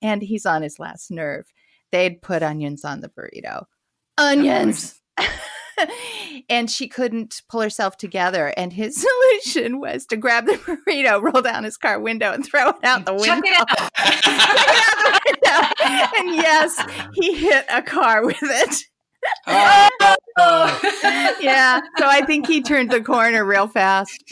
and 0.03 0.23
he's 0.23 0.47
on 0.47 0.63
his 0.63 0.79
last 0.79 1.11
nerve. 1.11 1.53
They'd 1.93 2.21
put 2.23 2.43
onions 2.43 2.85
on 2.85 3.01
the 3.01 3.09
burrito. 3.09 3.65
Onions! 4.19 5.01
and 6.49 6.71
she 6.71 6.89
couldn't 6.89 7.43
pull 7.49 7.61
herself 7.61 7.97
together. 7.97 8.53
And 8.57 8.73
his 8.73 8.97
solution 9.45 9.81
was 9.81 10.07
to 10.07 10.17
grab 10.17 10.47
the 10.47 10.55
burrito, 10.55 11.21
roll 11.23 11.43
down 11.43 11.65
his 11.65 11.77
car 11.77 12.01
window, 12.01 12.33
and 12.33 12.45
throw 12.45 12.71
it 12.71 12.85
out 12.85 13.05
the 13.07 13.15
window. 13.15 13.27
Chuck 13.27 13.45
it 13.45 13.61
out. 13.61 13.69
It 15.29 15.43
out 15.49 15.75
the 15.77 15.91
window. 15.91 16.19
And 16.19 16.37
yes, 16.37 16.85
he 17.15 17.35
hit 17.35 17.67
a 17.69 17.83
car 17.83 18.25
with 18.25 18.37
it. 18.43 18.77
Oh, 20.39 21.37
Yeah. 21.41 21.81
So 21.99 22.07
I 22.07 22.25
think 22.25 22.47
he 22.47 22.63
turned 22.63 22.91
the 22.91 23.01
corner 23.01 23.45
real 23.45 23.67
fast. 23.69 24.23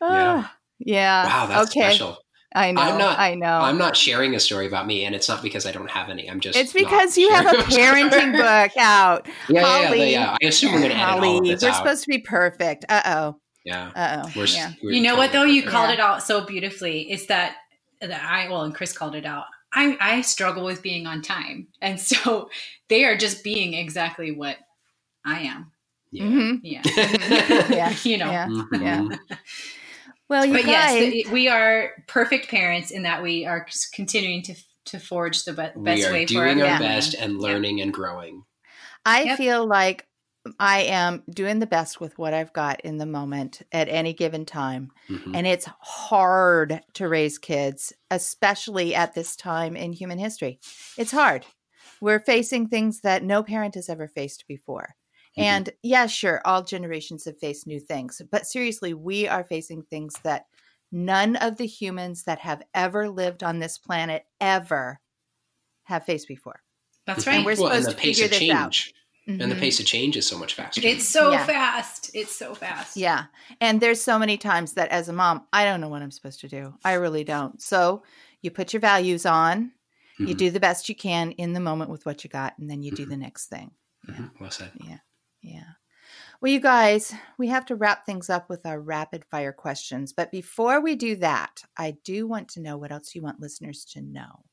Ah, 0.00 0.56
yeah. 0.78 1.24
wow, 1.24 1.46
that's 1.46 1.70
okay. 1.70 1.90
special. 1.90 2.18
I 2.54 2.72
know. 2.72 2.80
I'm 2.80 2.98
not- 2.98 3.18
I 3.18 3.34
know. 3.34 3.58
I'm 3.60 3.76
not 3.78 3.96
sharing 3.96 4.34
a 4.34 4.40
story 4.40 4.66
about 4.66 4.86
me, 4.86 5.04
and 5.04 5.14
it's 5.14 5.28
not 5.28 5.42
because 5.42 5.66
I 5.66 5.72
don't 5.72 5.90
have 5.90 6.08
any. 6.08 6.28
I'm 6.30 6.40
just. 6.40 6.58
it's 6.58 6.72
because 6.72 7.18
you 7.18 7.30
have 7.30 7.46
a 7.46 7.70
sharing 7.70 8.06
my 8.10 8.10
story. 8.10 8.22
parenting 8.32 8.66
book 8.68 8.76
out. 8.78 9.26
Yeah, 9.48 9.60
yeah, 9.60 9.80
yeah, 9.80 9.86
Holly. 9.86 10.12
yeah. 10.12 10.36
I 10.42 10.46
assume 10.46 10.72
we're 10.72 10.78
going 10.78 10.90
to 10.92 10.96
edit 10.96 11.08
all 11.08 11.18
of 11.18 11.24
Holly, 11.24 11.50
this 11.50 11.62
we're 11.62 11.68
out. 11.68 11.76
supposed 11.76 12.02
to 12.04 12.08
be 12.08 12.18
perfect. 12.18 12.84
Uh 12.88 13.02
oh. 13.04 13.40
yeah. 13.64 13.90
Uh 13.94 14.22
oh. 14.34 14.44
Yeah. 14.44 14.72
you 14.82 15.00
know 15.02 15.16
what 15.16 15.32
though? 15.32 15.42
You 15.44 15.62
perfect. 15.62 15.72
called 15.76 15.90
it 15.90 16.00
out 16.00 16.22
so 16.22 16.44
beautifully. 16.44 17.10
It's 17.10 17.26
that 17.26 17.56
that 18.00 18.22
I 18.22 18.48
well, 18.48 18.62
and 18.62 18.74
Chris 18.74 18.92
called 18.96 19.14
it 19.14 19.26
out. 19.26 19.44
I 19.74 19.96
I 20.00 20.20
struggle 20.22 20.64
with 20.64 20.82
being 20.82 21.06
on 21.06 21.20
time, 21.20 21.66
and 21.82 22.00
so 22.10 22.48
they 22.88 23.04
are 23.04 23.16
just 23.16 23.44
being 23.44 23.74
exactly 23.74 24.32
what 24.32 24.56
I 25.26 25.40
am. 25.40 25.72
Yeah. 26.10 26.24
Mhm. 26.24 26.60
Yeah, 26.62 26.82
Yeah. 27.68 27.94
you 28.02 28.16
know. 28.16 28.30
Yeah. 28.30 28.46
Mhm. 28.48 29.10
Yeah. 29.30 29.36
Well, 30.28 30.44
you 30.44 30.52
But 30.52 30.64
guys. 30.66 31.00
yes, 31.02 31.12
the, 31.26 31.32
we 31.32 31.48
are 31.48 31.92
perfect 32.06 32.48
parents 32.48 32.90
in 32.90 33.02
that 33.04 33.22
we 33.22 33.46
are 33.46 33.66
continuing 33.94 34.42
to 34.44 34.54
to 34.86 34.98
forge 34.98 35.44
the 35.44 35.52
be- 35.52 35.68
We 35.78 35.84
best 35.84 36.08
are 36.08 36.12
way 36.12 36.24
for 36.26 36.32
doing 36.32 36.62
our 36.62 36.66
family. 36.68 36.86
best 36.88 37.14
and 37.14 37.38
learning 37.38 37.82
and 37.82 37.92
growing. 37.92 38.44
I 39.04 39.22
Yep. 39.24 39.36
feel 39.36 39.66
like 39.66 40.06
I 40.58 40.84
am 40.84 41.24
doing 41.28 41.58
the 41.58 41.66
best 41.66 42.00
with 42.00 42.16
what 42.16 42.32
I've 42.32 42.54
got 42.54 42.80
in 42.80 42.96
the 42.96 43.04
moment 43.04 43.60
at 43.70 43.90
any 43.90 44.14
given 44.14 44.46
time. 44.46 44.90
Mhm. 45.10 45.36
And 45.36 45.46
it's 45.46 45.66
hard 45.80 46.80
to 46.94 47.06
raise 47.08 47.36
kids, 47.36 47.92
especially 48.10 48.94
at 48.94 49.12
this 49.14 49.36
time 49.36 49.76
in 49.76 49.92
human 49.92 50.18
history. 50.18 50.58
It's 50.96 51.10
hard. 51.12 51.44
We're 52.00 52.20
facing 52.20 52.68
things 52.68 53.00
that 53.00 53.22
no 53.22 53.42
parent 53.42 53.74
has 53.74 53.90
ever 53.90 54.08
faced 54.08 54.46
before. 54.48 54.94
Mhm. 55.38 55.42
And 55.42 55.70
yeah, 55.82 56.06
sure, 56.06 56.40
all 56.44 56.62
generations 56.64 57.24
have 57.24 57.38
faced 57.38 57.66
new 57.66 57.80
things. 57.80 58.20
But 58.30 58.46
seriously, 58.46 58.94
we 58.94 59.26
are 59.28 59.44
facing 59.44 59.82
things 59.84 60.14
that 60.24 60.46
none 60.90 61.36
of 61.36 61.56
the 61.58 61.66
humans 61.66 62.24
that 62.24 62.38
have 62.40 62.62
ever 62.74 63.08
lived 63.08 63.42
on 63.42 63.58
this 63.58 63.78
planet 63.78 64.24
ever 64.40 65.00
have 65.84 66.04
faced 66.04 66.28
before. 66.28 66.62
That's 67.06 67.26
right. 67.26 67.44
we're 67.44 67.56
well, 67.56 67.72
and 67.72 67.82
supposed 67.84 67.88
the 67.88 67.92
to 67.92 67.96
pace 67.98 68.18
figure 68.20 68.34
of 68.36 68.40
this 68.40 68.50
out. 68.50 68.72
change. 68.72 68.94
And 69.26 69.40
the 69.42 69.54
Mhm. 69.54 69.60
pace 69.60 69.78
of 69.78 69.84
change 69.84 70.16
is 70.16 70.26
so 70.26 70.38
much 70.38 70.54
faster. 70.54 70.80
it's 70.82 71.06
so 71.06 71.32
Yeah. 71.32 71.44
fast. 71.44 72.10
It's 72.14 72.34
so 72.34 72.54
fast. 72.54 72.96
Yeah. 72.96 73.26
And 73.60 73.78
there's 73.78 74.02
so 74.02 74.18
many 74.18 74.38
times 74.38 74.72
that 74.72 74.88
as 74.88 75.10
a 75.10 75.12
mom, 75.12 75.46
I 75.52 75.64
don't 75.66 75.82
know 75.82 75.88
what 75.88 76.00
I'm 76.00 76.10
supposed 76.10 76.40
to 76.40 76.48
do. 76.48 76.72
I 76.82 76.94
really 76.94 77.24
don't. 77.24 77.60
So 77.60 78.02
you 78.40 78.50
put 78.50 78.72
your 78.72 78.80
values 78.80 79.26
on, 79.26 79.72
you 80.18 80.28
Mhm. 80.34 80.38
do 80.38 80.50
the 80.50 80.60
best 80.60 80.88
you 80.88 80.94
can 80.94 81.32
in 81.32 81.52
the 81.52 81.60
moment 81.60 81.90
with 81.90 82.06
what 82.06 82.24
you 82.24 82.30
got, 82.30 82.56
and 82.58 82.70
then 82.70 82.82
you 82.82 82.90
do 82.90 83.04
Mhm. 83.04 83.10
the 83.10 83.16
next 83.18 83.46
thing. 83.48 83.70
Mhm. 84.06 84.30
Well 84.40 84.50
said. 84.50 84.72
Yeah. 84.82 84.98
Well, 86.40 86.52
you 86.52 86.60
guys, 86.60 87.12
we 87.36 87.48
have 87.48 87.66
to 87.66 87.74
wrap 87.74 88.06
things 88.06 88.30
up 88.30 88.48
with 88.48 88.64
our 88.64 88.80
rapid 88.80 89.24
fire 89.24 89.52
questions. 89.52 90.12
But 90.12 90.30
before 90.30 90.80
we 90.80 90.94
do 90.94 91.16
that, 91.16 91.62
I 91.76 91.96
do 92.04 92.28
want 92.28 92.48
to 92.50 92.60
know 92.60 92.76
what 92.76 92.92
else 92.92 93.14
you 93.14 93.22
want 93.22 93.40
listeners 93.40 93.84
to 93.94 94.00
know. 94.00 94.44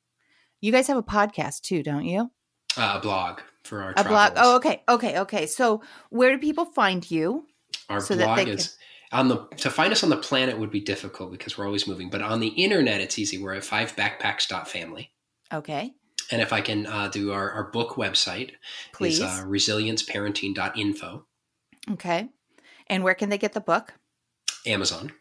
You 0.61 0.71
guys 0.71 0.87
have 0.87 0.97
a 0.97 1.03
podcast 1.03 1.61
too, 1.61 1.83
don't 1.83 2.05
you? 2.05 2.31
Uh, 2.75 2.95
a 2.97 2.99
blog 2.99 3.41
for 3.63 3.83
our 3.83 3.93
A 3.97 4.03
blog. 4.03 4.33
Oh, 4.35 4.55
okay. 4.55 4.81
Okay. 4.89 5.19
Okay. 5.19 5.45
So 5.45 5.83
where 6.09 6.31
do 6.31 6.39
people 6.39 6.65
find 6.65 7.09
you? 7.09 7.45
Our 7.87 8.01
so 8.01 8.15
that 8.15 8.25
blog 8.25 8.37
they 8.47 8.51
is 8.53 8.77
on 9.11 9.27
the 9.27 9.45
to 9.57 9.69
find 9.69 9.91
us 9.91 10.03
on 10.03 10.09
the 10.09 10.17
planet 10.17 10.57
would 10.57 10.71
be 10.71 10.81
difficult 10.81 11.31
because 11.31 11.55
we're 11.55 11.67
always 11.67 11.87
moving, 11.87 12.09
but 12.09 12.23
on 12.23 12.39
the 12.39 12.47
internet 12.47 12.99
it's 12.99 13.19
easy. 13.19 13.37
We're 13.37 13.53
at 13.53 13.61
fivebackpacks.family. 13.61 15.11
Okay. 15.53 15.93
And 16.31 16.41
if 16.41 16.51
I 16.51 16.61
can 16.61 16.85
uh, 16.87 17.07
do 17.07 17.31
our, 17.31 17.51
our 17.51 17.63
book 17.65 17.91
website 17.91 18.51
Please. 18.93 19.19
is 19.19 19.21
uh, 19.21 19.43
resilienceparenting.info, 19.45 21.25
okay. 21.91 22.29
And 22.87 23.03
where 23.03 23.15
can 23.15 23.29
they 23.29 23.37
get 23.37 23.53
the 23.53 23.61
book? 23.61 23.93
Amazon, 24.65 25.11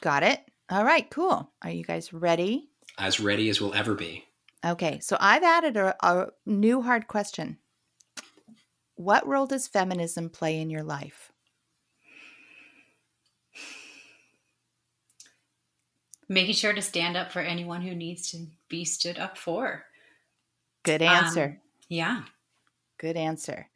Got 0.00 0.22
it. 0.22 0.40
All 0.70 0.84
right, 0.84 1.10
cool. 1.10 1.50
Are 1.62 1.70
you 1.70 1.84
guys 1.84 2.12
ready? 2.12 2.68
as 2.98 3.20
ready 3.20 3.48
as 3.48 3.60
we'll 3.60 3.74
ever 3.74 3.94
be. 3.94 4.24
Okay, 4.66 4.98
so 4.98 5.16
I've 5.20 5.44
added 5.44 5.76
a, 5.76 5.94
a 6.04 6.26
new 6.44 6.82
hard 6.82 7.06
question. 7.06 7.58
What 8.96 9.26
role 9.26 9.46
does 9.46 9.68
feminism 9.68 10.28
play 10.28 10.60
in 10.60 10.68
your 10.68 10.82
life? 10.82 11.30
Making 16.28 16.54
sure 16.54 16.72
to 16.72 16.82
stand 16.82 17.16
up 17.16 17.30
for 17.32 17.40
anyone 17.40 17.82
who 17.82 17.94
needs 17.94 18.30
to 18.32 18.48
be 18.68 18.84
stood 18.84 19.16
up 19.18 19.38
for. 19.38 19.84
Good 20.88 21.02
Um, 21.02 21.08
answer. 21.24 21.60
Yeah. 21.88 22.22
Good 22.98 23.16
answer. 23.16 23.68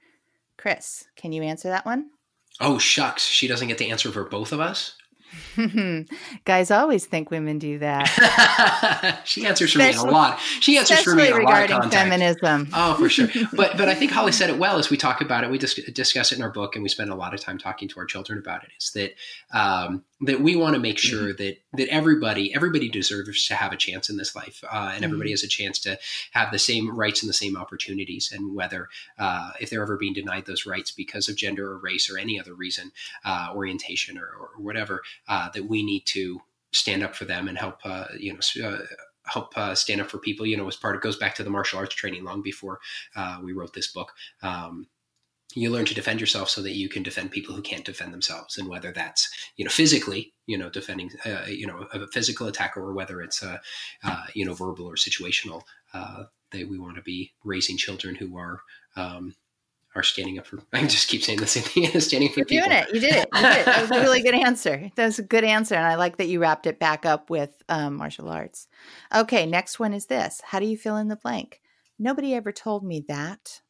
Chris, 0.59 1.05
can 1.17 1.33
you 1.33 1.43
answer 1.43 1.69
that 1.69 1.87
one? 1.87 2.11
Oh, 2.61 2.79
shucks. 2.79 3.25
She 3.25 3.49
doesn't 3.49 3.69
get 3.69 3.79
the 3.79 3.91
answer 3.91 4.11
for 4.13 4.25
both 4.25 4.53
of 4.53 4.61
us? 4.61 4.97
Guys 6.45 6.71
always 6.71 7.07
think 7.07 7.31
women 7.31 7.59
do 7.59 7.79
that. 7.79 9.23
she 9.25 9.47
answers 9.47 9.73
for 9.73 9.79
especially, 9.79 10.03
me 10.05 10.09
in 10.09 10.15
a 10.15 10.19
lot. 10.19 10.39
She 10.61 10.77
answers 10.77 11.03
for 11.03 11.15
me 11.15 11.29
in 11.29 11.33
a 11.33 11.41
lot 11.43 11.65
of 11.65 11.71
context. 11.71 11.97
feminism. 11.99 12.69
Oh, 12.75 12.95
for 12.95 13.09
sure. 13.09 13.29
But 13.55 13.79
but 13.79 13.89
I 13.89 13.95
think 13.95 14.11
Holly 14.13 14.33
said 14.33 14.51
it 14.51 14.59
well 14.59 14.77
as 14.79 14.91
we 14.91 14.99
talk 14.99 15.21
about 15.23 15.43
it. 15.45 15.51
We 15.51 15.57
just 15.59 15.81
discuss 15.95 16.33
it 16.33 16.37
in 16.37 16.43
our 16.43 16.51
book, 16.51 16.77
and 16.77 16.83
we 16.83 16.91
spend 16.91 17.11
a 17.11 17.15
lot 17.15 17.33
of 17.33 17.41
time 17.41 17.57
talking 17.59 17.89
to 17.89 18.01
our 18.01 18.05
children 18.05 18.39
about 18.39 18.63
it. 18.65 18.71
Is 18.79 18.91
that 18.93 19.15
um, 19.59 20.05
that 20.23 20.41
we 20.41 20.57
want 20.57 20.75
to 20.75 20.81
make 20.81 20.99
sure 20.99 21.33
mm-hmm. 21.33 21.43
that 21.43 21.59
that 21.75 21.89
everybody 21.89 22.55
everybody 22.55 22.89
deserves 22.89 23.47
to 23.49 23.55
have 23.55 23.73
a 23.73 23.77
chance 23.77 24.09
in 24.09 24.17
this 24.17 24.35
life, 24.35 24.63
uh, 24.71 24.93
and 24.95 25.05
everybody 25.05 25.31
mm-hmm. 25.31 25.35
has 25.35 25.45
a 25.45 25.49
chance 25.49 25.79
to 25.81 25.99
have 26.33 26.51
the 26.53 26.59
same 26.59 26.95
rights 26.95 27.23
and 27.23 27.29
the 27.29 27.35
same 27.35 27.57
opportunities. 27.57 28.33
And 28.33 28.55
whether 28.55 28.89
uh, 29.19 29.53
if 29.61 29.71
they're 29.71 29.83
ever 29.83 29.97
being 29.97 30.15
denied 30.15 30.47
those 30.47 30.67
rights 30.67 30.91
because 30.91 31.29
of 31.29 31.37
gender 31.37 31.71
or 31.73 31.79
race 31.79 32.11
or 32.11 32.19
any 32.19 32.39
other 32.39 32.55
reason, 32.55 32.93
uh, 33.25 33.53
orientation 33.55 34.17
or, 34.19 34.27
or 34.27 34.51
whatever, 34.59 35.03
uh, 35.29 35.51
that 35.51 35.67
we 35.67 35.83
need 35.83 36.07
to 36.07 36.41
stand 36.73 37.03
up 37.03 37.15
for 37.15 37.25
them 37.25 37.49
and 37.49 37.59
help 37.59 37.79
uh, 37.85 38.07
you 38.19 38.33
know 38.33 38.69
uh, 38.69 38.79
help 39.25 39.57
uh, 39.57 39.75
stand 39.75 40.01
up 40.01 40.11
for 40.11 40.19
people. 40.19 40.47
You 40.47 40.57
know, 40.57 40.69
as 40.69 40.77
part 40.77 40.97
it 40.97 41.03
goes 41.03 41.17
back 41.17 41.35
to 41.37 41.45
the 41.45 41.51
martial 41.51 41.79
arts 41.79 41.95
training 41.95 42.25
long 42.25 42.43
before 42.43 42.81
uh, 43.17 43.39
we 43.43 43.53
wrote 43.53 43.75
this 43.75 43.89
book. 43.89 44.13
Um, 44.43 44.87
you 45.55 45.71
learn 45.71 45.85
to 45.87 45.95
defend 45.95 46.21
yourself 46.21 46.49
so 46.49 46.63
that 46.63 46.75
you 46.75 46.89
can 46.89 47.03
defend 47.03 47.31
people 47.31 47.55
who 47.55 47.63
can't 47.63 47.85
defend 47.85 48.13
themselves. 48.13 48.59
And 48.59 48.69
whether 48.69 48.93
that's 48.93 49.29
you 49.57 49.65
know 49.65 49.71
physically 49.71 50.33
you 50.47 50.59
know 50.59 50.71
defending 50.71 51.11
uh, 51.25 51.47
you 51.49 51.67
know 51.67 51.87
a 51.93 52.07
physical 52.09 52.47
attack 52.47 52.77
or 52.77 52.93
whether 52.93 53.21
it's 53.21 53.43
a 53.43 53.61
uh, 54.05 54.25
you 54.35 54.45
know 54.45 54.55
verbal 54.55 54.87
or 54.87 54.95
situational 54.95 55.63
uh, 55.95 56.25
that 56.51 56.69
we 56.69 56.79
want 56.79 56.97
to 56.97 57.03
be 57.03 57.33
raising 57.45 57.77
children 57.77 58.15
who 58.15 58.37
are 58.37 58.61
um, 58.97 59.35
are 59.95 60.03
standing 60.03 60.39
up 60.39 60.47
for 60.47 60.61
I 60.73 60.87
just 60.87 61.09
keep 61.09 61.23
saying 61.23 61.41
the 61.41 61.47
same 61.47 61.65
thing 61.65 62.01
standing 62.01 62.31
for 62.31 62.41
You're 62.41 62.47
people. 62.47 62.69
doing 62.69 62.83
it. 62.83 62.95
You 62.95 63.01
did 63.01 63.15
it. 63.15 63.29
You 63.35 63.41
did 63.43 63.57
it. 63.59 63.67
That 63.67 63.83
was 63.83 63.91
a 63.91 64.01
really 64.01 64.23
good 64.23 64.35
answer. 64.35 64.91
That 64.97 65.07
was 65.07 65.19
a 65.19 65.23
good 65.23 65.45
answer 65.45 65.75
and 65.75 65.87
I 65.87 65.97
like 65.97 66.17
that 66.19 66.29
you 66.29 66.41
wrapped 66.41 66.67
it 66.67 66.79
back 66.79 67.05
up 67.07 67.31
with 67.31 67.51
um, 67.69 67.97
martial 67.97 68.29
arts. 68.29 68.69
Okay 69.15 69.47
next 69.47 69.79
one 69.79 69.93
is 69.93 70.07
this. 70.07 70.41
How 70.45 70.61
do 70.61 70.67
you 70.67 70.77
fill 70.77 70.97
in 70.97 71.09
the 71.09 71.17
blank? 71.17 71.61
Nobody 71.99 72.35
ever 72.35 72.53
told 72.53 72.85
me 72.85 73.05
that 73.09 73.61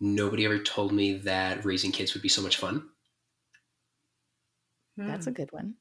nobody 0.00 0.44
ever 0.44 0.58
told 0.58 0.92
me 0.92 1.14
that 1.18 1.64
raising 1.64 1.92
kids 1.92 2.14
would 2.14 2.22
be 2.22 2.28
so 2.28 2.42
much 2.42 2.56
fun. 2.56 2.88
That's 4.96 5.26
a 5.26 5.30
hmm. 5.30 5.34
good 5.36 5.52
one. 5.52 5.74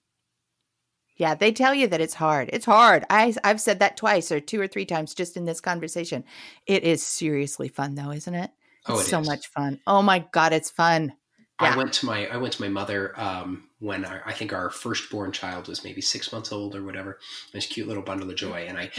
Yeah, 1.18 1.34
they 1.34 1.52
tell 1.52 1.74
you 1.74 1.88
that 1.88 2.02
it's 2.02 2.14
hard. 2.14 2.50
It's 2.54 2.66
hard. 2.66 3.04
I 3.10 3.34
I've 3.44 3.60
said 3.60 3.80
that 3.80 3.98
twice 3.98 4.32
or 4.32 4.40
two 4.40 4.62
or 4.62 4.68
three 4.68 4.86
times 4.86 5.16
just 5.16 5.36
in 5.36 5.46
this 5.46 5.60
conversation. 5.60 6.24
It 6.68 6.84
is 6.84 7.04
seriously 7.04 7.70
fun 7.70 7.96
though, 7.96 8.12
isn't 8.12 8.36
it? 8.36 8.52
Oh, 8.86 9.00
it's 9.00 9.02
oh, 9.02 9.06
it 9.06 9.10
so 9.10 9.20
is. 9.22 9.28
much 9.28 9.48
fun. 9.48 9.80
Oh 9.88 10.04
my 10.04 10.26
god, 10.32 10.54
it's 10.54 10.70
fun. 10.70 11.14
Yeah. 11.60 11.74
I 11.74 11.78
went 11.78 11.94
to 11.94 12.06
my 12.06 12.28
I 12.28 12.38
went 12.38 12.54
to 12.54 12.62
my 12.62 12.68
mother 12.68 13.20
um, 13.20 13.68
when 13.80 14.06
our, 14.06 14.22
I 14.28 14.34
think 14.34 14.54
our 14.54 14.70
firstborn 14.70 15.32
child 15.32 15.68
was 15.68 15.84
maybe 15.84 16.02
six 16.02 16.32
months 16.32 16.52
old 16.52 16.76
or 16.76 16.84
whatever. 16.84 17.18
This 17.52 17.66
cute 17.66 17.88
little 17.88 18.04
bundle 18.04 18.30
of 18.30 18.36
joy, 18.36 18.68
and 18.68 18.78
I, 18.78 18.92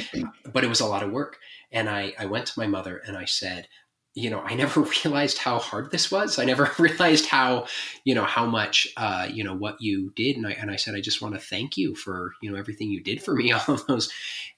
but 0.52 0.64
it 0.64 0.68
was 0.68 0.80
a 0.80 0.86
lot 0.86 1.04
of 1.04 1.12
work. 1.12 1.38
And 1.70 1.88
I 1.88 2.14
I 2.18 2.26
went 2.26 2.46
to 2.46 2.58
my 2.58 2.66
mother 2.66 3.00
and 3.06 3.16
I 3.16 3.26
said, 3.26 3.68
you 4.14 4.30
know, 4.30 4.40
I 4.40 4.54
never 4.54 4.80
realized 5.04 5.38
how 5.38 5.58
hard 5.58 5.90
this 5.90 6.10
was. 6.10 6.38
I 6.38 6.44
never 6.44 6.70
realized 6.78 7.26
how, 7.26 7.66
you 8.04 8.14
know, 8.14 8.24
how 8.24 8.46
much, 8.46 8.88
uh, 8.96 9.28
you 9.30 9.44
know, 9.44 9.54
what 9.54 9.80
you 9.80 10.12
did. 10.16 10.36
And 10.36 10.46
I, 10.46 10.52
and 10.52 10.70
I 10.70 10.76
said, 10.76 10.94
I 10.94 11.00
just 11.00 11.22
want 11.22 11.34
to 11.34 11.40
thank 11.40 11.76
you 11.76 11.94
for, 11.94 12.32
you 12.42 12.50
know, 12.50 12.58
everything 12.58 12.90
you 12.90 13.02
did 13.02 13.22
for 13.22 13.34
me, 13.34 13.52
all 13.68 13.74
of 13.74 13.86
those. 13.86 14.10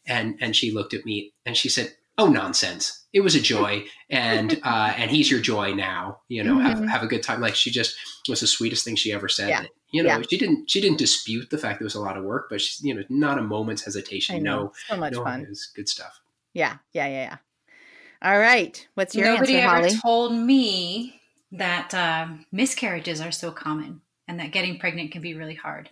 And, 0.07 0.36
and 0.40 0.57
she 0.57 0.70
looked 0.70 0.94
at 0.94 1.05
me 1.05 1.32
and 1.44 1.57
she 1.57 1.68
said, 1.68 1.94
Oh, 2.18 2.28
nonsense. 2.28 3.07
It 3.14 3.20
was 3.20 3.34
a 3.34 3.40
joy. 3.40 3.84
And, 4.11 4.61
uh, 4.62 4.92
and 4.94 5.11
he's 5.11 5.30
your 5.30 5.40
joy 5.40 5.72
now, 5.72 6.18
you 6.28 6.44
know, 6.44 6.57
mm-hmm. 6.57 6.66
have, 6.66 6.84
have 6.86 7.03
a 7.03 7.07
good 7.07 7.22
time. 7.22 7.40
Like 7.40 7.55
she 7.55 7.70
just 7.70 7.96
was 8.28 8.40
the 8.40 8.46
sweetest 8.46 8.84
thing 8.84 8.94
she 8.94 9.11
ever 9.11 9.26
said. 9.26 9.48
Yeah. 9.48 9.62
That, 9.62 9.70
you 9.90 10.03
know, 10.03 10.11
yeah. 10.11 10.22
she 10.28 10.36
didn't, 10.36 10.70
she 10.70 10.82
didn't 10.82 10.98
dispute 10.98 11.48
the 11.48 11.57
fact 11.57 11.78
that 11.78 11.84
it 11.84 11.86
was 11.86 11.94
a 11.94 12.01
lot 12.01 12.18
of 12.18 12.24
work, 12.24 12.48
but 12.51 12.61
she's, 12.61 12.84
you 12.84 12.94
know, 12.94 13.03
not 13.09 13.38
a 13.38 13.42
moment's 13.42 13.84
hesitation. 13.84 14.42
No, 14.42 14.72
so 14.86 14.98
much 14.98 15.14
no, 15.14 15.24
fun. 15.24 15.40
It 15.40 15.48
was 15.48 15.70
good 15.74 15.88
stuff. 15.88 16.20
Yeah. 16.53 16.76
Yeah. 16.92 17.07
Yeah. 17.07 17.22
Yeah. 17.22 17.36
All 18.22 18.38
right. 18.38 18.86
What's 18.94 19.16
your 19.16 19.24
name? 19.26 19.34
Nobody 19.34 19.54
answer, 19.54 19.76
ever 19.76 19.88
told 19.88 20.32
me 20.34 21.20
that 21.52 21.94
uh, 21.94 22.28
miscarriages 22.52 23.20
are 23.20 23.32
so 23.32 23.50
common 23.50 24.02
and 24.28 24.38
that 24.38 24.52
getting 24.52 24.78
pregnant 24.78 25.10
can 25.12 25.22
be 25.22 25.34
really 25.34 25.54
hard. 25.54 25.90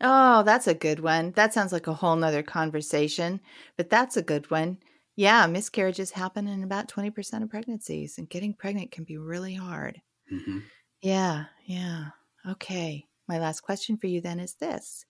Oh, 0.00 0.42
that's 0.44 0.66
a 0.66 0.74
good 0.74 1.00
one. 1.00 1.32
That 1.32 1.52
sounds 1.54 1.72
like 1.72 1.86
a 1.86 1.94
whole 1.94 2.16
nother 2.16 2.42
conversation, 2.42 3.40
but 3.76 3.90
that's 3.90 4.16
a 4.16 4.22
good 4.22 4.50
one. 4.50 4.78
Yeah, 5.16 5.46
miscarriages 5.46 6.12
happen 6.12 6.46
in 6.46 6.62
about 6.62 6.88
20% 6.88 7.42
of 7.42 7.50
pregnancies, 7.50 8.18
and 8.18 8.28
getting 8.28 8.54
pregnant 8.54 8.92
can 8.92 9.04
be 9.04 9.16
really 9.18 9.54
hard. 9.54 10.00
Mm-hmm. 10.32 10.58
Yeah, 11.02 11.46
yeah. 11.66 12.10
Okay. 12.48 13.06
My 13.26 13.38
last 13.38 13.60
question 13.60 13.96
for 13.96 14.06
you 14.06 14.20
then 14.20 14.40
is 14.40 14.54
this 14.54 15.04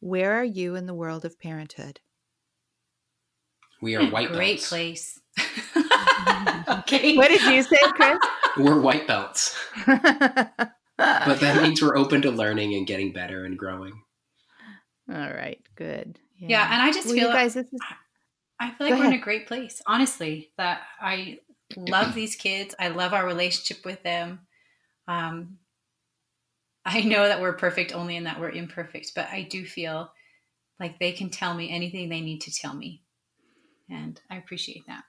Where 0.00 0.34
are 0.34 0.44
you 0.44 0.76
in 0.76 0.86
the 0.86 0.94
world 0.94 1.24
of 1.24 1.38
parenthood? 1.38 2.00
We 3.82 3.94
are 3.96 4.04
white 4.10 4.32
Great 4.32 4.56
belts. 4.56 4.68
place. 4.68 5.20
okay. 6.68 7.16
What 7.16 7.28
did 7.28 7.42
you 7.42 7.62
say, 7.62 7.78
Chris? 7.92 8.18
we're 8.56 8.80
white 8.80 9.06
belts. 9.06 9.56
but 9.86 10.74
that 10.96 11.62
means 11.62 11.82
we're 11.82 11.96
open 11.96 12.22
to 12.22 12.30
learning 12.30 12.74
and 12.74 12.86
getting 12.86 13.12
better 13.12 13.44
and 13.44 13.58
growing. 13.58 14.02
All 15.08 15.16
right, 15.16 15.60
good. 15.76 16.18
Yeah, 16.38 16.48
yeah 16.48 16.72
and 16.72 16.82
I 16.82 16.92
just 16.92 17.06
well, 17.06 17.16
feel 17.16 17.32
guys, 17.32 17.54
this 17.54 17.66
is... 17.66 17.80
I 18.60 18.70
feel 18.70 18.88
like 18.88 18.98
we're 18.98 19.06
in 19.06 19.12
a 19.14 19.18
great 19.18 19.46
place. 19.46 19.82
Honestly, 19.86 20.50
that 20.56 20.82
I 21.00 21.40
love 21.76 22.14
these 22.14 22.36
kids. 22.36 22.74
I 22.78 22.88
love 22.88 23.12
our 23.12 23.26
relationship 23.26 23.84
with 23.84 24.02
them. 24.02 24.40
Um, 25.08 25.58
I 26.84 27.00
know 27.02 27.26
that 27.26 27.40
we're 27.40 27.54
perfect 27.54 27.94
only 27.94 28.16
in 28.16 28.24
that 28.24 28.40
we're 28.40 28.50
imperfect, 28.50 29.12
but 29.14 29.28
I 29.30 29.42
do 29.42 29.64
feel 29.66 30.10
like 30.78 30.98
they 30.98 31.12
can 31.12 31.30
tell 31.30 31.54
me 31.54 31.70
anything 31.70 32.08
they 32.08 32.20
need 32.20 32.42
to 32.42 32.52
tell 32.52 32.74
me. 32.74 33.02
And 33.90 34.20
I 34.30 34.36
appreciate 34.36 34.86
that. 34.86 35.04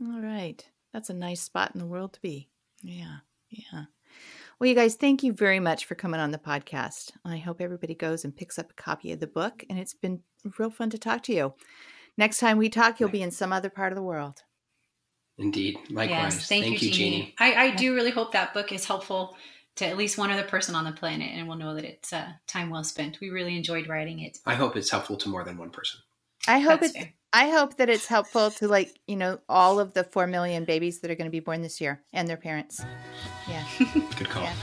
All 0.00 0.20
right. 0.20 0.64
That's 0.92 1.10
a 1.10 1.14
nice 1.14 1.40
spot 1.40 1.72
in 1.74 1.80
the 1.80 1.86
world 1.86 2.14
to 2.14 2.20
be. 2.20 2.48
Yeah. 2.82 3.18
Yeah. 3.50 3.84
Well, 4.58 4.68
you 4.68 4.74
guys, 4.74 4.96
thank 4.96 5.22
you 5.22 5.32
very 5.32 5.60
much 5.60 5.84
for 5.84 5.94
coming 5.94 6.20
on 6.20 6.30
the 6.30 6.38
podcast. 6.38 7.12
I 7.24 7.36
hope 7.36 7.60
everybody 7.60 7.94
goes 7.94 8.24
and 8.24 8.36
picks 8.36 8.58
up 8.58 8.70
a 8.70 8.82
copy 8.82 9.12
of 9.12 9.20
the 9.20 9.26
book, 9.26 9.64
and 9.70 9.78
it's 9.78 9.94
been 9.94 10.20
real 10.58 10.70
fun 10.70 10.90
to 10.90 10.98
talk 10.98 11.22
to 11.24 11.34
you. 11.34 11.54
Next 12.16 12.38
time 12.38 12.58
we 12.58 12.68
talk, 12.68 12.98
you'll 12.98 13.08
be 13.08 13.22
in 13.22 13.30
some 13.30 13.52
other 13.52 13.70
part 13.70 13.92
of 13.92 13.96
the 13.96 14.02
world. 14.02 14.42
Indeed. 15.38 15.78
Likewise. 15.90 16.34
Yes, 16.34 16.48
thank, 16.48 16.64
thank, 16.64 16.82
you, 16.82 16.90
Jeanne. 16.90 17.12
Jeanne. 17.12 17.32
I, 17.38 17.54
I, 17.54 17.70
do 17.76 17.94
really 17.94 18.10
hope 18.10 18.32
that 18.32 18.52
book 18.52 18.72
is 18.72 18.84
helpful 18.84 19.36
to 19.76 19.86
at 19.86 19.96
least 19.96 20.18
one 20.18 20.32
other 20.32 20.42
person 20.42 20.74
on 20.74 20.84
the 20.84 20.90
planet, 20.90 21.30
and 21.32 21.46
we'll 21.46 21.56
know 21.56 21.76
that 21.76 21.84
it's 21.84 22.12
uh, 22.12 22.26
time 22.48 22.70
well 22.70 22.82
spent. 22.82 23.20
We 23.20 23.30
really 23.30 23.56
enjoyed 23.56 23.86
writing 23.86 24.18
it. 24.18 24.38
I 24.44 24.56
hope 24.56 24.76
it's 24.76 24.90
helpful 24.90 25.16
to 25.18 25.28
more 25.28 25.44
than 25.44 25.56
one 25.56 25.70
person. 25.70 26.00
I 26.48 26.58
hope 26.58 26.80
That's 26.80 26.94
it's 26.94 26.98
fair. 26.98 27.14
I 27.32 27.50
hope 27.50 27.76
that 27.76 27.90
it's 27.90 28.06
helpful 28.06 28.50
to 28.52 28.68
like, 28.68 28.98
you 29.06 29.16
know, 29.16 29.38
all 29.48 29.80
of 29.80 29.92
the 29.92 30.02
4 30.04 30.26
million 30.26 30.64
babies 30.64 31.00
that 31.00 31.10
are 31.10 31.14
going 31.14 31.26
to 31.26 31.30
be 31.30 31.40
born 31.40 31.60
this 31.60 31.80
year 31.80 32.02
and 32.12 32.26
their 32.26 32.38
parents. 32.38 32.82
Yeah. 33.48 33.64
Good 34.16 34.30
call. 34.30 34.44
Yeah. 34.44 34.54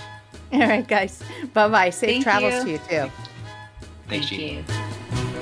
All 0.54 0.68
right, 0.70 0.88
guys. 0.88 1.22
Bye-bye. 1.54 1.92
Safe 1.92 2.10
Thank 2.10 2.24
travels 2.24 2.54
you. 2.54 2.64
to 2.64 2.70
you 2.72 2.78
too. 2.78 3.12
Thanks, 4.08 4.30
Thank 4.30 4.32
you. 4.32 4.64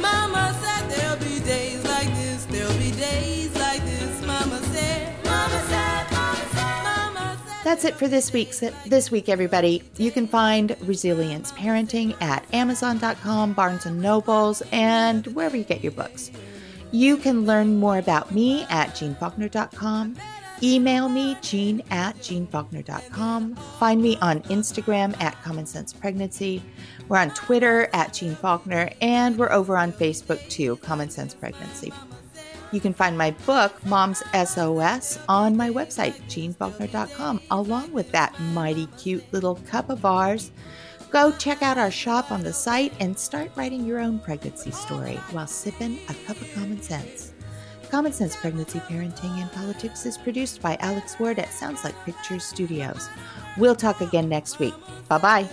Mama 0.02 0.54
said 0.62 0.90
there'll 0.90 1.20
be 1.20 1.40
days 1.46 1.84
like 1.86 2.08
this. 2.16 2.46
There'll 2.46 2.78
be 2.78 2.92
days 2.92 3.56
like 3.56 3.84
this. 3.86 4.26
Mama 4.26 4.62
said. 4.64 5.24
Mama 5.24 5.64
said. 5.68 6.12
Mama 6.12 6.36
said. 6.52 6.84
Mama 6.84 7.40
said. 7.46 7.64
That's 7.64 7.86
it 7.86 7.96
for 7.96 8.10
this 8.10 8.34
week's 8.34 8.62
this 8.86 9.12
week, 9.12 9.30
everybody. 9.30 9.84
You 9.98 10.12
can 10.12 10.28
find 10.28 10.76
Resilience 10.82 11.54
Parenting 11.54 12.22
at 12.22 12.46
Amazon.com, 12.54 13.54
Barnes 13.54 13.86
and 13.86 14.02
Nobles, 14.02 14.62
and 14.72 15.26
wherever 15.28 15.56
you 15.56 15.64
get 15.64 15.82
your 15.84 15.94
books. 15.94 16.30
You 16.94 17.18
can 17.18 17.48
learn 17.48 17.78
more 17.78 17.98
about 17.98 18.32
me 18.36 18.68
at 18.70 18.89
jeannefaulkner.com. 18.89 20.16
Email 20.62 21.10
me, 21.10 21.36
jean 21.41 21.82
at 21.89 22.16
jeannefaulkner.com. 22.18 23.56
Find 23.56 24.00
me 24.00 24.16
on 24.22 24.41
Instagram 24.44 25.20
at 25.20 25.41
Common 25.41 25.66
Sense 25.66 25.91
Pregnancy. 25.91 26.62
We're 27.10 27.18
on 27.18 27.32
Twitter 27.32 27.89
at 27.94 28.14
Jeanne 28.14 28.36
Faulkner, 28.36 28.91
and 29.02 29.39
we're 29.39 29.52
over 29.52 29.76
on 29.76 29.91
Facebook 29.91 30.48
too, 30.50 30.76
Common 30.78 31.10
Sense 31.10 31.34
Pregnancy. 31.34 31.91
You 32.72 32.80
can 32.80 32.94
find 32.94 33.18
my 33.18 33.32
book, 33.48 33.84
Mom's 33.88 34.22
SOS, 34.32 35.18
on 35.28 35.58
my 35.58 35.72
website, 35.72 36.22
jeannefaulkner.com, 36.28 37.41
along 37.50 37.91
with 37.91 38.12
that 38.12 38.39
mighty 38.39 38.86
cute 39.00 39.26
little 39.34 39.56
cup 39.56 39.89
of 39.89 40.06
ours 40.06 40.52
Go 41.14 41.32
check 41.32 41.61
out 41.61 41.78
our 41.78 41.91
shop 41.91 42.32
on 42.32 42.41
the 42.41 42.51
site 42.51 42.91
and 42.99 43.18
start 43.18 43.51
writing 43.55 43.86
your 43.86 43.99
own 43.99 44.18
pregnancy 44.18 44.72
story 44.72 45.18
while 45.30 45.45
sipping 45.45 45.99
a 46.09 46.14
cup 46.26 46.41
of 46.41 46.51
common 46.55 46.82
sense. 46.82 47.34
Common 47.91 48.11
Sense 48.11 48.36
Pregnancy, 48.36 48.80
Parenting, 48.80 49.39
and 49.39 49.51
Politics 49.51 50.07
is 50.07 50.18
produced 50.18 50.59
by 50.59 50.76
Alex 50.78 51.20
Ward 51.20 51.38
at 51.38 51.53
Sounds 51.53 51.84
Like 51.84 51.93
Pictures 52.03 52.43
Studios. 52.43 53.09
We'll 53.57 53.76
talk 53.76 54.01
again 54.01 54.28
next 54.28 54.57
week. 54.57 54.74
Bye 55.07 55.20
bye. 55.20 55.49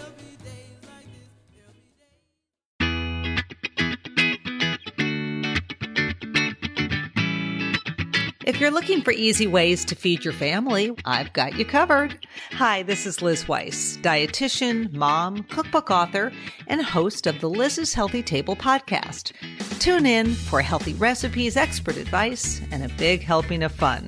If 8.51 8.61
you're 8.61 8.73
looking 8.73 9.01
for 9.01 9.13
easy 9.13 9.47
ways 9.47 9.85
to 9.85 9.95
feed 9.95 10.25
your 10.25 10.35
family, 10.35 10.91
I've 11.05 11.33
got 11.33 11.57
you 11.57 11.65
covered. 11.65 12.27
Hi, 12.51 12.83
this 12.83 13.07
is 13.07 13.23
Liz 13.23 13.47
Weiss, 13.47 13.97
dietitian, 13.99 14.93
mom, 14.93 15.45
cookbook 15.45 15.89
author, 15.89 16.33
and 16.67 16.83
host 16.83 17.29
of 17.29 17.41
the 17.41 17.49
Liz's 17.49 17.95
Healthy 17.95 18.25
Table 18.25 18.57
podcast. 18.57 19.31
Tune 19.79 20.05
in 20.05 20.35
for 20.35 20.61
healthy 20.63 20.95
recipes, 20.95 21.57
expert 21.57 21.97
advice, 21.97 22.61
and 22.73 22.83
a 22.83 22.89
big 22.97 23.23
helping 23.23 23.63
of 23.63 23.71
fun. 23.71 24.05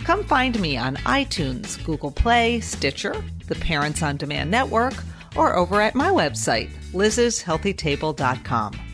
Come 0.00 0.22
find 0.22 0.60
me 0.60 0.76
on 0.76 0.96
iTunes, 0.96 1.82
Google 1.82 2.12
Play, 2.12 2.60
Stitcher, 2.60 3.16
the 3.46 3.54
Parents 3.54 4.02
on 4.02 4.18
Demand 4.18 4.50
Network, 4.50 5.02
or 5.34 5.56
over 5.56 5.80
at 5.80 5.94
my 5.94 6.10
website, 6.10 6.68
lizshealthytable.com. 6.92 8.87